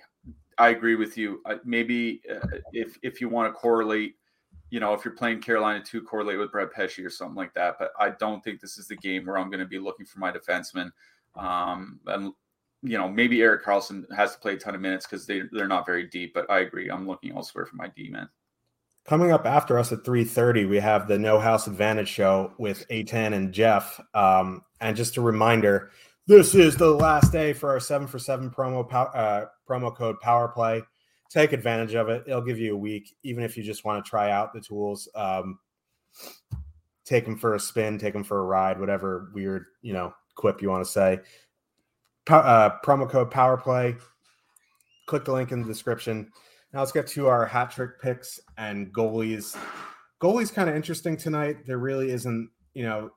I 0.58 0.68
agree 0.70 0.94
with 0.94 1.18
you. 1.18 1.40
Uh, 1.44 1.56
maybe 1.64 2.22
uh, 2.30 2.46
if 2.72 2.96
if 3.02 3.20
you 3.20 3.28
want 3.28 3.52
to 3.52 3.58
correlate, 3.58 4.14
you 4.70 4.80
know, 4.80 4.94
if 4.94 5.04
you're 5.04 5.16
playing 5.16 5.40
Carolina 5.40 5.82
to 5.84 6.02
correlate 6.02 6.38
with 6.38 6.52
Brett 6.52 6.72
Pesce 6.72 7.00
or 7.00 7.10
something 7.10 7.36
like 7.36 7.54
that. 7.54 7.76
But 7.78 7.92
I 7.98 8.10
don't 8.10 8.42
think 8.44 8.60
this 8.60 8.78
is 8.78 8.86
the 8.86 8.96
game 8.96 9.26
where 9.26 9.38
I'm 9.38 9.50
going 9.50 9.60
to 9.60 9.66
be 9.66 9.78
looking 9.78 10.06
for 10.06 10.20
my 10.20 10.30
defenseman. 10.30 10.90
Um, 11.34 12.00
and 12.06 12.32
you 12.82 12.98
know, 12.98 13.08
maybe 13.08 13.40
Erik 13.40 13.64
Karlsson 13.64 14.04
has 14.14 14.32
to 14.34 14.40
play 14.40 14.54
a 14.54 14.58
ton 14.58 14.74
of 14.74 14.80
minutes 14.80 15.06
because 15.06 15.26
they 15.26 15.42
they're 15.52 15.68
not 15.68 15.86
very 15.86 16.06
deep. 16.06 16.34
But 16.34 16.50
I 16.50 16.60
agree, 16.60 16.90
I'm 16.90 17.06
looking 17.06 17.32
elsewhere 17.32 17.66
for 17.66 17.76
my 17.76 17.88
D 17.88 18.08
man. 18.10 18.28
Coming 19.04 19.32
up 19.32 19.46
after 19.46 19.78
us 19.78 19.92
at 19.92 20.04
3:30, 20.04 20.68
we 20.68 20.78
have 20.78 21.08
the 21.08 21.18
No 21.18 21.38
House 21.38 21.66
Advantage 21.66 22.08
show 22.08 22.52
with 22.58 22.86
A10 22.88 23.34
and 23.34 23.52
Jeff. 23.52 24.00
Um, 24.14 24.62
and 24.80 24.96
just 24.96 25.16
a 25.16 25.20
reminder, 25.20 25.90
this 26.26 26.54
is 26.54 26.76
the 26.76 26.90
last 26.90 27.32
day 27.32 27.52
for 27.52 27.70
our 27.70 27.80
seven 27.80 28.06
for 28.06 28.18
seven 28.18 28.50
promo 28.50 28.86
uh, 28.92 29.46
promo 29.68 29.94
code 29.94 30.20
Power 30.20 30.48
Play. 30.48 30.82
Take 31.30 31.52
advantage 31.52 31.94
of 31.94 32.08
it. 32.08 32.24
It'll 32.26 32.42
give 32.42 32.58
you 32.58 32.74
a 32.74 32.78
week, 32.78 33.14
even 33.22 33.42
if 33.42 33.56
you 33.56 33.62
just 33.62 33.84
want 33.84 34.04
to 34.04 34.08
try 34.08 34.30
out 34.30 34.52
the 34.52 34.60
tools. 34.60 35.08
Um, 35.14 35.58
take 37.04 37.24
them 37.24 37.36
for 37.38 37.54
a 37.54 37.60
spin, 37.60 37.98
take 37.98 38.12
them 38.12 38.24
for 38.24 38.38
a 38.38 38.44
ride, 38.44 38.78
whatever 38.78 39.30
weird 39.34 39.66
you 39.80 39.92
know 39.92 40.14
quip 40.36 40.62
you 40.62 40.70
want 40.70 40.84
to 40.84 40.90
say 40.90 41.20
uh, 42.28 42.70
promo 42.84 43.08
code 43.08 43.30
Power 43.30 43.56
Play. 43.56 43.96
Click 45.06 45.24
the 45.24 45.32
link 45.32 45.52
in 45.52 45.62
the 45.62 45.68
description. 45.68 46.30
Now 46.72 46.80
let's 46.80 46.92
get 46.92 47.06
to 47.08 47.28
our 47.28 47.44
hat 47.44 47.70
trick 47.70 48.00
picks 48.00 48.40
and 48.56 48.92
goalies. 48.92 49.56
Goalies 50.22 50.52
kind 50.52 50.70
of 50.70 50.76
interesting 50.76 51.16
tonight. 51.16 51.66
There 51.66 51.78
really 51.78 52.10
isn't, 52.10 52.50
you 52.74 52.84
know, 52.84 53.10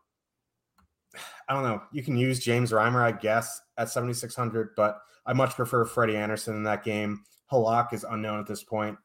I 1.48 1.54
don't 1.54 1.64
know. 1.64 1.82
You 1.94 2.04
can 2.04 2.18
use 2.18 2.40
James 2.40 2.72
Reimer, 2.72 3.02
I 3.02 3.12
guess, 3.12 3.62
at 3.78 3.90
7,600, 3.90 4.72
but 4.76 5.00
I 5.26 5.34
much 5.34 5.56
prefer 5.56 5.86
Freddie 5.86 6.18
Andersen 6.18 6.56
in 6.56 6.64
that 6.64 6.84
game. 6.84 7.24
Halak 7.52 7.94
is 7.94 8.04
unknown 8.04 8.40
at 8.40 8.48
this 8.48 8.64
point. 8.64 8.98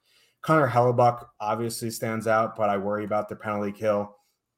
Connor 0.42 0.68
Hellebuyck 0.68 1.24
obviously 1.40 1.90
stands 1.90 2.26
out, 2.26 2.56
but 2.56 2.70
I 2.70 2.76
worry 2.76 3.04
about 3.04 3.28
the 3.28 3.36
penalty 3.36 3.72
kill. 3.72 4.16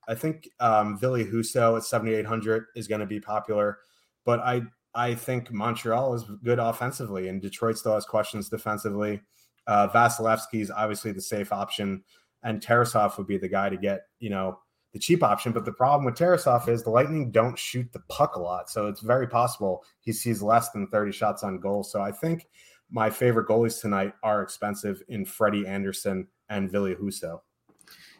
I 0.08 0.14
think 0.14 0.48
um, 0.60 0.98
Ville 0.98 1.24
Husso 1.24 1.76
at 1.76 1.84
7,800 1.84 2.66
is 2.76 2.88
going 2.88 3.00
to 3.00 3.06
be 3.06 3.20
popular, 3.20 3.78
but 4.24 4.40
I 4.40 4.62
I 4.94 5.14
think 5.14 5.50
Montreal 5.50 6.14
is 6.14 6.24
good 6.44 6.58
offensively, 6.58 7.28
and 7.28 7.40
Detroit 7.40 7.78
still 7.78 7.94
has 7.94 8.04
questions 8.04 8.48
defensively. 8.48 9.22
Uh, 9.66 9.88
Vasilevskiy 9.88 10.60
is 10.60 10.70
obviously 10.70 11.12
the 11.12 11.20
safe 11.20 11.52
option, 11.52 12.02
and 12.42 12.60
Tarasov 12.60 13.16
would 13.18 13.26
be 13.26 13.38
the 13.38 13.48
guy 13.48 13.68
to 13.68 13.76
get, 13.76 14.02
you 14.18 14.30
know, 14.30 14.58
the 14.92 14.98
cheap 14.98 15.22
option. 15.22 15.52
But 15.52 15.64
the 15.64 15.72
problem 15.72 16.04
with 16.04 16.14
Tarasov 16.14 16.68
is 16.68 16.82
the 16.82 16.90
Lightning 16.90 17.30
don't 17.30 17.58
shoot 17.58 17.90
the 17.92 18.02
puck 18.08 18.36
a 18.36 18.40
lot, 18.40 18.70
so 18.70 18.88
it's 18.88 19.00
very 19.00 19.26
possible 19.26 19.84
he 20.00 20.12
sees 20.12 20.42
less 20.42 20.70
than 20.70 20.86
30 20.88 21.12
shots 21.12 21.42
on 21.42 21.60
goal. 21.60 21.82
So 21.82 22.00
I 22.00 22.12
think 22.12 22.46
my 22.90 23.08
favorite 23.08 23.48
goalies 23.48 23.80
tonight 23.80 24.12
are 24.22 24.42
expensive 24.42 25.02
in 25.08 25.24
Freddie 25.24 25.66
Andersen 25.66 26.28
and 26.50 26.70
Ville 26.70 26.94
Husso. 26.94 27.40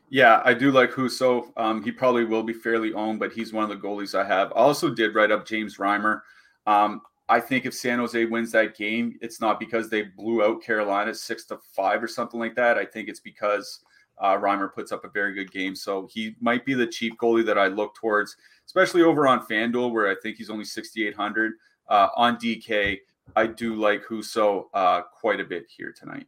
Yeah, 0.08 0.42
I 0.44 0.52
do 0.52 0.70
like 0.70 0.90
Husso. 0.90 1.52
Um, 1.56 1.82
he 1.82 1.90
probably 1.90 2.24
will 2.24 2.42
be 2.42 2.52
fairly 2.52 2.92
owned, 2.92 3.18
but 3.18 3.32
he's 3.32 3.52
one 3.52 3.64
of 3.64 3.70
the 3.70 3.76
goalies 3.76 4.14
I 4.18 4.26
have. 4.26 4.52
I 4.52 4.56
also 4.56 4.90
did 4.90 5.14
write 5.14 5.30
up 5.30 5.46
James 5.46 5.78
Reimer. 5.78 6.20
Um, 6.66 7.00
I 7.32 7.40
think 7.40 7.64
if 7.64 7.72
San 7.72 7.98
Jose 7.98 8.26
wins 8.26 8.52
that 8.52 8.76
game, 8.76 9.18
it's 9.22 9.40
not 9.40 9.58
because 9.58 9.88
they 9.88 10.02
blew 10.02 10.44
out 10.44 10.62
Carolina 10.62 11.14
six 11.14 11.46
to 11.46 11.56
five 11.74 12.02
or 12.02 12.06
something 12.06 12.38
like 12.38 12.54
that. 12.56 12.76
I 12.76 12.84
think 12.84 13.08
it's 13.08 13.20
because 13.20 13.80
uh, 14.18 14.36
Reimer 14.36 14.70
puts 14.70 14.92
up 14.92 15.06
a 15.06 15.08
very 15.08 15.32
good 15.32 15.50
game. 15.50 15.74
So 15.74 16.06
he 16.12 16.36
might 16.40 16.66
be 16.66 16.74
the 16.74 16.86
cheap 16.86 17.18
goalie 17.18 17.46
that 17.46 17.56
I 17.56 17.68
look 17.68 17.94
towards, 17.94 18.36
especially 18.66 19.00
over 19.00 19.26
on 19.26 19.46
FanDuel, 19.46 19.92
where 19.92 20.10
I 20.10 20.14
think 20.22 20.36
he's 20.36 20.50
only 20.50 20.66
6,800. 20.66 21.52
Uh, 21.88 22.08
on 22.16 22.36
DK, 22.36 22.98
I 23.34 23.46
do 23.46 23.76
like 23.76 24.04
Husso 24.04 24.66
uh, 24.74 25.00
quite 25.00 25.40
a 25.40 25.44
bit 25.44 25.64
here 25.74 25.94
tonight. 25.98 26.26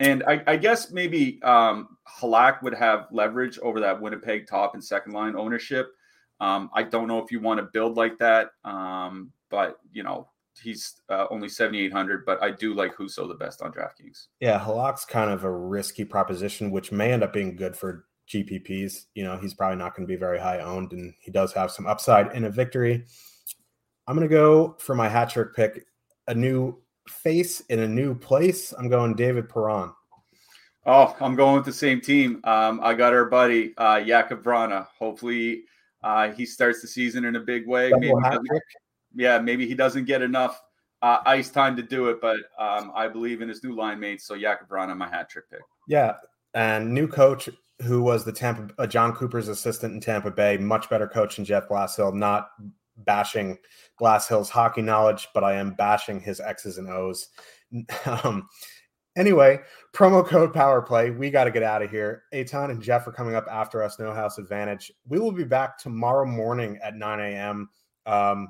And 0.00 0.22
I, 0.24 0.42
I 0.46 0.56
guess 0.58 0.90
maybe 0.90 1.42
um, 1.44 1.96
Halak 2.20 2.62
would 2.62 2.74
have 2.74 3.06
leverage 3.10 3.58
over 3.60 3.80
that 3.80 3.98
Winnipeg 3.98 4.46
top 4.46 4.74
and 4.74 4.84
second 4.84 5.14
line 5.14 5.34
ownership. 5.34 5.94
Um, 6.40 6.68
I 6.74 6.82
don't 6.82 7.08
know 7.08 7.20
if 7.20 7.32
you 7.32 7.40
want 7.40 7.58
to 7.58 7.70
build 7.72 7.96
like 7.96 8.18
that. 8.18 8.50
Um, 8.66 9.32
but 9.52 9.78
you 9.92 10.02
know 10.02 10.26
he's 10.60 11.00
uh, 11.08 11.26
only 11.30 11.48
7800 11.48 12.24
but 12.26 12.42
i 12.42 12.50
do 12.50 12.74
like 12.74 12.94
husso 12.96 13.26
the 13.28 13.34
best 13.34 13.62
on 13.62 13.72
draftkings. 13.72 14.26
Yeah 14.40 14.58
halak's 14.58 15.04
kind 15.04 15.30
of 15.30 15.44
a 15.44 15.50
risky 15.50 16.04
proposition 16.04 16.70
which 16.70 16.92
may 16.92 17.12
end 17.12 17.22
up 17.22 17.32
being 17.32 17.56
good 17.56 17.76
for 17.76 18.06
gpps 18.28 19.06
you 19.14 19.24
know 19.24 19.36
he's 19.36 19.54
probably 19.54 19.76
not 19.76 19.94
going 19.96 20.06
to 20.06 20.12
be 20.12 20.18
very 20.18 20.38
high 20.38 20.60
owned 20.60 20.92
and 20.92 21.14
he 21.20 21.30
does 21.30 21.52
have 21.52 21.70
some 21.70 21.86
upside 21.86 22.32
in 22.34 22.44
a 22.44 22.50
victory. 22.50 23.04
I'm 24.06 24.16
going 24.16 24.28
to 24.28 24.34
go 24.34 24.76
for 24.78 24.94
my 24.94 25.08
hat 25.08 25.30
trick 25.30 25.54
pick 25.54 25.86
a 26.28 26.34
new 26.34 26.78
face 27.08 27.60
in 27.62 27.80
a 27.80 27.88
new 27.88 28.14
place. 28.14 28.72
I'm 28.72 28.88
going 28.88 29.14
david 29.14 29.48
perron. 29.48 29.92
Oh 30.84 31.16
i'm 31.20 31.36
going 31.36 31.56
with 31.56 31.64
the 31.64 31.72
same 31.72 32.00
team. 32.00 32.40
Um, 32.44 32.80
i 32.82 32.94
got 32.94 33.12
our 33.12 33.26
buddy 33.26 33.74
uh 33.76 33.96
Jakub 33.96 34.42
Vrana. 34.42 34.86
hopefully 34.98 35.64
uh, 36.04 36.32
he 36.32 36.44
starts 36.44 36.82
the 36.82 36.88
season 36.88 37.24
in 37.24 37.36
a 37.36 37.40
big 37.40 37.66
way. 37.66 37.90
Double 37.90 38.20
maybe 38.20 38.60
yeah, 39.14 39.38
maybe 39.38 39.66
he 39.66 39.74
doesn't 39.74 40.04
get 40.04 40.22
enough 40.22 40.62
uh, 41.02 41.18
ice 41.26 41.50
time 41.50 41.76
to 41.76 41.82
do 41.82 42.08
it, 42.08 42.20
but 42.20 42.38
um, 42.58 42.92
I 42.94 43.08
believe 43.08 43.42
in 43.42 43.48
his 43.48 43.62
new 43.64 43.74
line 43.74 43.98
mates. 43.98 44.26
So 44.26 44.36
Jakub 44.36 44.68
Vrana, 44.68 44.96
my 44.96 45.08
hat 45.08 45.28
trick 45.28 45.50
pick. 45.50 45.60
Yeah, 45.88 46.14
and 46.54 46.92
new 46.92 47.08
coach 47.08 47.48
who 47.82 48.02
was 48.02 48.24
the 48.24 48.32
Tampa 48.32 48.72
uh, 48.78 48.86
Jon 48.86 49.12
Cooper's 49.12 49.48
assistant 49.48 49.94
in 49.94 50.00
Tampa 50.00 50.30
Bay, 50.30 50.56
much 50.56 50.88
better 50.88 51.08
coach 51.08 51.36
than 51.36 51.44
Jeff 51.44 51.68
Blashill. 51.68 52.14
Not 52.14 52.50
bashing 52.98 53.58
Blashill's 54.00 54.50
hockey 54.50 54.82
knowledge, 54.82 55.28
but 55.34 55.44
I 55.44 55.54
am 55.54 55.74
bashing 55.74 56.20
his 56.20 56.40
X's 56.40 56.78
and 56.78 56.88
O's. 56.88 57.28
um, 58.06 58.48
anyway, 59.16 59.60
promo 59.92 60.24
code 60.24 60.52
Power 60.52 60.82
Play. 60.82 61.10
We 61.10 61.30
got 61.30 61.44
to 61.44 61.50
get 61.50 61.62
out 61.62 61.82
of 61.82 61.90
here. 61.90 62.24
A10 62.32 62.70
and 62.70 62.82
Jeff 62.82 63.06
are 63.06 63.12
coming 63.12 63.34
up 63.34 63.46
after 63.50 63.82
us. 63.82 63.98
No 63.98 64.12
House 64.12 64.38
Advantage. 64.38 64.92
We 65.08 65.18
will 65.18 65.32
be 65.32 65.44
back 65.44 65.78
tomorrow 65.78 66.26
morning 66.26 66.78
at 66.82 66.94
9 66.94 67.20
a.m. 67.20 67.68
Um, 68.06 68.48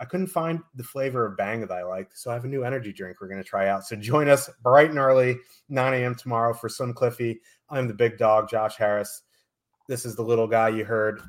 I 0.00 0.06
couldn't 0.06 0.28
find 0.28 0.60
the 0.74 0.82
flavor 0.82 1.26
of 1.26 1.36
Bang 1.36 1.60
that 1.60 1.70
I 1.70 1.84
liked, 1.84 2.18
so 2.18 2.30
I 2.30 2.34
have 2.34 2.46
a 2.46 2.48
new 2.48 2.64
energy 2.64 2.90
drink 2.90 3.20
we're 3.20 3.28
going 3.28 3.42
to 3.42 3.48
try 3.48 3.68
out. 3.68 3.84
So 3.84 3.96
join 3.96 4.30
us 4.30 4.48
bright 4.62 4.88
and 4.88 4.98
early, 4.98 5.36
9 5.68 5.94
a.m. 5.94 6.14
tomorrow 6.14 6.54
for 6.54 6.70
Slim 6.70 6.94
Cliffy. 6.94 7.40
I'm 7.68 7.86
the 7.86 7.94
big 7.94 8.16
dog, 8.16 8.48
Josh 8.48 8.76
Harris. 8.76 9.22
This 9.88 10.06
is 10.06 10.16
the 10.16 10.22
little 10.22 10.46
guy 10.46 10.70
you 10.70 10.86
heard 10.86 11.20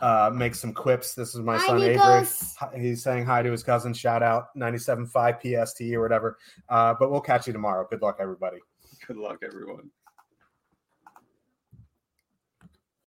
uh, 0.00 0.30
make 0.32 0.54
some 0.54 0.72
quips. 0.72 1.14
This 1.14 1.34
is 1.34 1.40
my 1.40 1.56
hi, 1.56 1.66
son 1.66 1.80
Nikos. 1.80 2.54
Avery. 2.62 2.86
He's 2.86 3.02
saying 3.02 3.24
hi 3.24 3.42
to 3.42 3.50
his 3.50 3.62
cousin. 3.62 3.92
Shout 3.92 4.22
out 4.22 4.56
97.5 4.56 5.66
PST 5.66 5.80
or 5.94 6.00
whatever. 6.00 6.38
Uh, 6.68 6.94
but 6.98 7.10
we'll 7.10 7.20
catch 7.20 7.46
you 7.46 7.52
tomorrow. 7.52 7.86
Good 7.88 8.02
luck, 8.02 8.18
everybody. 8.20 8.58
Good 9.06 9.16
luck, 9.16 9.38
everyone. 9.44 9.90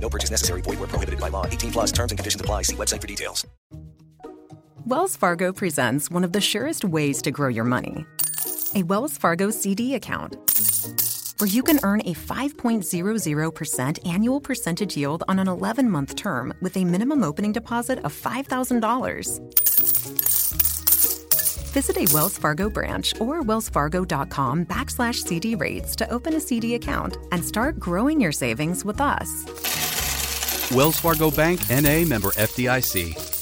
No 0.00 0.08
purchase 0.08 0.30
necessary. 0.30 0.60
Void 0.62 0.78
where 0.78 0.88
prohibited 0.88 1.20
by 1.20 1.28
law. 1.28 1.46
18 1.46 1.72
plus 1.72 1.92
terms 1.92 2.12
and 2.12 2.18
conditions 2.18 2.40
apply. 2.40 2.62
See 2.62 2.76
website 2.76 3.00
for 3.00 3.06
details. 3.06 3.46
Wells 4.84 5.16
Fargo 5.16 5.52
presents 5.52 6.10
one 6.10 6.22
of 6.22 6.32
the 6.32 6.40
surest 6.40 6.84
ways 6.84 7.20
to 7.22 7.32
grow 7.32 7.48
your 7.48 7.64
money. 7.64 8.06
A 8.74 8.84
Wells 8.84 9.18
Fargo 9.18 9.50
CD 9.50 9.96
account 9.96 10.36
where 11.38 11.48
you 11.48 11.62
can 11.62 11.78
earn 11.82 12.00
a 12.00 12.14
5.00% 12.14 14.08
annual 14.08 14.40
percentage 14.40 14.96
yield 14.96 15.22
on 15.28 15.38
an 15.38 15.46
11-month 15.48 16.16
term 16.16 16.54
with 16.62 16.76
a 16.76 16.84
minimum 16.84 17.22
opening 17.22 17.52
deposit 17.52 17.98
of 18.00 18.12
$5,000. 18.12 19.40
Visit 21.72 21.96
a 21.98 22.06
Wells 22.14 22.38
Fargo 22.38 22.70
branch 22.70 23.12
or 23.20 23.42
wellsfargo.com 23.42 24.64
backslash 24.64 25.26
CD 25.26 25.54
rates 25.54 25.94
to 25.96 26.10
open 26.10 26.34
a 26.34 26.40
CD 26.40 26.74
account 26.74 27.18
and 27.32 27.44
start 27.44 27.78
growing 27.78 28.18
your 28.18 28.32
savings 28.32 28.82
with 28.82 28.98
us. 28.98 29.85
Wells 30.74 30.98
Fargo 30.98 31.30
Bank 31.30 31.60
NA 31.70 32.04
member 32.04 32.30
FDIC. 32.30 33.35